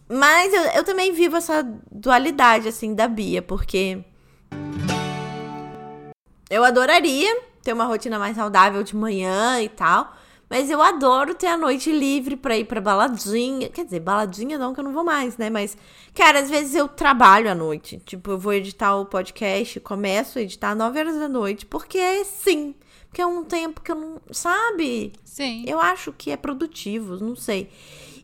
Mas 0.08 0.54
eu, 0.54 0.62
eu 0.62 0.84
também 0.84 1.12
vivo 1.12 1.36
essa 1.36 1.62
dualidade, 1.90 2.68
assim, 2.68 2.94
da 2.94 3.08
Bia, 3.08 3.42
porque 3.42 4.04
eu 6.50 6.64
adoraria 6.64 7.42
ter 7.62 7.72
uma 7.72 7.84
rotina 7.84 8.18
mais 8.18 8.36
saudável 8.36 8.82
de 8.82 8.94
manhã 8.94 9.60
e 9.60 9.68
tal. 9.68 10.14
Mas 10.48 10.70
eu 10.70 10.80
adoro 10.80 11.34
ter 11.34 11.48
a 11.48 11.56
noite 11.56 11.90
livre 11.90 12.36
pra 12.36 12.56
ir 12.56 12.64
pra 12.64 12.80
baladinha. 12.80 13.68
Quer 13.68 13.84
dizer, 13.84 13.98
baladinha 13.98 14.56
não, 14.56 14.72
que 14.72 14.78
eu 14.78 14.84
não 14.84 14.92
vou 14.92 15.02
mais, 15.02 15.36
né? 15.36 15.50
Mas, 15.50 15.76
cara, 16.14 16.38
às 16.38 16.48
vezes 16.48 16.74
eu 16.76 16.86
trabalho 16.86 17.50
à 17.50 17.54
noite. 17.54 18.00
Tipo, 18.06 18.30
eu 18.30 18.38
vou 18.38 18.52
editar 18.52 18.94
o 18.94 19.06
podcast, 19.06 19.80
começo 19.80 20.38
a 20.38 20.42
editar 20.42 20.70
às 20.70 20.78
9 20.78 20.98
horas 21.00 21.18
da 21.18 21.28
noite, 21.28 21.66
porque 21.66 21.98
é 21.98 22.22
sim. 22.22 22.76
Porque 23.08 23.20
é 23.20 23.26
um 23.26 23.42
tempo 23.42 23.80
que 23.80 23.90
eu 23.90 23.96
não. 23.96 24.20
Sabe? 24.30 25.12
Sim. 25.24 25.64
Eu 25.66 25.80
acho 25.80 26.12
que 26.12 26.30
é 26.30 26.36
produtivo, 26.36 27.16
não 27.16 27.34
sei. 27.34 27.68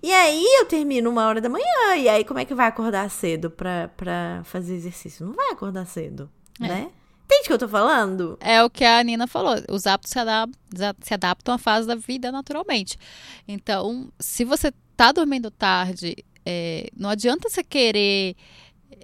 E 0.02 0.12
aí 0.12 0.44
eu 0.58 0.66
termino 0.66 1.08
uma 1.10 1.26
hora 1.26 1.40
da 1.40 1.48
manhã. 1.48 1.96
E 1.96 2.08
aí, 2.08 2.24
como 2.24 2.40
é 2.40 2.44
que 2.44 2.54
vai 2.54 2.66
acordar 2.66 3.08
cedo 3.08 3.50
pra, 3.50 3.88
pra 3.96 4.42
fazer 4.44 4.74
exercício? 4.74 5.24
Não 5.24 5.32
vai 5.32 5.50
acordar 5.50 5.86
cedo, 5.86 6.28
é. 6.60 6.66
né? 6.66 6.90
Entende 7.24 7.44
o 7.44 7.46
que 7.46 7.52
eu 7.52 7.58
tô 7.58 7.68
falando? 7.68 8.36
É 8.40 8.62
o 8.62 8.68
que 8.68 8.84
a 8.84 9.02
Nina 9.02 9.26
falou. 9.26 9.54
Os 9.70 9.86
hábitos 9.86 10.10
se 10.10 10.18
adaptam, 10.18 10.60
se 11.00 11.14
adaptam 11.14 11.54
à 11.54 11.58
fase 11.58 11.86
da 11.86 11.94
vida 11.94 12.32
naturalmente. 12.32 12.98
Então, 13.46 14.12
se 14.18 14.44
você 14.44 14.72
tá 14.96 15.12
dormindo 15.12 15.50
tarde, 15.50 16.16
é, 16.44 16.90
não 16.96 17.08
adianta 17.08 17.48
você 17.48 17.62
querer 17.62 18.36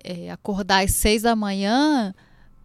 é, 0.04 0.30
acordar 0.30 0.84
às 0.84 0.92
seis 0.92 1.22
da 1.22 1.34
manhã 1.34 2.12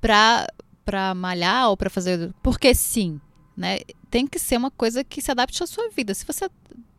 pra, 0.01 0.47
pra 0.83 1.13
malhar 1.13 1.69
ou 1.69 1.77
pra 1.77 1.89
fazer. 1.89 2.33
Porque 2.41 2.73
sim, 2.73 3.21
né? 3.55 3.79
Tem 4.09 4.27
que 4.27 4.39
ser 4.39 4.57
uma 4.57 4.71
coisa 4.71 5.03
que 5.03 5.21
se 5.21 5.31
adapte 5.31 5.63
à 5.63 5.67
sua 5.67 5.89
vida. 5.89 6.13
Se 6.13 6.25
você 6.25 6.49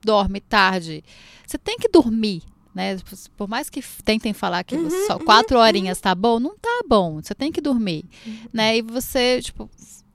dorme 0.05 0.41
tarde, 0.41 1.03
você 1.47 1.59
tem 1.59 1.79
que 1.79 1.89
dormir 1.89 2.43
né? 2.75 2.97
Por 3.37 3.49
mais 3.49 3.71
que 3.71 3.81
tentem 4.05 4.33
falar 4.33 4.65
que 4.65 4.75
uhum, 4.75 4.91
só 5.07 5.17
uhum, 5.17 5.25
quatro 5.25 5.57
uhum, 5.57 5.63
horinhas 5.63 6.01
tá 6.01 6.13
bom, 6.15 6.41
não 6.41 6.57
tá 6.59 6.83
bom. 6.89 7.23
Você 7.23 7.35
tem 7.35 7.53
que 7.53 7.61
dormir, 7.61 8.05
uhum. 8.27 8.37
né? 8.53 8.77
E 8.77 8.83
você, 8.83 9.41
tipo, 9.41 9.71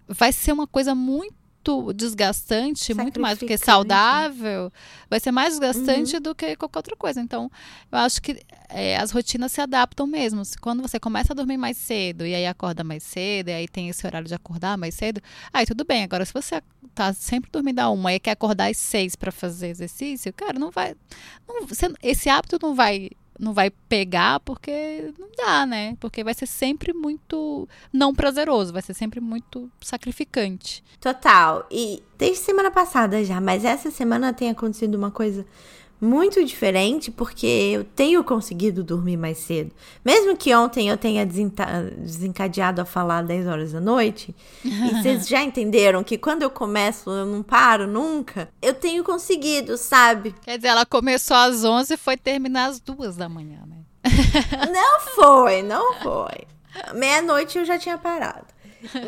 vai 0.08 0.34
ser 0.34 0.52
uma 0.52 0.68
coisa 0.68 0.94
muito 0.94 1.39
desgastante, 1.94 2.94
muito 2.94 3.20
mais 3.20 3.38
do 3.38 3.46
que 3.46 3.58
saudável, 3.58 4.72
vai 5.10 5.20
ser 5.20 5.32
mais 5.32 5.58
desgastante 5.58 6.16
uhum. 6.16 6.22
do 6.22 6.36
que 6.36 6.56
qualquer 6.56 6.80
outra 6.80 6.96
coisa. 6.96 7.22
Então, 7.22 7.52
eu 7.92 7.98
acho 7.98 8.22
que 8.22 8.42
é, 8.70 8.98
as 8.98 9.12
rotinas 9.12 9.52
se 9.52 9.62
adaptam 9.62 10.06
mesmo. 10.06 10.42
Quando 10.62 10.82
você 10.82 11.00
começa 11.00 11.34
a 11.34 11.36
dormir 11.36 11.58
mais 11.58 11.78
cedo 11.78 12.26
e 12.26 12.36
aí 12.36 12.46
acorda 12.46 12.84
mais 12.84 13.04
cedo, 13.04 13.50
e 13.50 13.54
aí 13.54 13.68
tem 13.68 13.90
esse 13.90 14.06
horário 14.06 14.28
de 14.28 14.36
acordar 14.36 14.78
mais 14.78 14.96
cedo, 14.96 15.22
aí 15.54 15.66
tudo 15.66 15.84
bem. 15.86 16.04
Agora, 16.04 16.26
se 16.26 16.34
você 16.34 16.62
tá 16.94 17.14
sempre 17.14 17.50
dormindo 17.52 17.80
a 17.80 17.90
uma 17.90 18.14
e 18.14 18.20
quer 18.20 18.32
acordar 18.32 18.70
às 18.70 18.78
seis 18.78 19.16
para 19.16 19.32
fazer 19.32 19.68
exercício, 19.68 20.34
cara, 20.34 20.60
não 20.60 20.72
vai. 20.72 20.96
Não, 21.48 21.66
você, 21.66 21.88
esse 22.04 22.30
hábito 22.30 22.60
não 22.62 22.76
vai 22.76 23.10
não 23.40 23.54
vai 23.54 23.70
pegar 23.70 24.40
porque 24.42 25.14
não 25.18 25.30
dá, 25.36 25.66
né? 25.66 25.96
Porque 26.00 26.24
vai 26.24 26.34
ser 26.34 26.46
sempre 26.46 26.94
muito 26.94 27.68
não 27.92 28.14
prazeroso, 28.14 28.74
vai 28.74 28.82
ser 28.82 28.94
sempre 28.94 29.22
muito 29.22 29.72
sacrificante. 29.80 30.84
Total. 31.00 31.66
E 31.72 32.04
desde 32.18 32.44
semana 32.44 32.70
passada 32.70 33.24
já, 33.24 33.40
mas 33.40 33.64
essa 33.64 33.90
semana 33.90 34.34
tem 34.34 34.50
acontecido 34.50 34.96
uma 34.96 35.10
coisa 35.10 35.46
muito 36.02 36.44
diferente 36.44 37.12
porque 37.12 37.46
eu 37.46 37.84
tenho 37.84 38.24
conseguido 38.24 38.84
dormir 38.84 39.18
mais 39.18 39.38
cedo. 39.40 39.72
Mesmo 40.04 40.36
que 40.38 40.54
ontem 40.56 40.90
eu 40.90 40.98
tenha 40.98 41.26
desencadeado 41.26 42.82
a 42.82 42.86
falar 42.86 43.24
10 43.24 43.48
horas 43.48 43.72
da 43.74 43.82
noite, 43.82 44.34
e 44.64 44.70
vocês 45.02 45.28
já 45.28 45.44
entenderam 45.44 46.04
que 46.04 46.18
quando 46.18 46.44
eu 46.44 46.50
começo 46.50 47.10
eu 47.10 47.26
não 47.26 47.44
paro 47.44 47.88
nunca, 47.88 48.50
eu 48.62 48.74
tenho 48.74 49.04
conseguido, 49.04 49.78
sabe? 49.78 50.34
Quer 50.42 50.58
dizer, 50.58 50.70
ela 50.70 50.86
começou 50.86 51.36
às 51.36 51.64
11 51.64 51.94
e 51.94 51.98
foi 51.98 52.16
terminar 52.16 52.70
às 52.70 52.80
2 52.80 53.16
da 53.16 53.28
manhã, 53.28 53.60
né? 53.68 53.78
não 54.72 55.00
foi, 55.16 55.62
não 55.62 55.96
foi. 55.96 56.48
Meia-noite 56.94 57.58
eu 57.58 57.66
já 57.66 57.78
tinha 57.78 57.98
parado. 57.98 58.48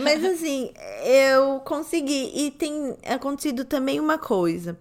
Mas 0.04 0.24
assim, 0.24 0.72
eu 1.06 1.60
consegui. 1.62 2.32
E 2.36 2.52
tem 2.52 2.98
acontecido 3.08 3.64
também 3.64 4.00
uma 4.00 4.18
coisa. 4.18 4.78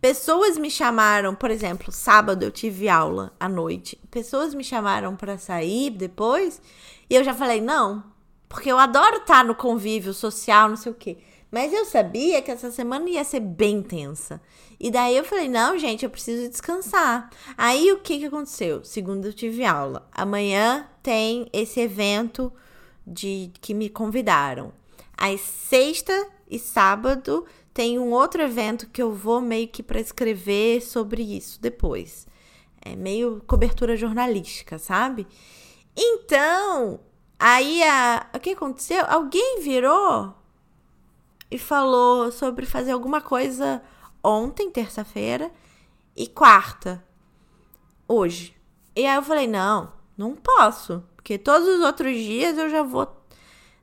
Pessoas 0.00 0.56
me 0.56 0.70
chamaram, 0.70 1.34
por 1.34 1.50
exemplo, 1.50 1.92
sábado 1.92 2.42
eu 2.42 2.50
tive 2.50 2.88
aula 2.88 3.34
à 3.38 3.48
noite. 3.48 4.00
Pessoas 4.10 4.54
me 4.54 4.64
chamaram 4.64 5.14
para 5.14 5.36
sair 5.36 5.90
depois 5.90 6.60
e 7.08 7.14
eu 7.14 7.22
já 7.22 7.34
falei 7.34 7.60
não, 7.60 8.02
porque 8.48 8.72
eu 8.72 8.78
adoro 8.78 9.18
estar 9.18 9.44
no 9.44 9.54
convívio 9.54 10.14
social, 10.14 10.70
não 10.70 10.76
sei 10.76 10.90
o 10.92 10.94
quê. 10.94 11.18
Mas 11.50 11.72
eu 11.72 11.84
sabia 11.84 12.40
que 12.40 12.50
essa 12.50 12.70
semana 12.70 13.10
ia 13.10 13.24
ser 13.24 13.40
bem 13.40 13.82
tensa. 13.82 14.40
E 14.78 14.90
daí 14.90 15.16
eu 15.16 15.24
falei: 15.24 15.48
não, 15.48 15.76
gente, 15.76 16.04
eu 16.04 16.10
preciso 16.10 16.48
descansar. 16.48 17.28
Aí 17.58 17.92
o 17.92 17.98
que, 17.98 18.18
que 18.20 18.26
aconteceu? 18.26 18.84
Segunda 18.84 19.28
eu 19.28 19.32
tive 19.32 19.64
aula. 19.64 20.08
Amanhã 20.12 20.88
tem 21.02 21.48
esse 21.52 21.80
evento 21.80 22.52
de 23.06 23.50
que 23.60 23.74
me 23.74 23.90
convidaram. 23.90 24.72
Aí 25.18 25.36
sexta 25.36 26.28
e 26.48 26.58
sábado 26.58 27.44
tem 27.80 27.98
um 27.98 28.12
outro 28.12 28.42
evento 28.42 28.90
que 28.90 29.00
eu 29.00 29.10
vou 29.10 29.40
meio 29.40 29.66
que 29.66 29.82
para 29.82 29.98
escrever 29.98 30.82
sobre 30.82 31.22
isso 31.22 31.58
depois. 31.62 32.26
É 32.78 32.94
meio 32.94 33.42
cobertura 33.46 33.96
jornalística, 33.96 34.78
sabe? 34.78 35.26
Então, 35.96 37.00
aí 37.38 37.82
a, 37.82 38.26
o 38.34 38.38
que 38.38 38.50
aconteceu? 38.50 39.02
Alguém 39.08 39.62
virou 39.62 40.34
e 41.50 41.56
falou 41.56 42.30
sobre 42.30 42.66
fazer 42.66 42.92
alguma 42.92 43.22
coisa 43.22 43.80
ontem, 44.22 44.70
terça-feira, 44.70 45.50
e 46.14 46.26
quarta, 46.26 47.02
hoje. 48.06 48.54
E 48.94 49.06
aí 49.06 49.16
eu 49.16 49.22
falei: 49.22 49.46
não, 49.46 49.90
não 50.18 50.36
posso, 50.36 51.02
porque 51.16 51.38
todos 51.38 51.66
os 51.66 51.80
outros 51.80 52.14
dias 52.14 52.58
eu 52.58 52.68
já 52.68 52.82
vou 52.82 53.19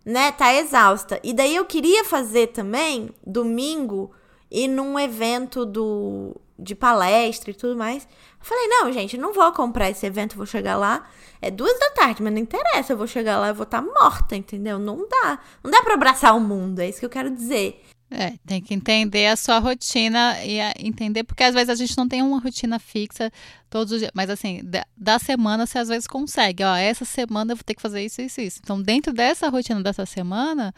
né, 0.07 0.31
tá 0.31 0.55
exausta. 0.55 1.19
E 1.21 1.33
daí 1.33 1.53
eu 1.53 1.65
queria 1.65 2.05
fazer 2.05 2.47
também 2.47 3.09
domingo 3.25 4.09
e 4.49 4.65
num 4.65 4.97
evento 4.97 5.65
do 5.65 6.33
de 6.57 6.73
palestra 6.73 7.51
e 7.51 7.53
tudo 7.53 7.75
mais. 7.75 8.03
Eu 8.39 8.45
falei, 8.45 8.67
não, 8.67 8.91
gente, 8.91 9.17
não 9.17 9.33
vou 9.33 9.51
comprar 9.51 9.89
esse 9.89 10.05
evento, 10.05 10.37
vou 10.37 10.45
chegar 10.45 10.77
lá. 10.77 11.05
É 11.41 11.51
duas 11.51 11.77
da 11.77 11.89
tarde, 11.91 12.23
mas 12.23 12.33
não 12.33 12.39
interessa, 12.39 12.93
eu 12.93 12.97
vou 12.97 13.05
chegar 13.05 13.37
lá 13.37 13.49
e 13.49 13.53
vou 13.53 13.65
estar 13.65 13.81
tá 13.81 13.87
morta, 13.87 14.35
entendeu? 14.35 14.79
Não 14.79 15.07
dá. 15.07 15.39
Não 15.61 15.69
dá 15.69 15.83
para 15.83 15.95
abraçar 15.95 16.35
o 16.35 16.39
mundo, 16.39 16.79
é 16.79 16.87
isso 16.87 16.99
que 16.99 17.05
eu 17.05 17.09
quero 17.09 17.29
dizer. 17.29 17.83
É, 18.09 18.35
tem 18.45 18.61
que 18.61 18.73
entender 18.73 19.27
a 19.27 19.35
sua 19.35 19.59
rotina 19.59 20.37
e 20.41 20.59
entender, 20.79 21.25
porque 21.25 21.43
às 21.43 21.53
vezes 21.53 21.69
a 21.69 21.75
gente 21.75 21.97
não 21.97 22.07
tem 22.07 22.21
uma 22.21 22.39
rotina 22.39 22.79
fixa 22.79 23.29
todos 23.69 23.91
os 23.91 23.99
dias, 23.99 24.11
mas 24.13 24.29
assim, 24.29 24.61
da, 24.63 24.85
da, 24.95 25.19
semana 25.19 25.65
você 25.65 25.77
às 25.77 25.89
vezes 25.89 26.07
consegue, 26.07 26.63
ó, 26.63 26.73
essa 26.73 27.03
semana 27.03 27.51
eu 27.51 27.57
vou 27.57 27.65
ter 27.65 27.75
que 27.75 27.81
fazer 27.81 28.05
isso, 28.05 28.21
isso, 28.21 28.39
isso. 28.39 28.59
Então, 28.63 28.81
dentro 28.81 29.11
dessa 29.11 29.49
rotina 29.49 29.83
dessa 29.83 30.05
semana, 30.05 30.73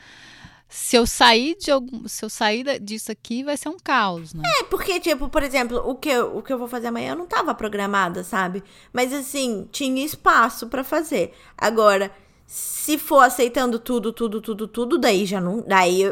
se 0.67 0.95
eu 0.95 1.05
sair 1.05 1.55
de 1.55 1.69
algum, 1.69 2.07
se 2.07 2.25
eu 2.25 2.29
sair 2.29 2.79
disso 2.79 3.11
aqui, 3.11 3.43
vai 3.43 3.57
ser 3.57 3.69
um 3.69 3.77
caos, 3.77 4.33
né? 4.33 4.41
É, 4.59 4.63
porque, 4.63 4.99
tipo, 4.99 5.29
por 5.29 5.43
exemplo, 5.43 5.77
o 5.87 5.93
que 5.95 6.09
eu, 6.09 6.35
o 6.35 6.41
que 6.41 6.51
eu 6.51 6.57
vou 6.57 6.67
fazer 6.67 6.87
amanhã 6.87 7.11
eu 7.11 7.17
não 7.17 7.27
tava 7.27 7.53
programada, 7.53 8.23
sabe? 8.23 8.63
Mas 8.91 9.13
assim, 9.13 9.67
tinha 9.71 10.03
espaço 10.03 10.67
para 10.67 10.83
fazer. 10.83 11.33
Agora, 11.55 12.11
se 12.47 12.97
for 12.97 13.19
aceitando 13.19 13.77
tudo, 13.77 14.11
tudo, 14.11 14.41
tudo, 14.41 14.67
tudo, 14.67 14.97
daí 14.97 15.25
já 15.25 15.39
não. 15.39 15.63
Daí 15.67 16.11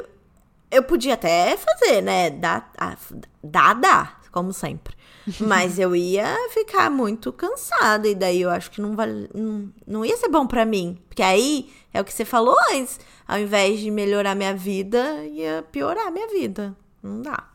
eu 0.70 0.84
podia 0.84 1.14
até 1.14 1.56
fazer, 1.58 2.02
né? 2.02 2.30
Dá, 2.30 2.66
dá, 3.44 3.74
dá. 3.74 4.18
como 4.32 4.54
sempre. 4.54 4.96
Mas 5.42 5.80
eu 5.80 5.96
ia 5.96 6.36
ficar 6.54 6.90
muito 6.90 7.34
cansada, 7.34 8.08
e 8.08 8.16
daí 8.16 8.42
eu 8.42 8.50
acho 8.50 8.70
que 8.72 8.82
não, 8.82 8.96
vale, 8.96 9.30
não, 9.34 9.70
não 9.86 10.06
ia 10.06 10.16
ser 10.18 10.30
bom 10.30 10.46
para 10.46 10.66
mim. 10.66 10.98
Porque 11.08 11.24
aí 11.24 11.72
é 11.94 12.00
o 12.00 12.06
que 12.06 12.14
você 12.14 12.26
falou 12.26 12.56
antes. 12.72 13.00
Ao 13.28 13.40
invés 13.40 13.80
de 13.80 13.92
melhorar 13.92 14.36
minha 14.36 14.54
vida, 14.54 15.26
ia 15.26 15.64
piorar 15.72 16.12
minha 16.12 16.28
vida. 16.28 16.76
Não 17.02 17.22
dá. 17.22 17.50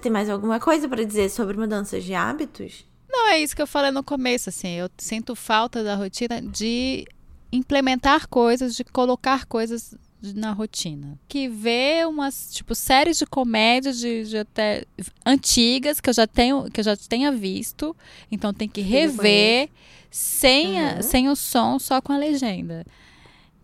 Tem 0.00 0.12
mais 0.12 0.28
alguma 0.28 0.60
coisa 0.60 0.88
para 0.88 1.04
dizer 1.04 1.30
sobre 1.30 1.56
mudanças 1.56 2.04
de 2.04 2.14
hábitos? 2.14 2.84
Não, 3.08 3.28
é 3.28 3.38
isso 3.38 3.56
que 3.56 3.62
eu 3.62 3.66
falei 3.66 3.90
no 3.90 4.02
começo, 4.02 4.50
assim. 4.50 4.74
Eu 4.74 4.90
sinto 4.98 5.34
falta 5.34 5.82
da 5.82 5.94
rotina 5.94 6.42
de 6.42 7.06
implementar 7.54 8.28
coisas, 8.28 8.74
de 8.74 8.84
colocar 8.84 9.46
coisas 9.46 9.94
na 10.34 10.52
rotina. 10.52 11.18
Que 11.28 11.48
vê 11.48 12.04
umas, 12.06 12.52
tipo, 12.52 12.74
séries 12.74 13.18
de 13.18 13.26
comédia 13.26 13.92
de, 13.92 14.24
de, 14.24 14.38
até 14.38 14.84
antigas 15.24 16.00
que 16.00 16.08
eu 16.08 16.14
já 16.14 16.26
tenho, 16.26 16.70
que 16.70 16.80
eu 16.80 16.84
já 16.84 16.96
tenha 16.96 17.30
visto. 17.30 17.94
Então 18.30 18.52
tem 18.52 18.68
que 18.68 18.80
rever 18.80 19.68
sem, 20.10 20.80
uhum. 20.80 20.88
a, 20.98 21.02
sem 21.02 21.28
o 21.28 21.36
som, 21.36 21.78
só 21.78 22.00
com 22.00 22.12
a 22.12 22.18
legenda. 22.18 22.84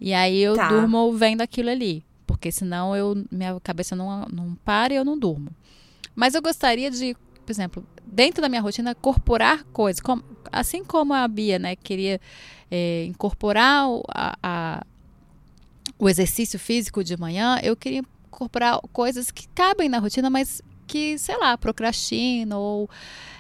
E 0.01 0.13
aí 0.13 0.39
eu 0.41 0.55
tá. 0.55 0.69
durmo 0.69 1.13
vendo 1.13 1.41
aquilo 1.41 1.71
ali. 1.71 2.05
Porque 2.27 2.53
senão 2.53 2.95
eu, 2.95 3.25
minha 3.31 3.59
cabeça 3.61 3.97
não, 3.97 4.27
não 4.27 4.55
para 4.65 4.93
e 4.93 4.97
eu 4.97 5.05
não 5.05 5.19
durmo. 5.19 5.51
Mas 6.15 6.35
eu 6.35 6.43
gostaria 6.43 6.91
de, 6.91 7.17
por 7.51 7.53
exemplo, 7.53 7.87
dentro 8.07 8.41
da 8.41 8.49
minha 8.49 8.61
rotina, 8.61 8.93
incorporar 8.93 9.65
coisas. 9.73 10.01
Como, 10.01 10.23
assim 10.53 10.85
como 10.85 11.13
a 11.13 11.27
Bia, 11.27 11.59
né, 11.59 11.75
queria 11.75 12.21
é, 12.71 13.05
incorporar 13.07 13.87
a, 14.09 14.39
a, 14.41 14.87
o 15.99 16.09
exercício 16.09 16.59
físico 16.59 17.03
de 17.03 17.17
manhã, 17.17 17.59
eu 17.61 17.75
queria 17.75 18.05
incorporar 18.29 18.79
coisas 18.93 19.33
que 19.33 19.49
cabem 19.49 19.89
na 19.89 19.99
rotina, 19.99 20.31
mas 20.31 20.63
que, 20.87 21.19
sei 21.19 21.37
lá, 21.39 21.59
procrastino 21.59 22.57
ou 22.57 22.91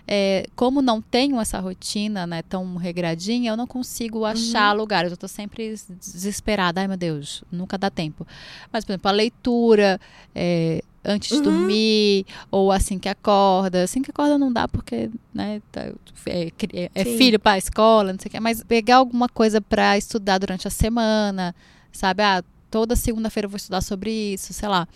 é, 0.08 0.44
como 0.56 0.82
não 0.82 1.00
tenho 1.00 1.40
essa 1.40 1.60
rotina 1.60 2.26
né, 2.26 2.42
tão 2.42 2.74
regradinha, 2.74 3.52
eu 3.52 3.56
não 3.56 3.66
consigo 3.66 4.24
achar 4.24 4.72
uhum. 4.72 4.80
lugar. 4.80 5.04
Eu 5.04 5.12
estou 5.14 5.28
sempre 5.28 5.72
desesperada. 6.00 6.80
Ai, 6.80 6.88
meu 6.88 6.96
Deus, 6.96 7.44
nunca 7.50 7.78
dá 7.78 7.90
tempo. 7.90 8.26
Mas, 8.72 8.84
por 8.84 8.90
exemplo, 8.90 9.08
a 9.08 9.12
leitura, 9.12 10.00
é, 10.34 10.82
antes 11.04 11.28
de 11.30 11.36
uhum. 11.36 11.42
dormir, 11.42 12.26
ou 12.50 12.70
assim 12.70 12.98
que 12.98 13.08
acorda. 13.08 13.82
Assim 13.82 14.02
que 14.02 14.10
acorda 14.10 14.38
não 14.38 14.52
dá 14.52 14.68
porque, 14.68 15.10
né, 15.34 15.60
tá, 15.72 15.92
é, 16.26 16.52
é, 16.72 16.90
é 16.94 17.04
filho 17.04 17.38
para 17.38 17.52
a 17.52 17.58
escola, 17.58 18.12
não 18.12 18.20
sei 18.20 18.28
o 18.28 18.32
que, 18.32 18.40
mas 18.40 18.62
pegar 18.62 18.96
alguma 18.96 19.28
coisa 19.28 19.60
para 19.60 19.96
estudar 19.96 20.38
durante 20.38 20.68
a 20.68 20.70
semana, 20.70 21.54
sabe? 21.92 22.22
Ah, 22.22 22.42
toda 22.70 22.94
segunda-feira 22.96 23.46
eu 23.46 23.50
vou 23.50 23.56
estudar 23.56 23.80
sobre 23.80 24.10
isso, 24.10 24.52
sei 24.52 24.68
lá. 24.68 24.86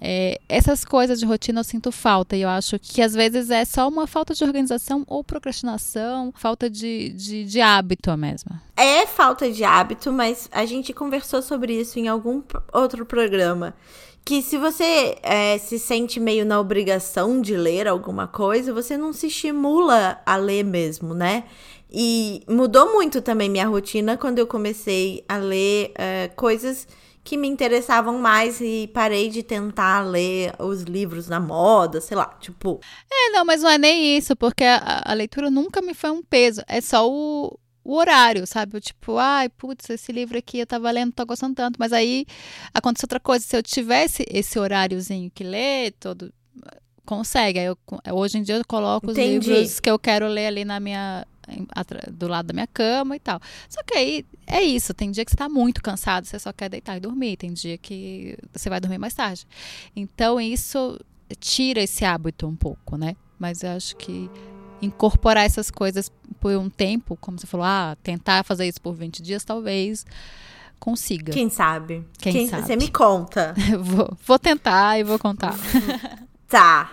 É, 0.00 0.40
essas 0.48 0.84
coisas 0.84 1.20
de 1.20 1.26
rotina 1.26 1.60
eu 1.60 1.64
sinto 1.64 1.92
falta 1.92 2.34
e 2.34 2.42
eu 2.42 2.48
acho 2.48 2.78
que 2.78 3.00
às 3.00 3.14
vezes 3.14 3.50
é 3.50 3.64
só 3.64 3.86
uma 3.86 4.06
falta 4.06 4.34
de 4.34 4.42
organização 4.42 5.04
ou 5.06 5.22
procrastinação, 5.22 6.32
falta 6.34 6.68
de, 6.68 7.10
de, 7.10 7.44
de 7.44 7.60
hábito 7.60 8.16
mesmo. 8.16 8.50
É 8.76 9.06
falta 9.06 9.50
de 9.50 9.62
hábito, 9.62 10.10
mas 10.12 10.48
a 10.50 10.66
gente 10.66 10.92
conversou 10.92 11.40
sobre 11.40 11.78
isso 11.78 11.98
em 12.00 12.08
algum 12.08 12.42
outro 12.72 13.06
programa 13.06 13.74
que 14.24 14.40
se 14.42 14.56
você 14.56 15.18
é, 15.22 15.58
se 15.58 15.78
sente 15.78 16.20
meio 16.20 16.44
na 16.44 16.60
obrigação 16.60 17.40
de 17.40 17.56
ler 17.56 17.88
alguma 17.88 18.26
coisa, 18.26 18.72
você 18.72 18.96
não 18.96 19.12
se 19.12 19.26
estimula 19.26 20.20
a 20.24 20.36
ler 20.36 20.64
mesmo, 20.64 21.14
né? 21.14 21.44
E 21.90 22.42
mudou 22.48 22.92
muito 22.92 23.20
também 23.20 23.50
minha 23.50 23.66
rotina 23.66 24.16
quando 24.16 24.38
eu 24.38 24.46
comecei 24.46 25.24
a 25.28 25.36
ler 25.36 25.92
é, 25.94 26.28
coisas 26.28 26.86
que 27.24 27.36
me 27.36 27.46
interessavam 27.46 28.18
mais 28.18 28.60
e 28.60 28.90
parei 28.92 29.28
de 29.28 29.42
tentar 29.42 30.00
ler 30.00 30.54
os 30.58 30.82
livros 30.82 31.28
na 31.28 31.38
moda, 31.38 32.00
sei 32.00 32.16
lá, 32.16 32.26
tipo. 32.40 32.80
É, 33.10 33.30
não, 33.30 33.44
mas 33.44 33.62
não 33.62 33.70
é 33.70 33.78
nem 33.78 34.16
isso, 34.16 34.34
porque 34.34 34.64
a, 34.64 35.02
a 35.04 35.14
leitura 35.14 35.50
nunca 35.50 35.80
me 35.80 35.94
foi 35.94 36.10
um 36.10 36.22
peso. 36.22 36.62
É 36.66 36.80
só 36.80 37.08
o, 37.08 37.58
o 37.84 37.96
horário, 37.96 38.46
sabe? 38.46 38.80
Tipo, 38.80 39.18
ai, 39.18 39.48
putz, 39.48 39.90
esse 39.90 40.12
livro 40.12 40.38
aqui 40.38 40.58
eu 40.58 40.66
tava 40.66 40.90
lendo, 40.90 41.12
tô 41.12 41.26
gostando 41.26 41.54
tanto. 41.54 41.76
Mas 41.78 41.92
aí 41.92 42.26
acontece 42.72 43.04
outra 43.04 43.20
coisa. 43.20 43.44
Se 43.44 43.56
eu 43.56 43.62
tivesse 43.62 44.24
esse 44.30 44.58
horáriozinho 44.58 45.30
que 45.30 45.44
ler, 45.44 45.92
todo. 45.98 46.32
Consegue. 47.04 47.58
Aí 47.58 47.66
eu, 47.66 47.76
hoje 48.12 48.38
em 48.38 48.42
dia 48.42 48.56
eu 48.56 48.64
coloco 48.64 49.10
Entendi. 49.10 49.38
os 49.38 49.46
livros 49.46 49.80
que 49.80 49.90
eu 49.90 49.98
quero 49.98 50.28
ler 50.28 50.46
ali 50.46 50.64
na 50.64 50.78
minha. 50.78 51.26
do 52.12 52.28
lado 52.28 52.46
da 52.46 52.54
minha 52.54 52.68
cama 52.68 53.16
e 53.16 53.20
tal. 53.20 53.40
Só 53.68 53.82
que 53.82 53.94
aí 53.94 54.24
é 54.46 54.62
isso. 54.62 54.94
Tem 54.94 55.10
dia 55.10 55.24
que 55.24 55.32
você 55.32 55.36
tá 55.36 55.48
muito 55.48 55.82
cansado, 55.82 56.26
você 56.26 56.38
só 56.38 56.52
quer 56.52 56.68
deitar 56.68 56.96
e 56.96 57.00
dormir. 57.00 57.36
Tem 57.36 57.52
dia 57.52 57.76
que 57.76 58.38
você 58.52 58.70
vai 58.70 58.80
dormir 58.80 58.98
mais 58.98 59.14
tarde. 59.14 59.44
Então 59.96 60.40
isso 60.40 60.98
tira 61.40 61.80
esse 61.80 62.04
hábito 62.04 62.46
um 62.46 62.54
pouco, 62.54 62.96
né? 62.96 63.16
Mas 63.38 63.64
eu 63.64 63.70
acho 63.70 63.96
que 63.96 64.30
incorporar 64.82 65.46
essas 65.46 65.70
coisas 65.70 66.10
por 66.40 66.54
um 66.56 66.68
tempo, 66.68 67.16
como 67.20 67.38
você 67.38 67.46
falou, 67.46 67.64
ah, 67.64 67.96
tentar 68.02 68.44
fazer 68.44 68.66
isso 68.66 68.80
por 68.80 68.94
20 68.94 69.22
dias, 69.22 69.44
talvez 69.44 70.04
consiga. 70.82 71.32
Quem 71.32 71.48
sabe? 71.48 72.04
Quem, 72.18 72.32
Quem 72.32 72.48
sabe? 72.48 72.66
Você 72.66 72.76
me 72.76 72.90
conta. 72.90 73.54
vou, 73.80 74.16
vou 74.26 74.38
tentar 74.38 74.98
e 74.98 75.04
vou 75.04 75.18
contar. 75.18 75.54
tá. 76.48 76.90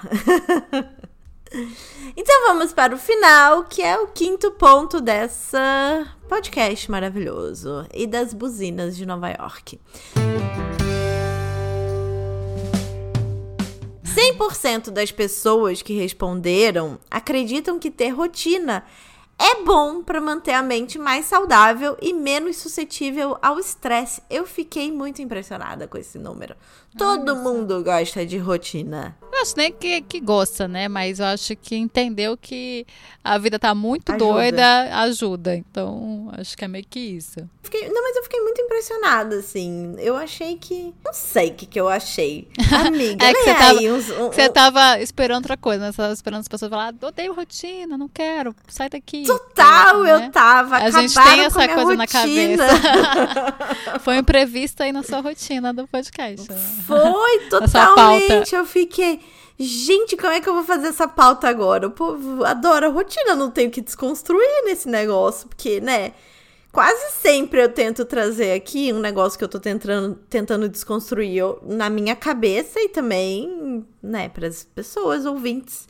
então 2.15 2.47
vamos 2.47 2.71
para 2.71 2.93
o 2.93 2.97
final, 2.97 3.63
que 3.63 3.81
é 3.81 3.97
o 3.97 4.07
quinto 4.07 4.51
ponto 4.51 5.01
dessa 5.01 6.07
podcast 6.27 6.91
maravilhoso 6.91 7.87
e 7.91 8.05
das 8.05 8.35
buzinas 8.35 8.95
de 8.95 9.07
Nova 9.07 9.29
York. 9.29 9.79
100% 14.16 14.89
das 14.89 15.12
pessoas 15.12 15.84
que 15.84 15.93
responderam 15.93 16.97
acreditam 17.12 17.78
que 17.78 17.91
ter 17.91 18.10
rotina 18.10 18.84
é 19.38 19.64
bom 19.64 20.03
para 20.03 20.20
manter 20.20 20.51
a 20.51 20.64
mente 20.64 20.97
mais 20.97 21.28
saudável 21.28 21.95
e 22.01 22.12
menos 22.12 22.57
suscetível 22.57 23.38
ao 23.41 23.60
estresse. 23.60 24.22
Eu 24.30 24.45
fiquei 24.45 24.91
muito 24.91 25.22
impressionada 25.22 25.88
com 25.88 25.97
esse 25.97 26.18
número. 26.18 26.55
Todo 26.97 27.35
mundo 27.35 27.83
gosta 27.83 28.25
de 28.25 28.37
rotina. 28.37 29.15
Eu 29.31 29.43
acho 29.43 29.53
nem 29.55 29.71
que, 29.71 30.01
que 30.01 30.19
gosta, 30.19 30.67
né? 30.67 30.87
Mas 30.87 31.19
eu 31.19 31.25
acho 31.27 31.55
que 31.55 31.75
entendeu 31.75 32.35
que 32.35 32.85
a 33.23 33.37
vida 33.37 33.59
tá 33.59 33.75
muito 33.75 34.11
ajuda. 34.11 34.25
doida 34.25 34.97
ajuda. 35.01 35.55
Então, 35.55 36.29
acho 36.37 36.57
que 36.57 36.65
é 36.65 36.67
meio 36.67 36.85
que 36.89 36.99
isso. 36.99 37.47
Fiquei, 37.61 37.87
não, 37.87 38.01
mas 38.01 38.15
eu 38.17 38.23
fiquei 38.23 38.41
muito 38.41 38.59
impressionada, 38.61 39.35
assim. 39.37 39.95
Eu 39.99 40.17
achei 40.17 40.57
que. 40.57 40.93
Não 41.05 41.13
sei 41.13 41.49
o 41.49 41.53
que, 41.53 41.65
que 41.67 41.79
eu 41.79 41.87
achei. 41.87 42.47
Amiga, 42.85 43.23
é 43.23 43.33
que 43.33 43.43
você 43.43 43.53
tava, 43.53 43.79
uns, 43.79 44.09
um, 44.09 44.31
você 44.31 44.49
tava 44.49 44.99
esperando 44.99 45.43
outra 45.43 45.55
coisa, 45.55 45.85
né? 45.85 45.91
Você 45.91 45.97
tava 45.97 46.13
esperando 46.13 46.39
as 46.41 46.47
pessoas 46.47 46.69
falar, 46.69 46.93
odeio 47.01 47.33
rotina, 47.33 47.97
não 47.97 48.09
quero, 48.09 48.55
sai 48.67 48.89
daqui. 48.89 49.23
Total, 49.23 50.03
né? 50.03 50.13
eu 50.15 50.31
tava. 50.31 50.77
A 50.77 50.89
gente 50.89 51.13
tem 51.13 51.41
essa 51.41 51.67
coisa 51.67 51.83
rotina. 51.83 51.95
na 51.95 52.07
cabeça. 52.07 53.99
Foi 54.01 54.17
imprevisto 54.17 54.81
aí 54.81 54.91
na 54.91 55.03
sua 55.03 55.21
rotina 55.21 55.71
do 55.71 55.87
podcast. 55.87 56.49
Né? 56.49 56.78
Foi, 56.86 57.39
totalmente. 57.49 58.55
Eu 58.55 58.65
fiquei. 58.65 59.19
Gente, 59.57 60.15
como 60.15 60.32
é 60.32 60.39
que 60.39 60.47
eu 60.47 60.53
vou 60.53 60.63
fazer 60.63 60.88
essa 60.88 61.07
pauta 61.07 61.49
agora? 61.49 61.88
O 61.88 61.91
povo 61.91 62.45
adora 62.45 62.88
a 62.88 62.89
rotina, 62.89 63.36
não 63.36 63.51
tenho 63.51 63.69
que 63.69 63.82
desconstruir 63.82 64.63
nesse 64.63 64.88
negócio, 64.88 65.49
porque, 65.49 65.82
né? 65.82 66.13
Quase 66.71 67.11
sempre 67.13 67.61
eu 67.61 67.69
tento 67.69 68.05
trazer 68.05 68.53
aqui 68.53 68.93
um 68.93 68.99
negócio 68.99 69.38
que 69.38 69.43
eu 69.43 69.49
tô 69.49 69.59
tentando, 69.59 70.15
tentando 70.30 70.69
desconstruir 70.69 71.36
eu, 71.36 71.59
na 71.63 71.89
minha 71.89 72.15
cabeça 72.15 72.80
e 72.80 72.89
também, 72.89 73.84
né, 74.03 74.30
para 74.30 74.47
as 74.47 74.63
pessoas 74.63 75.25
ouvintes. 75.25 75.88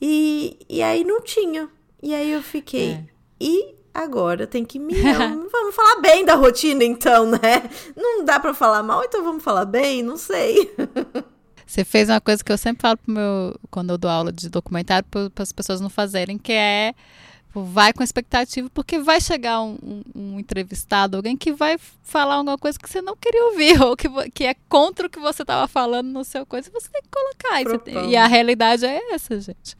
E, 0.00 0.58
e 0.68 0.80
aí 0.80 1.04
não 1.04 1.20
tinha. 1.20 1.68
E 2.02 2.14
aí 2.14 2.30
eu 2.30 2.42
fiquei. 2.42 2.92
É. 2.92 3.04
E 3.40 3.74
agora 3.94 4.46
tem 4.46 4.64
que 4.64 4.78
me. 4.78 4.94
vamos 4.94 5.74
falar 5.74 6.00
bem 6.00 6.24
da 6.24 6.34
rotina, 6.34 6.84
então, 6.84 7.26
né? 7.26 7.68
Não 7.96 8.24
dá 8.24 8.38
para 8.38 8.54
falar 8.54 8.82
mal, 8.82 9.04
então 9.04 9.22
vamos 9.22 9.42
falar 9.42 9.64
bem? 9.64 10.02
Não 10.02 10.16
sei. 10.16 10.74
Você 11.66 11.84
fez 11.84 12.10
uma 12.10 12.20
coisa 12.20 12.44
que 12.44 12.52
eu 12.52 12.58
sempre 12.58 12.82
falo 12.82 12.98
pro 12.98 13.14
meu, 13.14 13.58
quando 13.70 13.90
eu 13.90 13.98
dou 13.98 14.10
aula 14.10 14.30
de 14.30 14.48
documentário, 14.50 15.08
para 15.08 15.42
as 15.42 15.52
pessoas 15.52 15.80
não 15.80 15.88
fazerem, 15.88 16.36
que 16.36 16.52
é 16.52 16.94
vai 17.54 17.92
com 17.92 18.02
expectativa, 18.02 18.70
porque 18.72 18.98
vai 18.98 19.20
chegar 19.20 19.60
um, 19.60 19.78
um, 19.82 20.02
um, 20.14 20.38
entrevistado, 20.38 21.16
alguém 21.16 21.36
que 21.36 21.52
vai 21.52 21.76
falar 22.02 22.36
alguma 22.36 22.56
coisa 22.56 22.78
que 22.78 22.88
você 22.88 23.02
não 23.02 23.14
queria 23.14 23.44
ouvir, 23.46 23.80
ou 23.82 23.96
que, 23.96 24.08
que 24.30 24.44
é 24.44 24.54
contra 24.68 25.06
o 25.06 25.10
que 25.10 25.18
você 25.18 25.42
estava 25.42 25.68
falando 25.68 26.08
no 26.08 26.24
seu 26.24 26.46
coisa, 26.46 26.70
você 26.72 26.88
tem 26.88 27.02
que 27.02 27.08
colocar. 27.10 27.60
E, 27.60 27.78
tem, 27.78 28.10
e 28.10 28.16
a 28.16 28.26
realidade 28.26 28.86
é 28.86 29.14
essa, 29.14 29.38
gente. 29.40 29.76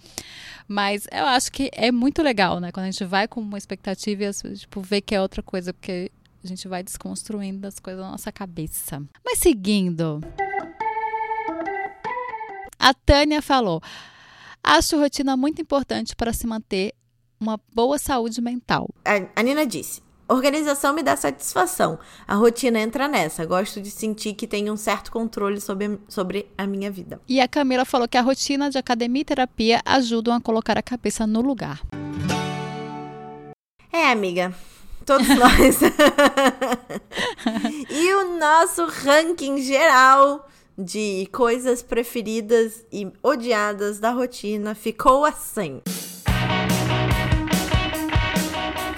Mas 0.66 1.06
eu 1.12 1.26
acho 1.26 1.50
que 1.50 1.70
é 1.72 1.90
muito 1.90 2.22
legal, 2.22 2.60
né? 2.60 2.72
Quando 2.72 2.86
a 2.86 2.90
gente 2.90 3.04
vai 3.04 3.26
com 3.28 3.40
uma 3.40 3.58
expectativa 3.58 4.24
e 4.24 4.54
tipo, 4.56 4.80
vê 4.80 5.00
que 5.00 5.14
é 5.14 5.20
outra 5.20 5.42
coisa, 5.42 5.72
porque 5.72 6.10
a 6.42 6.46
gente 6.46 6.66
vai 6.68 6.82
desconstruindo 6.82 7.66
as 7.66 7.78
coisas 7.78 8.02
na 8.02 8.10
nossa 8.10 8.32
cabeça. 8.32 9.02
Mas 9.24 9.38
seguindo. 9.38 10.20
A 12.78 12.92
Tânia 12.94 13.40
falou: 13.40 13.80
Acho 14.62 14.98
rotina 14.98 15.36
muito 15.36 15.60
importante 15.60 16.14
para 16.16 16.32
se 16.32 16.46
manter 16.46 16.94
uma 17.40 17.60
boa 17.74 17.98
saúde 17.98 18.40
mental. 18.40 18.88
A, 19.04 19.40
a 19.40 19.42
Nina 19.42 19.66
disse: 19.66 20.02
Organização 20.32 20.94
me 20.94 21.02
dá 21.02 21.14
satisfação. 21.14 21.98
A 22.26 22.34
rotina 22.34 22.80
entra 22.80 23.06
nessa. 23.06 23.44
Gosto 23.44 23.82
de 23.82 23.90
sentir 23.90 24.32
que 24.32 24.46
tenho 24.46 24.72
um 24.72 24.76
certo 24.76 25.12
controle 25.12 25.60
sobre, 25.60 26.00
sobre 26.08 26.50
a 26.56 26.66
minha 26.66 26.90
vida. 26.90 27.20
E 27.28 27.38
a 27.38 27.46
Camila 27.46 27.84
falou 27.84 28.08
que 28.08 28.16
a 28.16 28.22
rotina 28.22 28.70
de 28.70 28.78
academia 28.78 29.20
e 29.20 29.26
terapia 29.26 29.82
ajudam 29.84 30.34
a 30.34 30.40
colocar 30.40 30.78
a 30.78 30.82
cabeça 30.82 31.26
no 31.26 31.42
lugar. 31.42 31.82
É, 33.92 34.10
amiga. 34.10 34.54
Todos 35.04 35.28
nós. 35.36 35.80
e 37.90 38.14
o 38.14 38.38
nosso 38.38 38.86
ranking 38.86 39.58
geral 39.58 40.48
de 40.78 41.28
coisas 41.30 41.82
preferidas 41.82 42.86
e 42.90 43.06
odiadas 43.22 44.00
da 44.00 44.10
rotina 44.10 44.74
ficou 44.74 45.26
assim. 45.26 45.82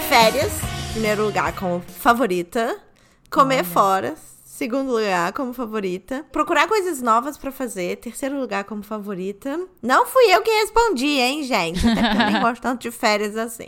Férias, 0.08 0.52
primeiro 0.94 1.24
lugar 1.24 1.52
como 1.56 1.80
favorita. 1.80 2.80
Comer 3.28 3.56
Olha. 3.56 3.64
fora, 3.64 4.14
segundo 4.44 4.92
lugar 4.92 5.32
como 5.32 5.52
favorita. 5.52 6.24
Procurar 6.30 6.68
coisas 6.68 7.02
novas 7.02 7.36
para 7.36 7.50
fazer, 7.50 7.96
terceiro 7.96 8.38
lugar 8.38 8.62
como 8.62 8.80
favorita. 8.84 9.58
Não 9.82 10.06
fui 10.06 10.32
eu 10.32 10.40
que 10.40 10.50
respondi, 10.52 11.18
hein, 11.18 11.42
gente? 11.42 11.84
Até 11.84 12.00
porque 12.00 12.22
eu 12.22 12.26
nem 12.30 12.38
gosto 12.40 12.62
tanto 12.62 12.82
de 12.82 12.92
férias 12.92 13.36
assim. 13.36 13.66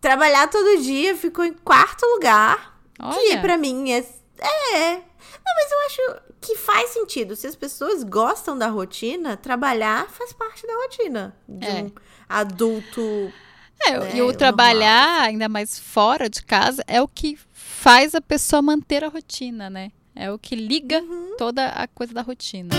Trabalhar 0.00 0.48
todo 0.48 0.80
dia 0.80 1.14
ficou 1.14 1.44
em 1.44 1.52
quarto 1.52 2.06
lugar. 2.06 2.80
Olha. 2.98 3.36
Que 3.36 3.36
pra 3.36 3.58
mim 3.58 3.92
é. 3.92 3.98
É. 3.98 4.94
Não, 4.94 5.54
mas 5.54 5.70
eu 5.70 5.78
acho 5.84 6.22
que 6.40 6.56
faz 6.56 6.90
sentido. 6.90 7.36
Se 7.36 7.46
as 7.46 7.54
pessoas 7.54 8.02
gostam 8.02 8.56
da 8.56 8.68
rotina, 8.68 9.36
trabalhar 9.36 10.08
faz 10.08 10.32
parte 10.32 10.66
da 10.66 10.74
rotina 10.76 11.36
de 11.46 11.66
é. 11.66 11.82
um 11.82 11.92
adulto 12.26 13.30
é, 13.80 13.98
né, 13.98 14.16
e 14.16 14.22
o 14.22 14.32
trabalhar, 14.32 15.22
ainda 15.22 15.48
mais 15.48 15.78
fora 15.78 16.28
de 16.28 16.42
casa, 16.42 16.82
é 16.86 17.00
o 17.00 17.08
que 17.08 17.38
faz 17.52 18.14
a 18.14 18.20
pessoa 18.20 18.62
manter 18.62 19.04
a 19.04 19.08
rotina, 19.08 19.68
né? 19.70 19.92
É 20.14 20.32
o 20.32 20.38
que 20.38 20.56
liga 20.56 21.00
uhum. 21.02 21.34
toda 21.36 21.68
a 21.68 21.86
coisa 21.86 22.14
da 22.14 22.22
rotina. 22.22 22.74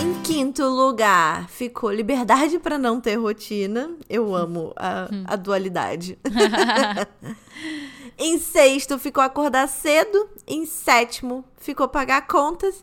Em 0.00 0.22
quinto 0.22 0.64
lugar, 0.64 1.48
ficou 1.48 1.92
liberdade 1.92 2.58
para 2.58 2.78
não 2.78 3.00
ter 3.00 3.16
rotina. 3.16 3.90
Eu 4.08 4.34
amo 4.34 4.72
a, 4.76 5.08
hum. 5.12 5.24
a 5.26 5.36
dualidade. 5.36 6.18
em 8.16 8.38
sexto, 8.38 8.98
ficou 8.98 9.22
acordar 9.22 9.68
cedo. 9.68 10.28
Em 10.46 10.64
sétimo, 10.64 11.44
ficou 11.58 11.86
pagar 11.86 12.26
contas. 12.26 12.82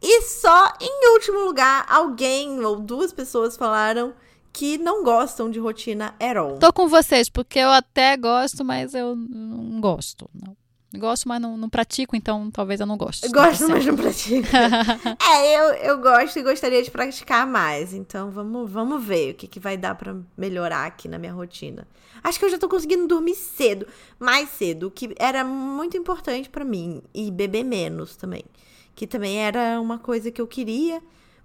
E 0.00 0.22
só 0.22 0.72
em 0.80 1.12
último 1.12 1.44
lugar, 1.44 1.86
alguém 1.88 2.64
ou 2.64 2.80
duas 2.80 3.12
pessoas 3.12 3.56
falaram 3.56 4.14
que 4.52 4.76
não 4.78 5.02
gostam 5.02 5.50
de 5.50 5.58
rotina 5.58 6.14
at 6.20 6.36
all. 6.36 6.58
Tô 6.58 6.72
com 6.72 6.86
vocês, 6.88 7.28
porque 7.28 7.58
eu 7.58 7.70
até 7.70 8.16
gosto, 8.16 8.64
mas 8.64 8.94
eu 8.94 9.16
não 9.16 9.80
gosto. 9.80 10.28
Não. 10.34 10.56
Gosto, 10.94 11.26
mas 11.26 11.40
não, 11.40 11.56
não 11.56 11.70
pratico, 11.70 12.14
então 12.14 12.50
talvez 12.50 12.78
eu 12.78 12.86
não 12.86 12.98
goste. 12.98 13.26
Gosto, 13.28 13.66
mas 13.66 13.86
não 13.86 13.96
pratico. 13.96 14.46
é, 15.24 15.58
eu, 15.58 15.64
eu 15.74 15.98
gosto 15.98 16.38
e 16.38 16.42
gostaria 16.42 16.82
de 16.82 16.90
praticar 16.90 17.46
mais. 17.46 17.94
Então 17.94 18.30
vamos, 18.30 18.70
vamos 18.70 19.02
ver 19.02 19.32
o 19.32 19.34
que, 19.34 19.46
que 19.46 19.58
vai 19.58 19.78
dar 19.78 19.94
para 19.94 20.14
melhorar 20.36 20.84
aqui 20.84 21.08
na 21.08 21.18
minha 21.18 21.32
rotina. 21.32 21.88
Acho 22.22 22.38
que 22.38 22.44
eu 22.44 22.50
já 22.50 22.58
tô 22.58 22.68
conseguindo 22.68 23.06
dormir 23.06 23.34
cedo, 23.34 23.86
mais 24.20 24.50
cedo, 24.50 24.88
o 24.88 24.90
que 24.90 25.14
era 25.18 25.42
muito 25.42 25.96
importante 25.96 26.50
para 26.50 26.64
mim. 26.64 27.02
E 27.14 27.30
beber 27.30 27.64
menos 27.64 28.14
também. 28.14 28.44
Que 28.94 29.06
também 29.06 29.38
era 29.38 29.80
uma 29.80 29.98
coisa 29.98 30.30
que 30.30 30.42
eu 30.42 30.46
queria 30.46 31.02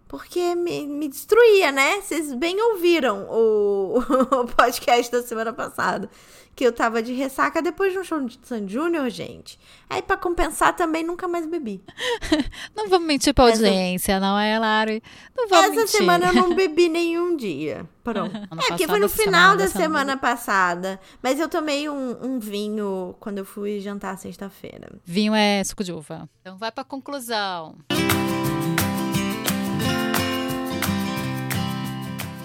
porque 0.07 0.55
me, 0.55 0.87
me 0.87 1.07
destruía, 1.07 1.71
né? 1.71 2.01
Vocês 2.01 2.33
bem 2.33 2.61
ouviram 2.61 3.27
o, 3.29 3.99
o 4.41 4.45
podcast 4.47 5.11
da 5.11 5.21
semana 5.21 5.51
passada. 5.53 6.09
Que 6.55 6.65
eu 6.65 6.71
tava 6.71 7.03
de 7.03 7.13
ressaca 7.13 7.61
depois 7.61 7.93
de 7.93 7.99
um 7.99 8.03
show 8.03 8.19
de 8.19 8.39
San 8.41 8.67
Júnior, 8.67 9.11
gente. 9.11 9.59
Aí, 9.87 10.01
para 10.01 10.17
compensar, 10.17 10.75
também 10.75 11.03
nunca 11.03 11.27
mais 11.27 11.45
bebi. 11.45 11.83
não 12.75 12.89
vamos 12.89 13.07
mentir 13.07 13.31
pra 13.31 13.47
Essa... 13.49 13.63
audiência, 13.63 14.19
não 14.19 14.39
é, 14.39 14.57
Lari? 14.57 15.03
Não 15.35 15.47
vamos 15.47 15.65
Essa 15.65 15.75
mentir. 15.75 15.97
semana 15.97 16.27
eu 16.29 16.33
não 16.33 16.55
bebi 16.55 16.89
nenhum 16.89 17.35
dia. 17.37 17.87
Pronto. 18.03 18.35
é, 18.35 18.67
porque 18.69 18.87
foi 18.87 18.97
no 18.99 19.07
final 19.07 19.55
da 19.55 19.67
semana 19.67 20.17
passada. 20.17 20.99
Mas 21.21 21.39
eu 21.39 21.47
tomei 21.47 21.87
um, 21.89 22.17
um 22.25 22.39
vinho 22.39 23.15
quando 23.19 23.37
eu 23.37 23.45
fui 23.45 23.79
jantar 23.79 24.17
sexta-feira. 24.17 24.89
Vinho 25.05 25.35
é 25.35 25.63
suco 25.63 25.83
de 25.83 25.93
uva. 25.93 26.27
Então 26.41 26.57
vai 26.57 26.71
pra 26.71 26.83
conclusão. 26.83 27.75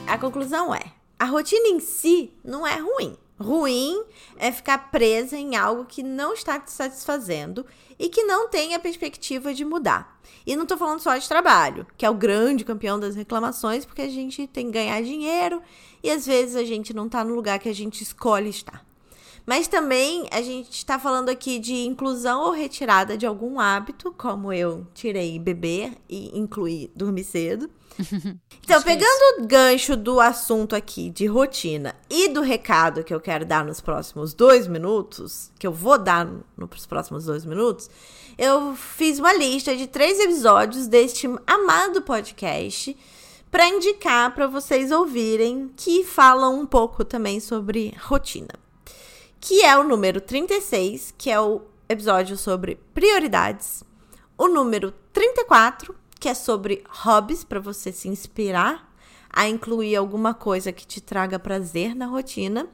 A 0.06 0.18
conclusão 0.18 0.74
é: 0.74 0.92
a 1.18 1.24
rotina 1.24 1.68
em 1.68 1.80
si 1.80 2.32
não 2.44 2.66
é 2.66 2.76
ruim. 2.76 3.16
Ruim 3.38 4.04
é 4.36 4.52
ficar 4.52 4.90
presa 4.90 5.36
em 5.36 5.56
algo 5.56 5.84
que 5.84 6.02
não 6.02 6.32
está 6.32 6.60
te 6.60 6.70
satisfazendo 6.70 7.66
e 7.98 8.08
que 8.08 8.22
não 8.24 8.48
tem 8.48 8.74
a 8.74 8.78
perspectiva 8.78 9.52
de 9.52 9.64
mudar. 9.64 10.20
E 10.46 10.54
não 10.54 10.62
estou 10.62 10.78
falando 10.78 11.00
só 11.00 11.16
de 11.16 11.28
trabalho, 11.28 11.86
que 11.96 12.06
é 12.06 12.10
o 12.10 12.14
grande 12.14 12.64
campeão 12.64 13.00
das 13.00 13.16
reclamações, 13.16 13.84
porque 13.84 14.02
a 14.02 14.08
gente 14.08 14.46
tem 14.46 14.66
que 14.66 14.72
ganhar 14.72 15.02
dinheiro 15.02 15.60
e 16.02 16.10
às 16.10 16.26
vezes 16.26 16.56
a 16.56 16.64
gente 16.64 16.94
não 16.94 17.06
está 17.06 17.24
no 17.24 17.34
lugar 17.34 17.58
que 17.58 17.68
a 17.68 17.74
gente 17.74 18.02
escolhe 18.02 18.50
estar. 18.50 18.84
Mas 19.44 19.66
também 19.66 20.28
a 20.30 20.40
gente 20.40 20.70
está 20.70 20.98
falando 20.98 21.28
aqui 21.28 21.58
de 21.58 21.74
inclusão 21.74 22.44
ou 22.44 22.52
retirada 22.52 23.16
de 23.16 23.26
algum 23.26 23.58
hábito, 23.58 24.14
como 24.16 24.52
eu 24.52 24.86
tirei 24.94 25.38
beber 25.38 25.96
e 26.08 26.38
incluí 26.38 26.92
dormir 26.94 27.24
cedo. 27.24 27.68
Então, 28.64 28.80
pegando 28.80 29.40
o 29.42 29.46
gancho 29.46 29.96
do 29.96 30.20
assunto 30.20 30.76
aqui 30.76 31.10
de 31.10 31.26
rotina 31.26 31.94
e 32.08 32.28
do 32.28 32.40
recado 32.40 33.02
que 33.02 33.12
eu 33.12 33.20
quero 33.20 33.44
dar 33.44 33.64
nos 33.64 33.80
próximos 33.80 34.32
dois 34.32 34.68
minutos, 34.68 35.50
que 35.58 35.66
eu 35.66 35.72
vou 35.72 35.98
dar 35.98 36.26
nos 36.56 36.86
próximos 36.86 37.24
dois 37.24 37.44
minutos, 37.44 37.90
eu 38.38 38.74
fiz 38.76 39.18
uma 39.18 39.34
lista 39.34 39.76
de 39.76 39.86
três 39.86 40.18
episódios 40.20 40.86
deste 40.86 41.26
amado 41.46 42.02
podcast 42.02 42.96
para 43.50 43.68
indicar 43.68 44.34
para 44.34 44.46
vocês 44.46 44.90
ouvirem, 44.90 45.70
que 45.76 46.04
falam 46.04 46.58
um 46.58 46.64
pouco 46.64 47.04
também 47.04 47.38
sobre 47.40 47.94
rotina. 48.00 48.54
Que 49.38 49.62
é 49.62 49.76
o 49.76 49.82
número 49.82 50.20
36, 50.20 51.12
que 51.18 51.30
é 51.30 51.38
o 51.38 51.60
episódio 51.88 52.38
sobre 52.38 52.76
prioridades. 52.94 53.84
O 54.38 54.48
número 54.48 54.94
34, 55.12 55.94
que 56.22 56.28
é 56.28 56.34
sobre 56.34 56.84
hobbies 56.88 57.42
para 57.42 57.58
você 57.58 57.90
se 57.90 58.06
inspirar 58.06 58.88
a 59.28 59.48
incluir 59.48 59.96
alguma 59.96 60.32
coisa 60.32 60.70
que 60.70 60.86
te 60.86 61.00
traga 61.00 61.36
prazer 61.36 61.96
na 61.96 62.06
rotina. 62.06 62.68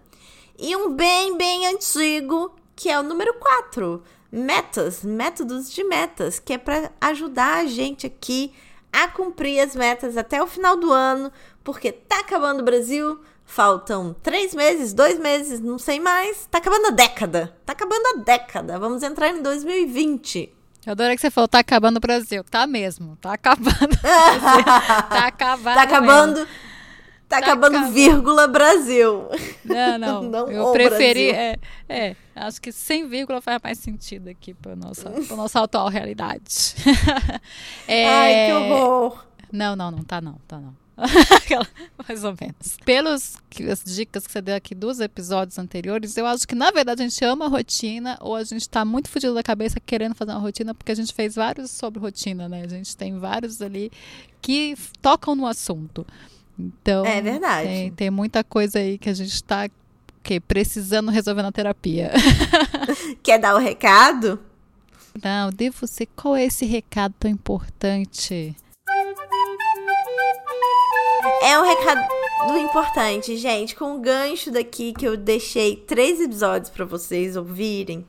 E 0.58 0.76
um 0.76 0.92
bem, 0.92 1.34
bem 1.34 1.66
antigo, 1.66 2.54
que 2.76 2.90
é 2.90 3.00
o 3.00 3.02
número 3.02 3.32
4, 3.38 4.02
metas, 4.30 5.02
métodos 5.02 5.72
de 5.72 5.82
metas, 5.82 6.38
que 6.38 6.52
é 6.52 6.58
para 6.58 6.92
ajudar 7.00 7.60
a 7.60 7.64
gente 7.64 8.06
aqui 8.06 8.52
a 8.92 9.08
cumprir 9.08 9.60
as 9.60 9.74
metas 9.74 10.18
até 10.18 10.42
o 10.42 10.46
final 10.46 10.76
do 10.76 10.92
ano, 10.92 11.32
porque 11.64 11.90
tá 11.90 12.20
acabando 12.20 12.60
o 12.60 12.66
Brasil, 12.66 13.18
faltam 13.46 14.14
três 14.22 14.54
meses, 14.54 14.92
dois 14.92 15.18
meses, 15.18 15.58
não 15.58 15.78
sei 15.78 15.98
mais, 15.98 16.46
tá 16.50 16.58
acabando 16.58 16.88
a 16.88 16.90
década, 16.90 17.56
tá 17.64 17.72
acabando 17.72 18.08
a 18.08 18.22
década, 18.22 18.78
vamos 18.78 19.02
entrar 19.02 19.30
em 19.30 19.40
2020. 19.40 20.57
Eu 20.88 20.92
adorei 20.92 21.16
que 21.16 21.20
você 21.20 21.30
falou, 21.30 21.46
tá 21.46 21.58
acabando 21.58 21.98
o 21.98 22.00
Brasil. 22.00 22.42
Tá 22.44 22.66
mesmo, 22.66 23.14
tá 23.16 23.34
acabando. 23.34 23.94
tá 24.00 25.26
acabando. 25.26 25.74
Tá 25.74 25.82
acabando. 25.82 26.38
Mesmo. 26.38 26.48
Tá, 27.28 27.36
tá 27.36 27.38
acabando, 27.38 27.76
acabando, 27.76 27.92
vírgula 27.92 28.48
Brasil. 28.48 29.28
Não, 29.62 29.98
não. 30.00 30.22
não 30.22 30.50
eu 30.50 30.72
preferi. 30.72 31.28
É, 31.28 31.58
é, 31.90 32.16
acho 32.34 32.58
que 32.58 32.72
sem 32.72 33.06
vírgula 33.06 33.42
faz 33.42 33.60
mais 33.62 33.78
sentido 33.78 34.30
aqui 34.30 34.54
para 34.54 34.74
nossa, 34.74 35.10
pra 35.10 35.36
nossa 35.36 35.60
atual 35.60 35.88
realidade. 35.88 36.74
é, 37.86 38.08
Ai, 38.08 38.46
que 38.46 38.52
horror. 38.54 39.26
Não, 39.52 39.76
não, 39.76 39.90
não 39.90 40.02
tá 40.02 40.22
não, 40.22 40.40
tá 40.48 40.58
não. 40.58 40.74
Mais 42.08 42.24
ou 42.24 42.34
menos. 42.40 42.76
Pelas 42.84 43.36
as 43.70 43.84
dicas 43.84 44.26
que 44.26 44.32
você 44.32 44.40
deu 44.40 44.54
aqui 44.54 44.74
dos 44.74 45.00
episódios 45.00 45.58
anteriores, 45.58 46.16
eu 46.16 46.26
acho 46.26 46.46
que 46.46 46.54
na 46.54 46.70
verdade 46.70 47.02
a 47.02 47.08
gente 47.08 47.24
ama 47.24 47.46
a 47.46 47.48
rotina 47.48 48.18
ou 48.20 48.34
a 48.34 48.44
gente 48.44 48.68
tá 48.68 48.84
muito 48.84 49.08
fudido 49.08 49.34
da 49.34 49.42
cabeça 49.42 49.80
querendo 49.80 50.14
fazer 50.14 50.32
uma 50.32 50.40
rotina, 50.40 50.74
porque 50.74 50.92
a 50.92 50.94
gente 50.94 51.12
fez 51.12 51.34
vários 51.34 51.70
sobre 51.70 52.00
rotina, 52.00 52.48
né? 52.48 52.62
A 52.62 52.68
gente 52.68 52.96
tem 52.96 53.18
vários 53.18 53.62
ali 53.62 53.90
que 54.42 54.74
tocam 55.00 55.34
no 55.34 55.46
assunto. 55.46 56.06
Então, 56.58 57.06
é 57.06 57.22
verdade. 57.22 57.68
Tem, 57.68 57.90
tem 57.92 58.10
muita 58.10 58.42
coisa 58.42 58.80
aí 58.80 58.98
que 58.98 59.08
a 59.08 59.14
gente 59.14 59.42
tá 59.44 59.68
que, 60.22 60.40
precisando 60.40 61.10
resolver 61.10 61.42
na 61.42 61.52
terapia. 61.52 62.12
Quer 63.22 63.38
dar 63.38 63.54
o 63.54 63.58
recado? 63.58 64.40
Não, 65.22 65.50
devo 65.50 65.86
ser. 65.86 66.06
Qual 66.14 66.36
é 66.36 66.44
esse 66.44 66.66
recado 66.66 67.14
tão 67.18 67.30
importante? 67.30 68.54
É 71.42 71.58
um 71.58 71.62
recado 71.64 72.00
importante, 72.58 73.36
gente, 73.36 73.76
com 73.76 73.96
o 73.96 74.00
gancho 74.00 74.50
daqui 74.50 74.92
que 74.92 75.06
eu 75.06 75.16
deixei 75.16 75.76
três 75.76 76.20
episódios 76.20 76.70
para 76.70 76.84
vocês 76.84 77.36
ouvirem. 77.36 78.06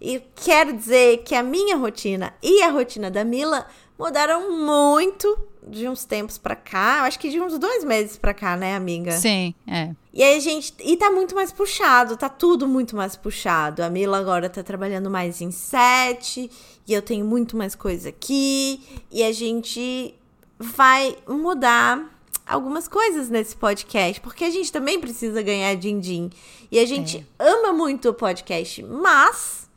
E 0.00 0.22
quero 0.36 0.72
dizer 0.72 1.18
que 1.18 1.34
a 1.34 1.42
minha 1.42 1.76
rotina 1.76 2.32
e 2.42 2.62
a 2.62 2.70
rotina 2.70 3.10
da 3.10 3.24
Mila 3.24 3.66
mudaram 3.98 4.52
muito 4.64 5.38
de 5.66 5.88
uns 5.88 6.04
tempos 6.04 6.38
pra 6.38 6.54
cá, 6.54 7.02
acho 7.02 7.18
que 7.18 7.28
de 7.28 7.40
uns 7.40 7.58
dois 7.58 7.84
meses 7.84 8.16
pra 8.16 8.32
cá, 8.32 8.56
né, 8.56 8.74
amiga? 8.74 9.12
Sim, 9.12 9.54
é. 9.66 9.90
E 10.14 10.22
aí 10.22 10.36
a 10.36 10.40
gente. 10.40 10.72
E 10.80 10.96
tá 10.96 11.10
muito 11.10 11.34
mais 11.34 11.52
puxado, 11.52 12.16
tá 12.16 12.28
tudo 12.28 12.66
muito 12.66 12.96
mais 12.96 13.16
puxado. 13.16 13.82
A 13.82 13.90
Mila 13.90 14.18
agora 14.18 14.48
tá 14.48 14.62
trabalhando 14.62 15.10
mais 15.10 15.40
em 15.40 15.50
set, 15.50 16.50
e 16.86 16.94
eu 16.94 17.02
tenho 17.02 17.24
muito 17.24 17.56
mais 17.56 17.74
coisa 17.74 18.08
aqui. 18.08 18.80
E 19.10 19.22
a 19.22 19.32
gente 19.32 20.14
vai 20.58 21.16
mudar 21.28 22.17
algumas 22.48 22.88
coisas 22.88 23.28
nesse 23.28 23.56
podcast, 23.56 24.20
porque 24.20 24.44
a 24.44 24.50
gente 24.50 24.72
também 24.72 25.00
precisa 25.00 25.42
ganhar 25.42 25.74
din-din. 25.76 26.30
E 26.70 26.78
a 26.78 26.86
gente 26.86 27.18
é. 27.38 27.50
ama 27.50 27.72
muito 27.72 28.08
o 28.08 28.14
podcast, 28.14 28.82
mas 28.82 29.68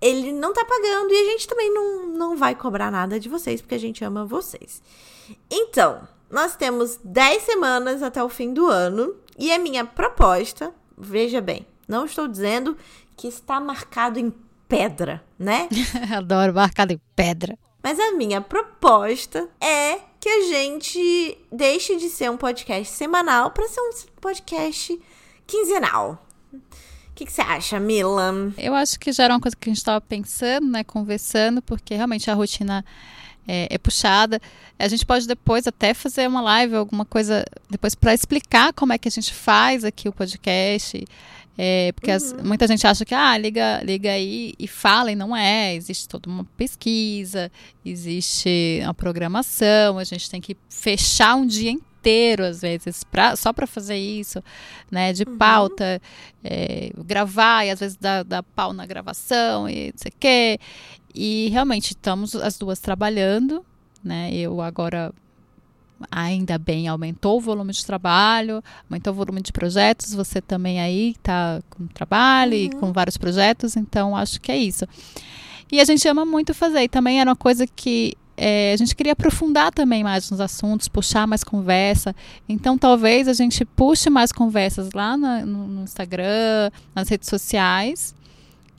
ele 0.00 0.32
não 0.32 0.52
tá 0.52 0.64
pagando 0.64 1.12
e 1.12 1.16
a 1.16 1.24
gente 1.32 1.46
também 1.46 1.72
não, 1.72 2.06
não 2.06 2.36
vai 2.36 2.54
cobrar 2.54 2.90
nada 2.90 3.20
de 3.20 3.28
vocês, 3.28 3.60
porque 3.60 3.74
a 3.74 3.80
gente 3.80 4.02
ama 4.04 4.24
vocês. 4.24 4.82
Então, 5.50 6.08
nós 6.30 6.56
temos 6.56 6.98
10 7.04 7.42
semanas 7.42 8.02
até 8.02 8.22
o 8.22 8.28
fim 8.28 8.52
do 8.52 8.66
ano 8.66 9.14
e 9.38 9.52
a 9.52 9.58
minha 9.58 9.84
proposta, 9.84 10.72
veja 10.96 11.40
bem, 11.40 11.66
não 11.86 12.04
estou 12.04 12.26
dizendo 12.26 12.76
que 13.16 13.28
está 13.28 13.60
marcado 13.60 14.18
em 14.18 14.32
pedra, 14.68 15.22
né? 15.38 15.68
Adoro 16.16 16.54
marcado 16.54 16.92
em 16.92 17.00
pedra. 17.14 17.58
Mas 17.82 17.98
a 17.98 18.12
minha 18.12 18.40
proposta 18.40 19.48
é 19.60 19.98
que 20.20 20.28
a 20.28 20.42
gente 20.42 21.38
deixe 21.50 21.96
de 21.96 22.08
ser 22.08 22.30
um 22.30 22.36
podcast 22.36 22.94
semanal 22.94 23.50
para 23.50 23.66
ser 23.68 23.80
um 23.80 23.90
podcast 24.20 25.00
quinzenal. 25.46 26.26
O 26.52 26.60
que, 27.14 27.30
você 27.30 27.40
acha, 27.40 27.78
Mila? 27.80 28.52
Eu 28.56 28.74
acho 28.74 28.98
que 28.98 29.12
já 29.12 29.24
era 29.24 29.34
uma 29.34 29.40
coisa 29.40 29.56
que 29.56 29.68
a 29.68 29.70
gente 29.70 29.78
estava 29.78 30.00
pensando, 30.00 30.68
né? 30.68 30.84
Conversando, 30.84 31.60
porque 31.60 31.94
realmente 31.94 32.30
a 32.30 32.34
rotina 32.34 32.84
é, 33.46 33.66
é, 33.70 33.78
puxada. 33.78 34.40
A 34.78 34.88
gente 34.88 35.04
pode 35.04 35.26
depois 35.26 35.66
até 35.66 35.92
fazer 35.92 36.28
uma 36.28 36.40
live, 36.40 36.76
alguma 36.76 37.04
coisa 37.04 37.44
depois 37.68 37.94
para 37.94 38.14
explicar 38.14 38.72
como 38.72 38.92
é 38.92 38.98
que 38.98 39.08
a 39.08 39.10
gente 39.10 39.34
faz 39.34 39.84
aqui 39.84 40.08
o 40.08 40.12
podcast. 40.12 41.04
É, 41.58 41.92
porque 41.92 42.10
uhum. 42.10 42.16
as, 42.16 42.32
muita 42.42 42.66
gente 42.66 42.86
acha 42.86 43.04
que, 43.04 43.14
ah, 43.14 43.36
liga, 43.36 43.82
liga 43.82 44.10
aí 44.10 44.54
e 44.58 44.66
fala, 44.66 45.12
e 45.12 45.14
não 45.14 45.36
é. 45.36 45.74
Existe 45.74 46.08
toda 46.08 46.28
uma 46.28 46.44
pesquisa, 46.56 47.50
existe 47.84 48.80
uma 48.82 48.94
programação, 48.94 49.98
a 49.98 50.04
gente 50.04 50.30
tem 50.30 50.40
que 50.40 50.56
fechar 50.68 51.34
um 51.34 51.46
dia 51.46 51.70
inteiro, 51.70 52.44
às 52.44 52.62
vezes, 52.62 53.04
pra, 53.04 53.36
só 53.36 53.52
para 53.52 53.66
fazer 53.66 53.96
isso, 53.96 54.42
né? 54.90 55.12
De 55.12 55.24
uhum. 55.24 55.36
pauta, 55.36 56.00
é, 56.42 56.90
gravar, 57.04 57.66
e 57.66 57.70
às 57.70 57.80
vezes 57.80 57.96
dá, 57.96 58.22
dá 58.22 58.42
pau 58.42 58.72
na 58.72 58.86
gravação, 58.86 59.68
e 59.68 59.88
não 59.92 59.98
sei 59.98 60.10
o 60.10 60.18
quê. 60.18 60.58
E 61.14 61.48
realmente 61.50 61.90
estamos 61.90 62.34
as 62.34 62.56
duas 62.56 62.78
trabalhando, 62.78 63.64
né? 64.02 64.32
Eu 64.32 64.62
agora 64.62 65.12
ainda 66.10 66.58
bem, 66.58 66.88
aumentou 66.88 67.38
o 67.38 67.40
volume 67.40 67.72
de 67.72 67.84
trabalho, 67.84 68.62
aumentou 68.88 69.12
o 69.12 69.16
volume 69.16 69.42
de 69.42 69.52
projetos, 69.52 70.14
você 70.14 70.40
também 70.40 70.80
aí 70.80 71.10
está 71.10 71.60
com 71.68 71.86
trabalho 71.88 72.54
uhum. 72.54 72.64
e 72.64 72.70
com 72.70 72.92
vários 72.92 73.16
projetos, 73.16 73.76
então 73.76 74.16
acho 74.16 74.40
que 74.40 74.52
é 74.52 74.56
isso. 74.56 74.86
E 75.72 75.80
a 75.80 75.84
gente 75.84 76.06
ama 76.08 76.24
muito 76.24 76.52
fazer, 76.54 76.82
e 76.82 76.88
também 76.88 77.20
era 77.20 77.30
uma 77.30 77.36
coisa 77.36 77.66
que 77.66 78.16
é, 78.36 78.72
a 78.72 78.76
gente 78.76 78.96
queria 78.96 79.12
aprofundar 79.12 79.70
também 79.70 80.02
mais 80.02 80.30
nos 80.30 80.40
assuntos, 80.40 80.88
puxar 80.88 81.26
mais 81.26 81.44
conversa. 81.44 82.16
Então, 82.48 82.78
talvez 82.78 83.28
a 83.28 83.34
gente 83.34 83.66
puxe 83.66 84.08
mais 84.08 84.32
conversas 84.32 84.92
lá 84.94 85.14
no, 85.14 85.66
no 85.66 85.82
Instagram, 85.82 86.70
nas 86.94 87.08
redes 87.10 87.28
sociais, 87.28 88.14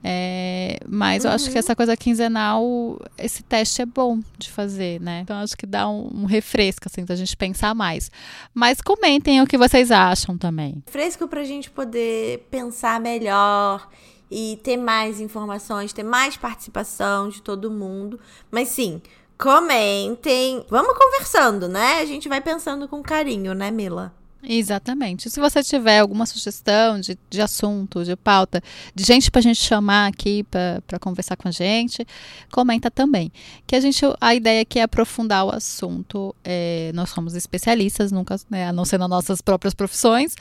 é, 0.03 0.79
mas 0.87 1.23
uhum. 1.23 1.29
eu 1.29 1.35
acho 1.35 1.45
que 1.45 1.53
uhum. 1.53 1.59
essa 1.59 1.75
coisa 1.75 1.95
quinzenal, 1.95 2.99
esse 3.17 3.43
teste 3.43 3.81
é 3.81 3.85
bom 3.85 4.19
de 4.37 4.49
fazer, 4.49 4.99
né? 4.99 5.21
Então 5.21 5.37
acho 5.37 5.55
que 5.55 5.65
dá 5.65 5.87
um, 5.87 6.09
um 6.13 6.25
refresco, 6.25 6.87
assim, 6.87 7.05
da 7.05 7.15
gente 7.15 7.37
pensar 7.37 7.75
mais. 7.75 8.09
Mas 8.53 8.81
comentem 8.81 9.41
o 9.41 9.47
que 9.47 9.57
vocês 9.57 9.91
acham 9.91 10.37
também. 10.37 10.83
Fresco 10.87 11.27
pra 11.27 11.43
gente 11.43 11.69
poder 11.69 12.47
pensar 12.49 12.99
melhor 12.99 13.87
e 14.29 14.59
ter 14.63 14.77
mais 14.77 15.19
informações, 15.19 15.93
ter 15.93 16.03
mais 16.03 16.35
participação 16.35 17.29
de 17.29 17.41
todo 17.41 17.69
mundo. 17.69 18.19
Mas 18.49 18.69
sim, 18.69 19.01
comentem. 19.37 20.65
Vamos 20.69 20.97
conversando, 20.97 21.67
né? 21.67 21.99
A 21.99 22.05
gente 22.05 22.27
vai 22.27 22.41
pensando 22.41 22.87
com 22.87 23.03
carinho, 23.03 23.53
né, 23.53 23.69
Mila? 23.69 24.13
Exatamente. 24.43 25.29
Se 25.29 25.39
você 25.39 25.63
tiver 25.63 25.99
alguma 25.99 26.25
sugestão 26.25 26.99
de, 26.99 27.17
de 27.29 27.41
assunto, 27.41 28.03
de 28.03 28.15
pauta, 28.15 28.61
de 28.93 29.03
gente 29.03 29.29
para 29.29 29.39
a 29.39 29.43
gente 29.43 29.61
chamar 29.61 30.07
aqui 30.07 30.43
para 30.43 30.99
conversar 30.99 31.35
com 31.35 31.47
a 31.47 31.51
gente, 31.51 32.05
comenta 32.51 32.89
também. 32.89 33.31
Que 33.67 33.75
a 33.75 33.79
gente, 33.79 34.03
a 34.19 34.33
ideia 34.33 34.61
aqui 34.61 34.79
é 34.79 34.83
aprofundar 34.83 35.45
o 35.45 35.55
assunto. 35.55 36.35
É, 36.43 36.91
nós 36.93 37.09
somos 37.09 37.35
especialistas, 37.35 38.11
nunca, 38.11 38.35
né, 38.49 38.67
a 38.67 38.73
não 38.73 38.85
ser 38.85 38.97
nas 38.97 39.09
nossas 39.09 39.41
próprias 39.41 39.73
profissões, 39.73 40.35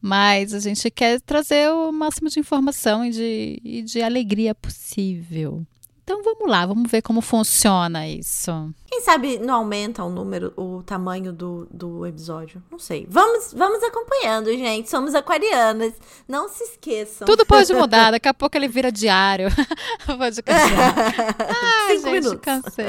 mas 0.00 0.54
a 0.54 0.60
gente 0.60 0.90
quer 0.90 1.20
trazer 1.20 1.70
o 1.70 1.90
máximo 1.90 2.28
de 2.28 2.38
informação 2.38 3.04
e 3.04 3.10
de, 3.10 3.60
e 3.64 3.82
de 3.82 4.00
alegria 4.00 4.54
possível. 4.54 5.66
Então 6.10 6.24
vamos 6.24 6.50
lá, 6.50 6.66
vamos 6.66 6.90
ver 6.90 7.02
como 7.02 7.20
funciona 7.20 8.08
isso. 8.08 8.50
Quem 8.84 9.00
sabe 9.00 9.38
não 9.38 9.54
aumenta 9.54 10.02
o 10.02 10.10
número, 10.10 10.52
o 10.56 10.82
tamanho 10.82 11.32
do, 11.32 11.68
do 11.70 12.04
episódio? 12.04 12.60
Não 12.68 12.80
sei. 12.80 13.06
Vamos, 13.08 13.54
vamos 13.54 13.80
acompanhando, 13.84 14.50
gente. 14.50 14.90
Somos 14.90 15.14
aquarianas. 15.14 15.94
Não 16.26 16.48
se 16.48 16.64
esqueçam. 16.64 17.24
Tudo 17.24 17.46
pode 17.46 17.72
mudar. 17.72 18.10
Daqui 18.10 18.26
a 18.26 18.34
pouco 18.34 18.56
ele 18.56 18.66
vira 18.66 18.90
diário. 18.90 19.46
pode 20.04 20.42
Ai, 20.48 21.96
Cinco 21.98 22.10
gente, 22.10 22.24
minutos. 22.24 22.40
cansei. 22.42 22.86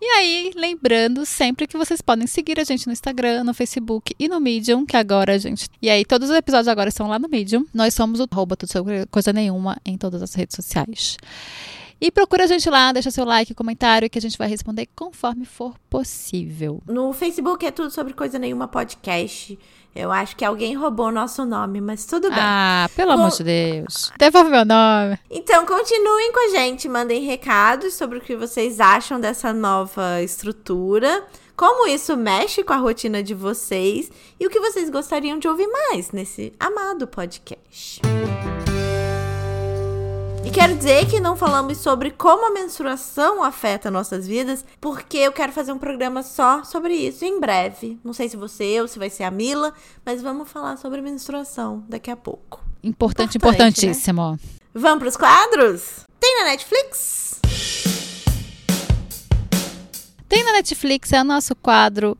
E 0.00 0.04
aí, 0.04 0.52
lembrando 0.56 1.24
sempre 1.24 1.68
que 1.68 1.78
vocês 1.78 2.02
podem 2.02 2.26
seguir 2.26 2.58
a 2.58 2.64
gente 2.64 2.88
no 2.88 2.92
Instagram, 2.92 3.44
no 3.44 3.54
Facebook 3.54 4.12
e 4.18 4.26
no 4.26 4.40
Medium, 4.40 4.84
que 4.84 4.96
agora 4.96 5.34
a 5.34 5.38
gente. 5.38 5.68
E 5.80 5.88
aí, 5.88 6.04
todos 6.04 6.28
os 6.28 6.34
episódios 6.34 6.66
agora 6.66 6.88
estão 6.88 7.06
lá 7.06 7.20
no 7.20 7.28
Medium. 7.28 7.64
Nós 7.72 7.94
somos 7.94 8.18
o 8.18 8.26
arroba 8.28 8.56
tudo 8.56 8.72
sobre 8.72 9.06
coisa 9.06 9.32
nenhuma 9.32 9.76
em 9.84 9.96
todas 9.96 10.20
as 10.20 10.34
redes 10.34 10.56
sociais. 10.56 11.16
E 12.04 12.10
procura 12.10 12.44
a 12.44 12.46
gente 12.46 12.68
lá, 12.68 12.92
deixa 12.92 13.10
seu 13.10 13.24
like, 13.24 13.54
comentário, 13.54 14.10
que 14.10 14.18
a 14.18 14.20
gente 14.20 14.36
vai 14.36 14.46
responder 14.46 14.86
conforme 14.94 15.46
for 15.46 15.74
possível. 15.88 16.82
No 16.86 17.14
Facebook 17.14 17.64
é 17.64 17.70
tudo 17.70 17.90
sobre 17.90 18.12
coisa 18.12 18.38
nenhuma 18.38 18.68
podcast. 18.68 19.58
Eu 19.96 20.12
acho 20.12 20.36
que 20.36 20.44
alguém 20.44 20.74
roubou 20.74 21.06
o 21.06 21.10
nosso 21.10 21.46
nome, 21.46 21.80
mas 21.80 22.04
tudo 22.04 22.28
bem. 22.28 22.38
Ah, 22.38 22.90
pelo 22.94 23.12
amor 23.12 23.30
de 23.30 23.42
Deus. 23.42 24.12
Devolve 24.18 24.50
meu 24.50 24.66
nome. 24.66 25.18
Então, 25.30 25.64
continuem 25.64 26.30
com 26.30 26.46
a 26.46 26.50
gente, 26.50 26.90
mandem 26.90 27.22
recados 27.22 27.94
sobre 27.94 28.18
o 28.18 28.20
que 28.20 28.36
vocês 28.36 28.80
acham 28.80 29.18
dessa 29.18 29.50
nova 29.54 30.20
estrutura, 30.20 31.24
como 31.56 31.88
isso 31.88 32.14
mexe 32.18 32.62
com 32.62 32.74
a 32.74 32.76
rotina 32.76 33.22
de 33.22 33.32
vocês 33.32 34.12
e 34.38 34.46
o 34.46 34.50
que 34.50 34.60
vocês 34.60 34.90
gostariam 34.90 35.38
de 35.38 35.48
ouvir 35.48 35.68
mais 35.68 36.10
nesse 36.10 36.52
amado 36.60 37.06
podcast. 37.06 38.02
E 40.44 40.50
quero 40.50 40.76
dizer 40.76 41.06
que 41.08 41.18
não 41.20 41.36
falamos 41.36 41.78
sobre 41.78 42.10
como 42.10 42.46
a 42.46 42.50
menstruação 42.50 43.42
afeta 43.42 43.90
nossas 43.90 44.26
vidas, 44.26 44.64
porque 44.78 45.16
eu 45.16 45.32
quero 45.32 45.52
fazer 45.52 45.72
um 45.72 45.78
programa 45.78 46.22
só 46.22 46.62
sobre 46.64 46.94
isso 46.94 47.24
em 47.24 47.40
breve. 47.40 47.98
Não 48.04 48.12
sei 48.12 48.28
se 48.28 48.36
você 48.36 48.80
ou 48.80 48.86
se 48.86 48.98
vai 48.98 49.08
ser 49.08 49.24
a 49.24 49.30
Mila, 49.30 49.72
mas 50.04 50.20
vamos 50.20 50.50
falar 50.50 50.76
sobre 50.76 51.00
menstruação 51.00 51.82
daqui 51.88 52.10
a 52.10 52.16
pouco. 52.16 52.62
Importante, 52.82 53.38
Importante 53.38 53.86
importantíssimo. 53.86 54.32
Né? 54.32 54.38
Vamos 54.74 54.98
para 54.98 55.08
os 55.08 55.16
quadros? 55.16 56.04
Tem 56.20 56.38
na 56.40 56.50
Netflix? 56.50 57.40
Tem 60.28 60.44
na 60.44 60.52
Netflix 60.52 61.12
é 61.12 61.20
o 61.20 61.24
nosso 61.24 61.54
quadro 61.56 62.18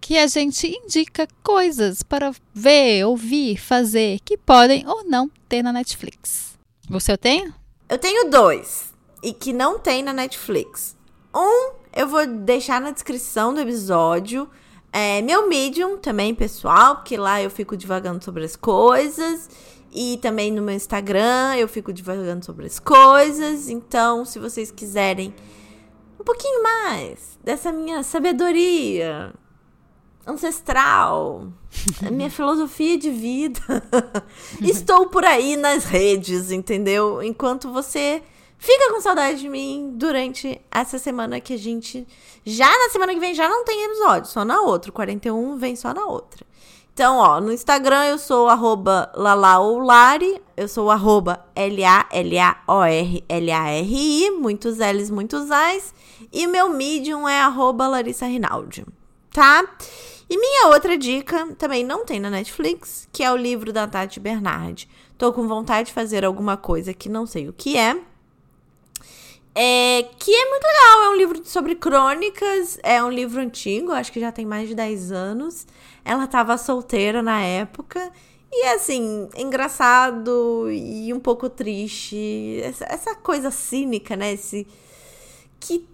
que 0.00 0.18
a 0.18 0.26
gente 0.26 0.66
indica 0.66 1.28
coisas 1.42 2.02
para 2.02 2.32
ver, 2.52 3.04
ouvir, 3.04 3.56
fazer 3.56 4.18
que 4.24 4.36
podem 4.36 4.86
ou 4.86 5.04
não 5.04 5.30
ter 5.48 5.62
na 5.62 5.72
Netflix. 5.72 6.49
Você 6.90 7.16
tem? 7.16 7.54
Eu 7.88 7.98
tenho 7.98 8.28
dois. 8.28 8.92
E 9.22 9.32
que 9.32 9.52
não 9.52 9.78
tem 9.78 10.02
na 10.02 10.12
Netflix. 10.12 10.96
Um, 11.32 11.74
eu 11.94 12.08
vou 12.08 12.26
deixar 12.26 12.80
na 12.80 12.90
descrição 12.90 13.54
do 13.54 13.60
episódio. 13.60 14.50
É 14.92 15.22
meu 15.22 15.48
Medium 15.48 15.98
também, 15.98 16.34
pessoal, 16.34 16.96
porque 16.96 17.16
lá 17.16 17.40
eu 17.40 17.48
fico 17.48 17.76
divagando 17.76 18.24
sobre 18.24 18.44
as 18.44 18.56
coisas. 18.56 19.48
E 19.92 20.18
também 20.20 20.50
no 20.50 20.62
meu 20.62 20.74
Instagram 20.74 21.54
eu 21.56 21.68
fico 21.68 21.92
divagando 21.92 22.44
sobre 22.44 22.66
as 22.66 22.80
coisas. 22.80 23.68
Então, 23.68 24.24
se 24.24 24.40
vocês 24.40 24.72
quiserem 24.72 25.32
um 26.18 26.24
pouquinho 26.24 26.60
mais 26.60 27.38
dessa 27.44 27.70
minha 27.70 28.02
sabedoria 28.02 29.32
ancestral, 30.26 31.48
a 32.06 32.10
minha 32.10 32.30
filosofia 32.30 32.98
de 32.98 33.10
vida. 33.10 33.60
Estou 34.60 35.06
por 35.08 35.24
aí 35.24 35.56
nas 35.56 35.84
redes, 35.84 36.50
entendeu? 36.50 37.22
Enquanto 37.22 37.72
você 37.72 38.22
fica 38.58 38.92
com 38.92 39.00
saudade 39.00 39.40
de 39.40 39.48
mim 39.48 39.92
durante 39.94 40.60
essa 40.70 40.98
semana 40.98 41.40
que 41.40 41.54
a 41.54 41.58
gente. 41.58 42.06
Já 42.44 42.68
na 42.68 42.90
semana 42.90 43.14
que 43.14 43.20
vem 43.20 43.34
já 43.34 43.48
não 43.48 43.64
tem 43.64 43.84
episódio, 43.84 44.30
só 44.30 44.44
na 44.44 44.60
outra. 44.60 44.90
O 44.90 44.94
41 44.94 45.56
vem 45.56 45.74
só 45.74 45.94
na 45.94 46.04
outra. 46.04 46.44
Então, 46.92 47.16
ó, 47.16 47.40
no 47.40 47.50
Instagram 47.52 48.04
eu 48.04 48.18
sou 48.18 48.48
arroba 48.48 49.10
lalaolari, 49.14 50.42
eu 50.54 50.68
sou 50.68 50.90
arroba 50.90 51.46
L-A-L-A-O-R-L-A-R-I, 51.54 51.90
muitos 54.32 54.76
L's, 54.76 55.08
muitos 55.08 55.50
A's. 55.50 55.94
E 56.30 56.46
meu 56.46 56.68
Medium 56.68 57.26
é 57.26 57.40
arroba 57.40 57.88
Larissa 57.88 58.26
Rinaldi, 58.26 58.84
tá? 59.32 59.64
E 60.28 60.36
minha 60.36 60.68
outra 60.68 60.96
dica 60.96 61.54
também 61.58 61.84
não 61.84 62.04
tem 62.04 62.20
na 62.20 62.30
Netflix, 62.30 63.08
que 63.12 63.22
é 63.22 63.32
o 63.32 63.36
livro 63.36 63.72
da 63.72 63.86
Tati 63.86 64.20
Bernardi. 64.20 64.88
Tô 65.18 65.32
com 65.32 65.48
vontade 65.48 65.88
de 65.88 65.92
fazer 65.92 66.24
alguma 66.24 66.56
coisa 66.56 66.94
que 66.94 67.08
não 67.08 67.26
sei 67.26 67.48
o 67.48 67.52
que 67.52 67.76
é. 67.76 68.00
É, 69.52 70.08
que 70.18 70.32
é 70.32 70.48
muito 70.48 70.64
legal, 70.64 71.02
é 71.02 71.08
um 71.10 71.16
livro 71.16 71.44
sobre 71.44 71.74
crônicas, 71.74 72.78
é 72.84 73.02
um 73.02 73.10
livro 73.10 73.40
antigo, 73.40 73.90
acho 73.90 74.12
que 74.12 74.20
já 74.20 74.30
tem 74.30 74.46
mais 74.46 74.68
de 74.68 74.74
10 74.76 75.10
anos. 75.10 75.66
Ela 76.04 76.26
tava 76.26 76.56
solteira 76.56 77.22
na 77.22 77.40
época. 77.40 78.12
E 78.52 78.66
assim, 78.68 79.28
engraçado 79.36 80.70
e 80.70 81.12
um 81.12 81.20
pouco 81.20 81.50
triste. 81.50 82.60
Essa, 82.62 82.84
essa 82.84 83.14
coisa 83.16 83.50
cínica, 83.50 84.16
né? 84.16 84.32
Esse, 84.32 84.66
que 85.58 85.86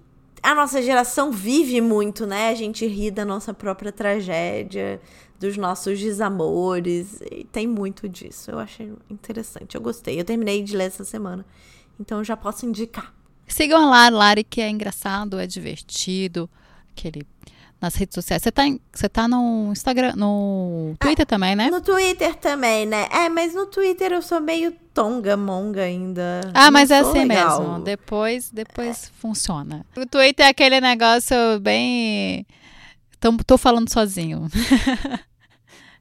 a 0.46 0.54
nossa 0.54 0.80
geração 0.80 1.32
vive 1.32 1.80
muito, 1.80 2.24
né? 2.24 2.50
A 2.50 2.54
gente 2.54 2.86
ri 2.86 3.10
da 3.10 3.24
nossa 3.24 3.52
própria 3.52 3.90
tragédia, 3.90 5.00
dos 5.40 5.56
nossos 5.56 5.98
desamores, 5.98 7.20
e 7.32 7.42
tem 7.42 7.66
muito 7.66 8.08
disso. 8.08 8.52
Eu 8.52 8.60
achei 8.60 8.92
interessante, 9.10 9.74
eu 9.74 9.80
gostei. 9.80 10.20
Eu 10.20 10.24
terminei 10.24 10.62
de 10.62 10.76
ler 10.76 10.84
essa 10.84 11.02
semana, 11.02 11.44
então 11.98 12.22
já 12.22 12.36
posso 12.36 12.64
indicar. 12.64 13.12
Sigam 13.48 13.90
lá, 13.90 14.08
Lari, 14.08 14.44
que 14.44 14.60
é 14.60 14.70
engraçado, 14.70 15.36
é 15.40 15.48
divertido, 15.48 16.48
aquele 16.92 17.26
nas 17.80 17.94
redes 17.94 18.14
sociais. 18.14 18.42
Você 18.42 18.50
tá, 18.50 18.66
em, 18.66 18.80
você 18.92 19.08
tá 19.08 19.28
no 19.28 19.70
Instagram, 19.72 20.14
no 20.16 20.94
Twitter 20.98 21.24
ah, 21.24 21.26
também, 21.26 21.56
né? 21.56 21.70
No 21.70 21.80
Twitter 21.80 22.34
também, 22.34 22.86
né? 22.86 23.08
É, 23.10 23.28
mas 23.28 23.54
no 23.54 23.66
Twitter 23.66 24.12
eu 24.12 24.22
sou 24.22 24.40
meio 24.40 24.72
tonga, 24.94 25.36
monga 25.36 25.82
ainda. 25.82 26.40
Ah, 26.54 26.70
mas 26.70 26.90
é 26.90 26.98
assim 26.98 27.24
legal. 27.24 27.60
mesmo. 27.60 27.84
Depois, 27.84 28.50
depois 28.50 29.04
é. 29.04 29.20
funciona. 29.20 29.84
O 29.96 30.06
Twitter 30.06 30.46
é 30.46 30.48
aquele 30.48 30.80
negócio 30.80 31.36
bem. 31.60 32.46
Tô, 33.20 33.36
tô 33.44 33.58
falando 33.58 33.92
sozinho. 33.92 34.48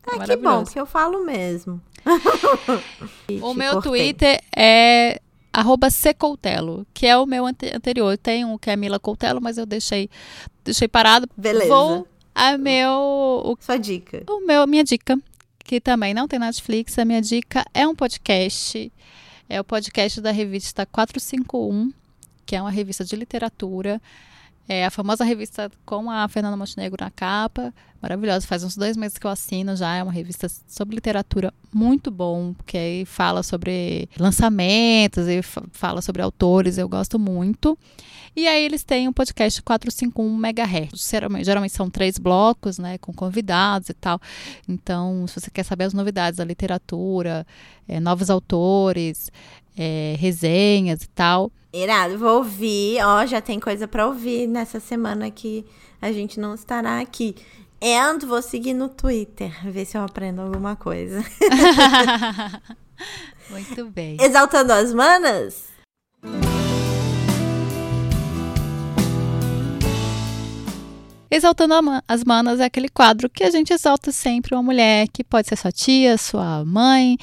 Ah, 0.07 0.23
que 0.23 0.35
bom, 0.35 0.63
porque 0.63 0.79
eu 0.79 0.85
falo 0.85 1.25
mesmo. 1.25 1.81
o 3.41 3.53
meu 3.55 3.73
cortei. 3.73 4.13
Twitter 4.13 4.39
é 4.55 5.19
arroba 5.51 5.87
Coutelo, 6.17 6.85
que 6.93 7.07
é 7.07 7.17
o 7.17 7.25
meu 7.25 7.45
ante 7.45 7.73
anterior. 7.73 8.17
Tem 8.17 8.45
um 8.45 8.57
que 8.57 8.69
é 8.69 8.75
Mila 8.75 8.99
Coutelo, 8.99 9.41
mas 9.41 9.57
eu 9.57 9.65
deixei, 9.65 10.09
deixei 10.65 10.87
parado. 10.87 11.29
Beleza. 11.37 11.67
Vou 11.67 12.07
a 12.33 12.57
meu... 12.57 12.91
O, 12.91 13.57
Sua 13.61 13.77
dica. 13.77 14.23
O 14.27 14.45
meu, 14.45 14.67
minha 14.67 14.83
dica, 14.83 15.17
que 15.59 15.79
também 15.79 16.13
não 16.13 16.27
tem 16.27 16.37
Netflix. 16.37 16.99
A 16.99 17.05
minha 17.05 17.21
dica 17.21 17.65
é 17.73 17.87
um 17.87 17.95
podcast. 17.95 18.91
É 19.47 19.61
o 19.61 19.63
podcast 19.63 20.19
da 20.19 20.31
revista 20.31 20.85
451, 20.85 21.93
que 22.45 22.55
é 22.55 22.61
uma 22.61 22.71
revista 22.71 23.05
de 23.05 23.15
literatura. 23.15 24.01
É 24.67 24.85
a 24.85 24.89
famosa 24.89 25.23
revista 25.23 25.71
com 25.85 26.09
a 26.09 26.27
Fernanda 26.27 26.57
Montenegro 26.57 27.03
na 27.03 27.11
capa, 27.11 27.71
maravilhosa. 28.01 28.47
Faz 28.47 28.63
uns 28.63 28.75
dois 28.75 28.97
meses 28.97 29.17
que 29.17 29.27
eu 29.27 29.31
assino 29.31 29.75
já. 29.75 29.95
É 29.95 30.01
uma 30.01 30.11
revista 30.11 30.47
sobre 30.67 30.95
literatura 30.95 31.53
muito 31.71 32.09
bom, 32.09 32.53
porque 32.53 32.77
aí 32.77 33.05
fala 33.05 33.43
sobre 33.43 34.09
lançamentos 34.19 35.27
e 35.27 35.41
fala 35.71 36.01
sobre 36.01 36.21
autores. 36.21 36.79
Eu 36.79 36.89
gosto 36.89 37.19
muito. 37.19 37.77
E 38.35 38.47
aí 38.47 38.65
eles 38.65 38.83
têm 38.83 39.07
um 39.07 39.13
podcast 39.13 39.61
451 39.61 40.35
MHz. 40.35 41.09
Geralmente, 41.09 41.45
geralmente 41.45 41.73
são 41.73 41.89
três 41.89 42.17
blocos, 42.17 42.77
né, 42.77 42.97
com 42.97 43.13
convidados 43.13 43.89
e 43.89 43.93
tal. 43.93 44.19
Então, 44.67 45.25
se 45.27 45.39
você 45.39 45.49
quer 45.49 45.63
saber 45.63 45.85
as 45.85 45.93
novidades 45.93 46.37
da 46.37 46.43
literatura, 46.43 47.47
é, 47.87 47.99
novos 47.99 48.29
autores, 48.29 49.31
é, 49.77 50.15
resenhas 50.17 51.03
e 51.03 51.09
tal. 51.09 51.51
Irado, 51.73 52.17
vou 52.17 52.37
ouvir. 52.37 53.03
Ó, 53.03 53.25
já 53.25 53.41
tem 53.41 53.59
coisa 53.59 53.87
para 53.87 54.07
ouvir 54.07 54.47
nessa 54.47 54.79
semana 54.79 55.29
que 55.29 55.65
a 56.01 56.11
gente 56.11 56.39
não 56.39 56.55
estará 56.55 56.99
aqui. 56.99 57.35
And 57.81 58.19
vou 58.25 58.41
seguir 58.41 58.73
no 58.73 58.89
Twitter, 58.89 59.51
ver 59.69 59.85
se 59.85 59.97
eu 59.97 60.01
aprendo 60.01 60.41
alguma 60.41 60.75
coisa. 60.75 61.19
Muito 63.49 63.85
bem. 63.91 64.17
Exaltando 64.19 64.73
as 64.73 64.93
manas? 64.93 65.65
Exaltando 71.29 71.73
as 72.07 72.23
Manas 72.23 72.61
é 72.61 72.65
aquele 72.65 72.87
quadro 72.87 73.29
que 73.29 73.43
a 73.43 73.49
gente 73.49 73.73
exalta 73.73 74.09
sempre 74.09 74.55
uma 74.55 74.63
mulher 74.63 75.09
que 75.09 75.21
pode 75.21 75.49
ser 75.49 75.57
sua 75.57 75.71
tia, 75.71 76.17
sua 76.17 76.63
mãe, 76.63 77.17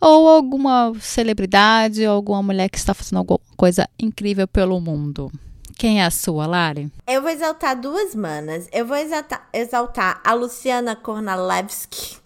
ou 0.00 0.28
alguma 0.28 0.92
celebridade, 1.00 2.06
ou 2.06 2.14
alguma 2.14 2.42
mulher 2.42 2.68
que 2.68 2.78
está 2.78 2.94
fazendo 2.94 3.18
alguma 3.18 3.40
coisa 3.56 3.88
incrível 3.98 4.46
pelo 4.46 4.80
mundo. 4.80 5.30
Quem 5.76 6.00
é 6.00 6.04
a 6.04 6.10
sua, 6.10 6.46
Lari? 6.46 6.90
Eu 7.06 7.22
vou 7.22 7.30
exaltar 7.30 7.80
duas 7.80 8.14
manas. 8.14 8.68
Eu 8.72 8.84
vou 8.84 8.96
exaltar, 8.96 9.48
exaltar 9.52 10.20
a 10.24 10.34
Luciana 10.34 10.96
Kornalewski. 10.96 12.16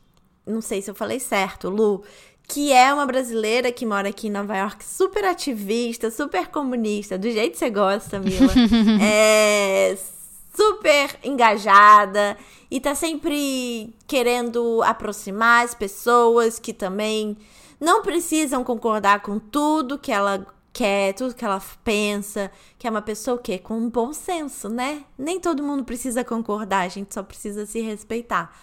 Não 0.47 0.61
sei 0.61 0.81
se 0.81 0.91
eu 0.91 0.95
falei 0.95 1.21
certo, 1.21 1.69
Lu 1.69 2.03
que 2.49 2.71
é 2.71 2.93
uma 2.93 3.07
brasileira 3.07 3.73
que 3.73 3.87
mora 3.87 4.11
aqui 4.11 4.27
em 4.27 4.31
Nova 4.31 4.55
York, 4.55 4.85
super 4.85 5.25
ativista, 5.25 6.11
super 6.11 6.49
comunista, 6.49 7.17
do 7.17 7.31
jeito 7.31 7.53
que 7.53 7.59
você 7.59 7.71
gosta, 7.71 8.19
Mila. 8.19 8.53
é 9.01 9.97
super 10.55 11.19
engajada 11.25 12.37
e 12.71 12.79
tá 12.79 12.95
sempre 12.95 13.95
querendo 14.07 14.83
aproximar 14.83 15.65
as 15.65 15.75
pessoas 15.75 16.59
que 16.59 16.75
também 16.75 17.39
não 17.83 18.01
precisam 18.01 18.63
concordar 18.63 19.23
com 19.23 19.41
tudo 19.41 19.99
que 19.99 20.13
ela 20.13 20.47
quer, 20.73 21.13
tudo 21.15 21.35
que 21.35 21.45
ela 21.45 21.61
pensa, 21.83 22.49
que 22.79 22.87
é 22.87 22.91
uma 22.91 23.03
pessoa 23.03 23.37
que 23.37 23.59
com 23.59 23.75
um 23.75 23.91
bom 23.91 24.13
senso, 24.13 24.69
né? 24.69 25.05
Nem 25.19 25.41
todo 25.41 25.65
mundo 25.65 25.85
precisa 25.85 26.23
concordar, 26.23 26.83
a 26.83 26.89
gente 26.89 27.13
só 27.13 27.25
precisa 27.25 27.67
se 27.67 27.81
respeitar. 27.81 28.57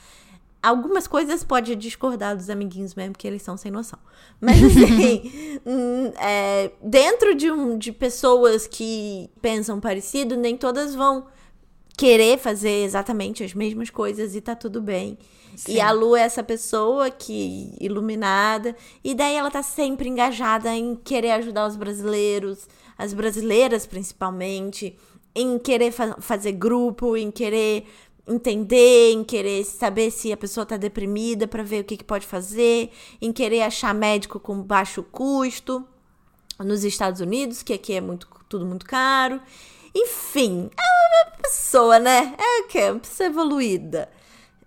Algumas 0.64 1.06
coisas 1.06 1.44
pode 1.44 1.76
discordar 1.76 2.36
dos 2.36 2.50
amiguinhos 2.50 2.96
mesmo, 2.96 3.12
porque 3.12 3.28
eles 3.28 3.42
são 3.42 3.58
sem 3.58 3.70
noção. 3.70 4.00
Mas 4.40 4.64
assim, 4.64 5.32
hum, 5.68 6.14
é, 6.18 6.72
dentro 6.82 7.36
de, 7.36 7.52
um, 7.52 7.78
de 7.78 7.92
pessoas 7.92 8.68
que 8.68 9.30
pensam 9.42 9.82
parecido, 9.82 10.38
nem 10.38 10.56
todas 10.56 10.96
vão 10.96 11.28
querer 12.00 12.38
fazer 12.38 12.86
exatamente 12.86 13.44
as 13.44 13.54
mesmas 13.54 13.90
coisas 13.90 14.34
e 14.34 14.40
tá 14.40 14.56
tudo 14.56 14.82
bem. 14.82 15.18
Sim. 15.54 15.74
E 15.74 15.82
a 15.82 15.92
Lu 15.92 16.16
é 16.16 16.22
essa 16.22 16.42
pessoa 16.42 17.12
que 17.12 17.76
iluminada, 17.78 18.74
e 19.04 19.14
daí 19.14 19.36
ela 19.36 19.52
tá 19.52 19.62
sempre 19.62 20.08
engajada 20.08 20.74
em 20.74 20.96
querer 20.96 21.32
ajudar 21.32 21.68
os 21.68 21.76
brasileiros, 21.76 22.70
as 22.98 23.14
brasileiras 23.14 23.86
principalmente, 23.86 24.96
em 25.36 25.60
querer 25.60 25.92
fa 25.92 26.16
fazer 26.22 26.54
grupo, 26.54 27.18
em 27.18 27.30
querer 27.30 27.86
entender, 28.26 29.12
em 29.12 29.22
querer 29.22 29.66
saber 29.66 30.10
se 30.10 30.32
a 30.32 30.38
pessoa 30.38 30.66
tá 30.66 30.78
deprimida 30.78 31.50
para 31.50 31.64
ver 31.64 31.82
o 31.82 31.84
que, 31.84 31.98
que 31.98 32.04
pode 32.06 32.26
fazer, 32.26 32.92
em 33.22 33.34
querer 33.34 33.64
achar 33.64 33.94
médico 33.94 34.40
com 34.40 34.62
baixo 34.62 35.04
custo 35.04 35.86
nos 36.60 36.86
Estados 36.86 37.20
Unidos, 37.20 37.62
que 37.62 37.74
aqui 37.74 37.92
é 37.92 38.00
muito 38.00 38.26
tudo 38.48 38.66
muito 38.66 38.86
caro. 38.86 39.42
Enfim, 39.96 40.70
é 40.78 41.26
uma 41.26 41.38
pessoa, 41.42 42.00
né? 42.00 42.34
É 42.38 42.62
o 42.62 42.68
quê? 42.68 42.90
Uma 42.92 43.00
pessoa 43.00 43.28
evoluída. 43.28 44.10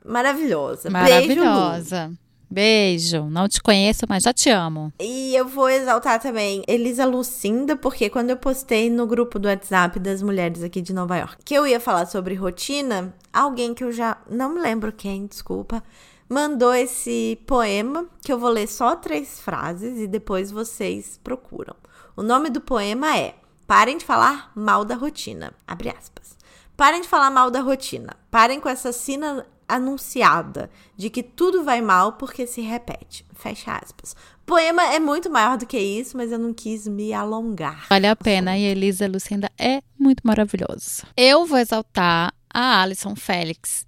Maravilhosa. 0.05 0.91
Maravilhosa. 0.91 2.13
Beijo, 2.51 3.21
Beijo. 3.23 3.31
Não 3.31 3.49
te 3.49 3.63
conheço, 3.63 4.05
mas 4.09 4.25
já 4.25 4.33
te 4.33 4.51
amo. 4.51 4.93
E 5.01 5.35
eu 5.35 5.47
vou 5.47 5.71
exaltar 5.71 6.21
também 6.21 6.63
Elisa 6.69 7.07
Lucinda, 7.07 7.77
porque 7.77 8.11
quando 8.11 8.31
eu 8.31 8.37
postei 8.37 8.91
no 8.91 9.07
grupo 9.07 9.39
do 9.39 9.49
WhatsApp 9.49 9.99
das 9.99 10.23
mulheres 10.23 10.63
aqui 10.63 10.83
de 10.83 10.93
Nova 10.93 11.17
York 11.17 11.37
que 11.45 11.55
eu 11.55 11.67
ia 11.67 11.81
falar 11.81 12.07
sobre 12.07 12.35
rotina, 12.35 13.15
alguém 13.33 13.73
que 13.73 13.83
eu 13.83 13.93
já 13.93 14.19
não 14.29 14.53
me 14.53 14.61
lembro 14.61 14.93
quem, 14.93 15.27
desculpa, 15.27 15.83
mandou 16.29 16.75
esse 16.75 17.39
poema 17.47 18.07
que 18.23 18.33
eu 18.33 18.39
vou 18.39 18.51
ler 18.51 18.67
só 18.67 18.97
três 18.97 19.41
frases 19.41 19.99
e 19.99 20.07
depois 20.07 20.51
vocês 20.51 21.19
procuram. 21.23 21.75
O 22.15 22.23
nome 22.23 22.51
do 22.51 22.61
poema 22.61 23.17
é 23.17 23.35
Parem 23.73 23.97
de 23.97 24.05
falar 24.05 24.53
mal 24.55 24.85
da 24.85 24.95
rotina. 24.95 25.51
Abre 25.67 25.89
aspas. 25.89 26.37
Parem 26.77 27.01
de 27.01 27.09
falar 27.09 27.31
mal 27.31 27.51
da 27.51 27.63
rotina. 27.63 28.15
Parem 28.31 28.61
com 28.61 28.69
essa 28.69 28.93
sina 28.93 29.47
anunciada 29.67 30.69
de 30.95 31.09
que 31.09 31.23
tudo 31.23 31.65
vai 31.65 31.81
mal 31.81 32.13
porque 32.13 32.47
se 32.47 32.61
repete. 32.61 33.25
Fecha 33.33 33.75
aspas. 33.75 34.15
Poema 34.45 34.93
é 34.93 35.01
muito 35.01 35.31
maior 35.31 35.57
do 35.57 35.65
que 35.65 35.79
isso, 35.79 36.19
mas 36.19 36.31
eu 36.31 36.39
não 36.39 36.53
quis 36.53 36.87
me 36.87 37.15
alongar. 37.15 37.87
Vale 37.89 38.09
a 38.09 38.15
pena 38.15 38.59
e 38.59 38.63
Elisa 38.63 39.09
Lucinda 39.09 39.51
é 39.59 39.81
muito 39.99 40.21
maravilhosa. 40.23 41.05
Eu 41.17 41.47
vou 41.47 41.57
exaltar 41.57 42.35
a 42.53 42.83
Alison 42.83 43.17
Félix, 43.17 43.87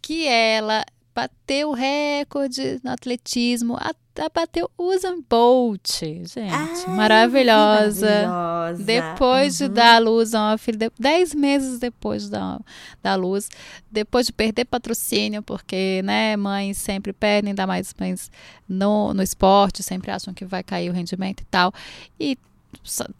que 0.00 0.24
ela 0.24 0.84
bateu 1.16 1.70
o 1.70 1.72
recorde 1.72 2.78
no 2.84 2.90
atletismo, 2.90 3.74
até 3.80 4.28
bateu 4.28 4.70
Usain 4.76 5.24
Bolt, 5.26 6.00
gente, 6.02 6.38
Ai, 6.38 6.94
maravilhosa. 6.94 8.26
maravilhosa. 8.28 8.84
Depois 8.84 9.58
uhum. 9.58 9.68
de 9.68 9.72
dar 9.72 9.96
a 9.96 9.98
luz 9.98 10.34
a 10.34 10.40
uma 10.42 10.58
filha, 10.58 10.92
dez 11.00 11.34
meses 11.34 11.78
depois 11.78 12.24
de 12.24 12.32
dar, 12.32 12.60
da 13.02 13.14
luz, 13.14 13.48
depois 13.90 14.26
de 14.26 14.32
perder 14.34 14.66
patrocínio, 14.66 15.42
porque, 15.42 16.02
né, 16.04 16.36
mães 16.36 16.76
sempre 16.76 17.14
perdem, 17.14 17.52
ainda 17.52 17.66
mais 17.66 17.94
mães 17.98 18.30
no, 18.68 19.14
no 19.14 19.22
esporte, 19.22 19.82
sempre 19.82 20.10
acham 20.10 20.34
que 20.34 20.44
vai 20.44 20.62
cair 20.62 20.90
o 20.90 20.92
rendimento 20.92 21.40
e 21.40 21.46
tal, 21.46 21.72
e 22.20 22.36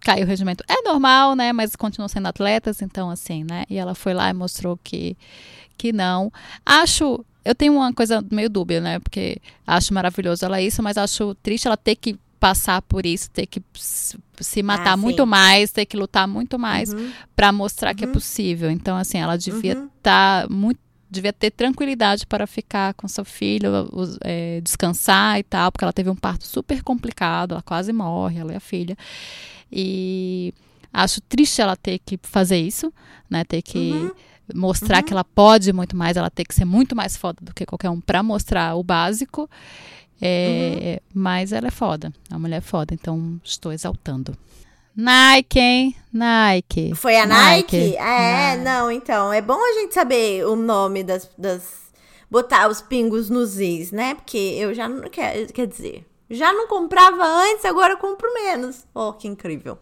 caiu 0.01 0.27
o 0.27 0.29
rendimento. 0.29 0.63
É 0.69 0.83
normal, 0.83 1.35
né? 1.35 1.51
Mas 1.51 1.75
continuam 1.75 2.09
sendo 2.09 2.27
atletas, 2.29 2.83
então 2.83 3.09
assim, 3.09 3.43
né? 3.43 3.65
E 3.71 3.79
ela 3.79 3.95
foi 3.95 4.13
lá 4.13 4.29
e 4.29 4.35
mostrou 4.35 4.79
que, 4.85 5.17
que 5.79 5.95
não. 5.95 6.31
Acho 6.65 7.25
eu 7.47 7.55
tenho 7.55 7.75
uma 7.75 7.93
coisa 7.93 8.25
meio 8.31 8.51
dúbia, 8.51 8.81
né? 8.81 8.99
Porque 8.99 9.39
acho 9.67 9.95
maravilhoso 9.95 10.45
ela 10.45 10.61
isso, 10.61 10.83
mas 10.83 10.99
acho 10.99 11.35
triste 11.37 11.67
ela 11.67 11.77
ter 11.77 11.95
que 11.95 12.19
passar 12.41 12.83
por 12.83 13.07
isso, 13.07 13.31
ter 13.31 13.47
que 13.47 13.63
se 13.73 14.63
matar 14.63 14.93
ah, 14.93 14.97
muito 14.97 15.27
mais, 15.27 15.71
ter 15.71 15.87
que 15.87 15.97
lutar 15.97 16.29
muito 16.29 16.59
mais 16.59 16.93
uhum. 16.93 17.11
para 17.35 17.53
mostrar 17.53 17.91
uhum. 17.91 17.97
que 17.97 18.05
é 18.05 18.07
uhum. 18.09 18.13
possível. 18.13 18.71
Então, 18.71 18.97
assim, 18.97 19.19
ela 19.19 19.37
devia 19.37 19.73
estar 19.73 19.83
uhum. 19.83 19.91
tá 20.03 20.47
muito 20.51 20.81
devia 21.09 21.33
ter 21.33 21.53
tranquilidade 21.53 22.27
para 22.27 22.49
ficar 22.49 22.93
com 22.95 23.07
seu 23.07 23.25
filho, 23.25 23.71
é, 24.23 24.61
descansar 24.61 25.39
e 25.39 25.45
tal, 25.45 25.71
porque 25.71 25.85
ela 25.85 25.93
teve 25.93 26.11
um 26.11 26.17
parto 26.17 26.45
super 26.45 26.83
complicado, 26.83 27.53
ela 27.53 27.63
quase 27.63 27.93
morre, 27.93 28.41
ela 28.41 28.53
é 28.53 28.57
a 28.57 28.61
filha. 28.61 28.97
E 29.71 30.53
acho 30.93 31.21
triste 31.21 31.63
ela 31.63 31.77
ter 31.77 32.01
que 32.05 32.19
fazer 32.23 32.59
isso, 32.59 32.93
né? 33.31 33.45
Ter 33.45 33.63
que 33.63 33.93
uhum 33.93 34.11
mostrar 34.55 34.99
uhum. 34.99 35.03
que 35.03 35.13
ela 35.13 35.25
pode 35.25 35.73
muito 35.73 35.97
mais, 35.97 36.17
ela 36.17 36.31
tem 36.31 36.45
que 36.45 36.55
ser 36.55 36.65
muito 36.65 36.95
mais 36.95 37.17
foda 37.17 37.39
do 37.43 37.55
que 37.55 37.67
qualquer 37.67 37.91
um 37.91 38.01
para 38.01 38.23
mostrar 38.23 38.77
o 38.77 38.83
básico. 38.83 39.49
É, 40.21 41.01
uhum. 41.15 41.21
Mas 41.23 41.53
ela 41.53 41.69
é 41.69 41.71
foda, 41.71 42.13
a 42.31 42.39
mulher 42.39 42.59
é 42.59 42.61
foda, 42.61 42.95
então 42.95 43.41
estou 43.45 43.73
exaltando. 43.73 44.37
Nike, 44.97 45.59
hein? 45.59 45.97
Nike. 46.11 46.95
Foi 46.95 47.17
a 47.17 47.27
Nike? 47.27 47.77
Nike? 47.77 47.97
É, 47.97 48.57
Nike. 48.57 48.65
não, 48.65 48.91
então. 48.91 49.31
É 49.31 49.43
bom 49.43 49.59
a 49.63 49.73
gente 49.75 49.93
saber 49.93 50.47
o 50.47 50.57
nome 50.57 51.05
das. 51.05 51.29
das 51.37 51.87
botar 52.31 52.69
os 52.69 52.81
pingos 52.81 53.29
nos 53.29 53.61
is, 53.61 53.93
né? 53.93 54.15
Porque 54.15 54.39
eu 54.39 54.73
já 54.73 54.89
não. 54.89 55.03
Quer, 55.11 55.53
quer 55.53 55.67
dizer, 55.67 56.07
já 56.31 56.51
não 56.51 56.67
comprava 56.67 57.23
antes, 57.23 57.67
agora 57.67 57.97
compro 57.99 58.33
menos. 58.33 58.87
Oh, 58.95 59.13
que 59.13 59.29
incrível. 59.29 59.79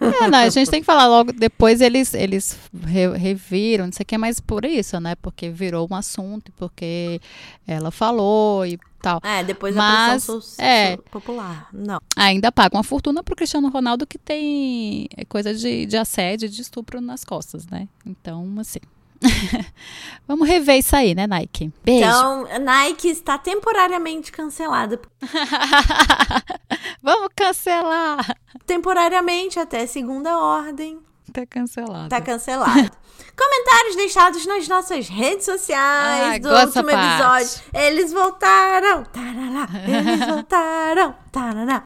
É, 0.00 0.28
não, 0.28 0.38
a 0.38 0.48
gente 0.48 0.70
tem 0.70 0.80
que 0.80 0.86
falar 0.86 1.06
logo, 1.06 1.32
depois 1.32 1.80
eles, 1.80 2.12
eles 2.14 2.58
re, 2.84 3.08
reviram, 3.16 3.86
não 3.86 3.92
sei 3.92 4.02
o 4.02 4.06
que, 4.06 4.18
mas 4.18 4.40
por 4.40 4.64
isso, 4.64 4.98
né? 5.00 5.14
Porque 5.16 5.50
virou 5.50 5.86
um 5.90 5.94
assunto, 5.94 6.52
porque 6.56 7.20
ela 7.66 7.90
falou 7.90 8.66
e 8.66 8.78
tal. 9.00 9.20
É, 9.22 9.44
depois 9.44 9.74
mas, 9.74 10.28
a 10.28 10.32
pressão 10.32 10.64
é, 10.64 10.96
popular. 10.96 11.68
Não. 11.72 12.00
Ainda 12.16 12.50
paga 12.50 12.76
uma 12.76 12.82
fortuna 12.82 13.22
pro 13.22 13.36
Cristiano 13.36 13.68
Ronaldo 13.68 14.06
que 14.06 14.18
tem 14.18 15.08
coisa 15.28 15.54
de, 15.54 15.86
de 15.86 15.96
assédio, 15.96 16.48
de 16.48 16.60
estupro 16.60 17.00
nas 17.00 17.24
costas, 17.24 17.66
né? 17.66 17.88
Então, 18.04 18.54
assim. 18.58 18.80
Vamos 20.28 20.46
rever 20.46 20.78
isso 20.78 20.94
aí, 20.94 21.14
né, 21.14 21.26
Nike? 21.26 21.72
Beijo. 21.82 22.06
Então, 22.06 22.46
Nike 22.60 23.08
está 23.08 23.38
temporariamente 23.38 24.30
cancelada. 24.30 25.00
Vamos 27.02 27.28
cancelar. 27.34 28.36
Temporariamente 28.66 29.58
até 29.58 29.86
segunda 29.86 30.36
ordem. 30.38 30.98
Tá 31.32 31.46
cancelado. 31.46 32.08
Tá 32.08 32.20
cancelado. 32.20 32.90
Comentários 33.36 33.96
deixados 33.96 34.46
nas 34.46 34.66
nossas 34.66 35.08
redes 35.08 35.44
sociais 35.44 36.36
ah, 36.36 36.38
do 36.38 36.48
último 36.48 36.90
episódio. 36.90 37.62
Eles 37.72 38.12
voltaram. 38.12 39.04
Tarará, 39.04 39.68
eles 39.86 40.26
voltaram. 40.26 41.14
Tarará. 41.30 41.82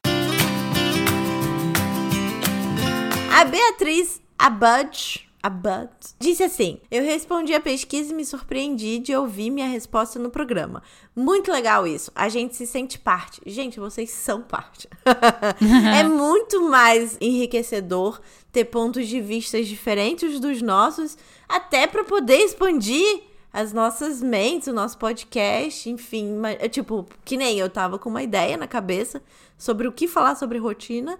A 3.33 3.45
Beatriz 3.45 4.21
Abud 4.37 5.30
a 5.43 5.49
But, 5.49 5.89
disse 6.19 6.43
assim: 6.43 6.79
Eu 6.91 7.03
respondi 7.03 7.53
a 7.53 7.59
pesquisa 7.59 8.11
e 8.11 8.15
me 8.15 8.23
surpreendi 8.23 8.99
de 8.99 9.15
ouvir 9.15 9.49
minha 9.49 9.67
resposta 9.67 10.19
no 10.19 10.29
programa. 10.29 10.83
Muito 11.15 11.51
legal 11.51 11.87
isso. 11.87 12.11
A 12.13 12.29
gente 12.29 12.55
se 12.55 12.67
sente 12.67 12.99
parte. 12.99 13.41
Gente, 13.45 13.79
vocês 13.79 14.11
são 14.11 14.41
parte. 14.41 14.87
é 15.97 16.03
muito 16.03 16.61
mais 16.69 17.17
enriquecedor 17.19 18.21
ter 18.51 18.65
pontos 18.65 19.07
de 19.07 19.19
vista 19.19 19.61
diferentes 19.63 20.39
dos 20.39 20.61
nossos, 20.61 21.17
até 21.49 21.87
para 21.87 22.03
poder 22.03 22.37
expandir 22.37 23.23
as 23.53 23.73
nossas 23.73 24.21
mentes, 24.21 24.67
o 24.67 24.73
nosso 24.73 24.97
podcast, 24.97 25.89
enfim, 25.89 26.35
tipo, 26.69 27.05
que 27.25 27.35
nem 27.35 27.59
eu 27.59 27.69
tava 27.69 27.99
com 27.99 28.09
uma 28.09 28.23
ideia 28.23 28.55
na 28.55 28.67
cabeça 28.67 29.21
sobre 29.57 29.87
o 29.87 29.91
que 29.91 30.07
falar 30.07 30.35
sobre 30.35 30.57
rotina 30.57 31.19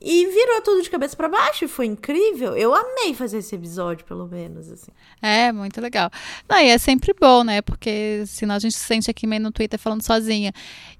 e 0.00 0.26
virou 0.26 0.60
tudo 0.62 0.82
de 0.82 0.90
cabeça 0.90 1.16
para 1.16 1.28
baixo 1.28 1.64
e 1.64 1.68
foi 1.68 1.86
incrível. 1.86 2.54
Eu 2.56 2.74
amei 2.74 3.14
fazer 3.14 3.38
esse 3.38 3.54
episódio, 3.54 4.04
pelo 4.04 4.26
menos, 4.26 4.70
assim. 4.70 4.90
É, 5.22 5.50
muito 5.50 5.80
legal. 5.80 6.10
Não, 6.48 6.58
e 6.58 6.68
é 6.68 6.76
sempre 6.76 7.14
bom, 7.18 7.42
né? 7.42 7.62
Porque 7.62 8.24
senão 8.26 8.54
a 8.54 8.58
gente 8.58 8.74
se 8.74 8.84
sente 8.84 9.10
aqui 9.10 9.26
meio 9.26 9.42
no 9.42 9.50
Twitter 9.50 9.78
falando 9.78 10.02
sozinha. 10.02 10.52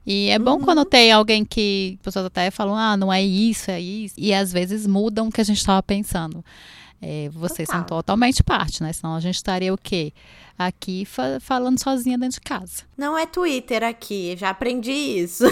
E 0.07 0.31
é 0.31 0.39
bom 0.39 0.53
uhum. 0.53 0.65
quando 0.65 0.85
tem 0.85 1.13
alguém 1.13 1.45
que 1.45 1.99
pessoas 2.03 2.25
até 2.25 2.51
falam, 2.51 2.75
ah, 2.75 2.97
não 2.97 3.13
é 3.13 3.23
isso, 3.23 3.71
é 3.71 3.81
isso. 3.81 4.15
E 4.17 4.33
às 4.33 4.53
vezes 4.53 4.87
mudam 4.87 5.29
o 5.29 5.33
que 5.33 5.41
a 5.41 5.45
gente 5.45 5.59
estava 5.59 5.83
pensando. 5.83 6.43
É, 7.01 7.29
vocês 7.31 7.69
Total. 7.69 7.81
são 7.81 7.87
totalmente 7.87 8.43
parte, 8.43 8.83
né? 8.83 8.93
Senão 8.93 9.15
a 9.15 9.21
gente 9.21 9.35
estaria 9.35 9.73
o 9.73 9.79
quê? 9.79 10.13
Aqui 10.59 11.05
fa 11.05 11.39
falando 11.39 11.79
sozinha 11.79 12.17
dentro 12.17 12.41
de 12.41 12.41
casa. 12.41 12.85
Não 12.97 13.17
é 13.19 13.27
Twitter 13.27 13.83
aqui, 13.83 14.35
já 14.39 14.49
aprendi 14.49 14.91
isso. 14.91 15.45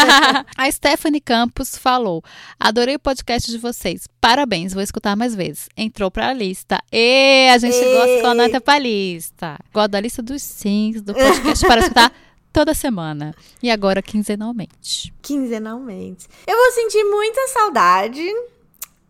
a 0.56 0.70
Stephanie 0.70 1.20
Campos 1.20 1.76
falou: 1.76 2.24
Adorei 2.58 2.96
o 2.96 2.98
podcast 2.98 3.50
de 3.50 3.58
vocês. 3.58 4.08
Parabéns, 4.18 4.72
vou 4.72 4.82
escutar 4.82 5.14
mais 5.14 5.34
vezes. 5.34 5.68
Entrou 5.76 6.10
pra 6.10 6.32
lista. 6.32 6.82
E 6.90 7.50
a 7.52 7.58
gente 7.58 7.76
e... 7.76 7.92
gosta 7.92 8.20
quando 8.22 8.42
entra 8.42 8.60
pra 8.60 8.78
lista. 8.78 9.58
Gosto 9.74 9.90
da 9.90 10.00
lista 10.00 10.22
dos 10.22 10.42
sims, 10.42 11.02
do 11.02 11.12
podcast 11.12 11.66
para 11.66 11.80
escutar 11.80 12.12
toda 12.50 12.72
semana. 12.72 13.34
E 13.62 13.70
agora 13.70 14.00
quinzenalmente. 14.00 15.12
Quinzenalmente. 15.20 16.26
Eu 16.46 16.56
vou 16.56 16.72
sentir 16.72 17.04
muita 17.04 17.46
saudade 17.48 18.24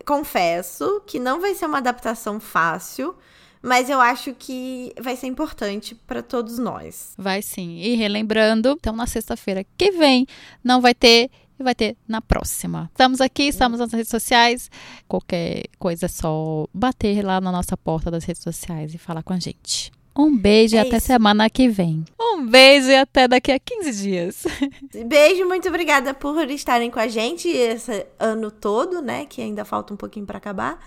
confesso 0.07 1.01
que 1.05 1.19
não 1.19 1.41
vai 1.41 1.53
ser 1.53 1.65
uma 1.65 1.79
adaptação 1.79 2.39
fácil, 2.39 3.13
mas 3.61 3.89
eu 3.89 3.99
acho 3.99 4.33
que 4.33 4.93
vai 5.01 5.17
ser 5.17 5.27
importante 5.27 5.93
para 5.93 6.23
todos 6.23 6.57
nós. 6.57 7.13
Vai 7.17 7.41
sim. 7.41 7.77
E 7.79 7.93
relembrando, 7.95 8.69
então 8.79 8.95
na 8.95 9.05
sexta-feira 9.05 9.65
que 9.77 9.91
vem 9.91 10.25
não 10.63 10.79
vai 10.79 10.95
ter 10.95 11.29
e 11.59 11.63
vai 11.63 11.75
ter 11.75 11.97
na 12.07 12.21
próxima. 12.21 12.89
Estamos 12.91 13.19
aqui, 13.19 13.43
estamos 13.43 13.79
nas 13.79 13.91
redes 13.91 14.09
sociais. 14.09 14.71
Qualquer 15.09 15.63
coisa 15.77 16.05
é 16.05 16.09
só 16.09 16.65
bater 16.73 17.21
lá 17.25 17.41
na 17.41 17.51
nossa 17.51 17.75
porta 17.75 18.09
das 18.09 18.23
redes 18.23 18.41
sociais 18.41 18.93
e 18.93 18.97
falar 18.97 19.23
com 19.23 19.33
a 19.33 19.39
gente. 19.39 19.91
Um 20.17 20.35
beijo 20.35 20.75
é 20.75 20.79
e 20.79 20.87
até 20.87 20.97
isso. 20.97 21.05
semana 21.05 21.49
que 21.49 21.69
vem. 21.69 22.03
Um 22.19 22.45
beijo 22.47 22.89
e 22.89 22.95
até 22.95 23.27
daqui 23.27 23.51
a 23.51 23.59
15 23.59 23.91
dias. 24.01 24.43
Beijo, 25.05 25.45
muito 25.47 25.67
obrigada 25.67 26.13
por 26.13 26.49
estarem 26.49 26.89
com 26.89 26.99
a 26.99 27.07
gente 27.07 27.47
esse 27.47 28.05
ano 28.19 28.49
todo, 28.49 29.01
né? 29.01 29.25
Que 29.25 29.41
ainda 29.41 29.63
falta 29.63 29.93
um 29.93 29.97
pouquinho 29.97 30.25
para 30.25 30.37
acabar. 30.37 30.79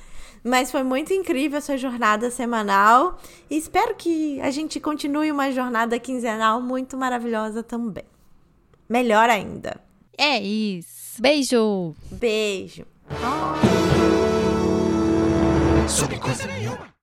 Mas 0.43 0.71
foi 0.71 0.83
muito 0.83 1.13
incrível 1.13 1.59
essa 1.59 1.77
jornada 1.77 2.31
semanal. 2.31 3.19
E 3.49 3.57
espero 3.57 3.95
que 3.95 4.41
a 4.41 4.51
gente 4.51 4.81
continue 4.81 5.31
uma 5.31 5.53
jornada 5.53 5.99
quinzenal 5.99 6.61
muito 6.61 6.97
maravilhosa 6.97 7.63
também. 7.63 8.05
Melhor 8.89 9.29
ainda. 9.29 9.81
É 10.17 10.41
isso. 10.41 11.21
Beijo. 11.21 11.95
Beijo. 12.11 12.85
Sobre 15.89 16.19
coisa 16.19 16.47
nenhuma. 16.47 16.90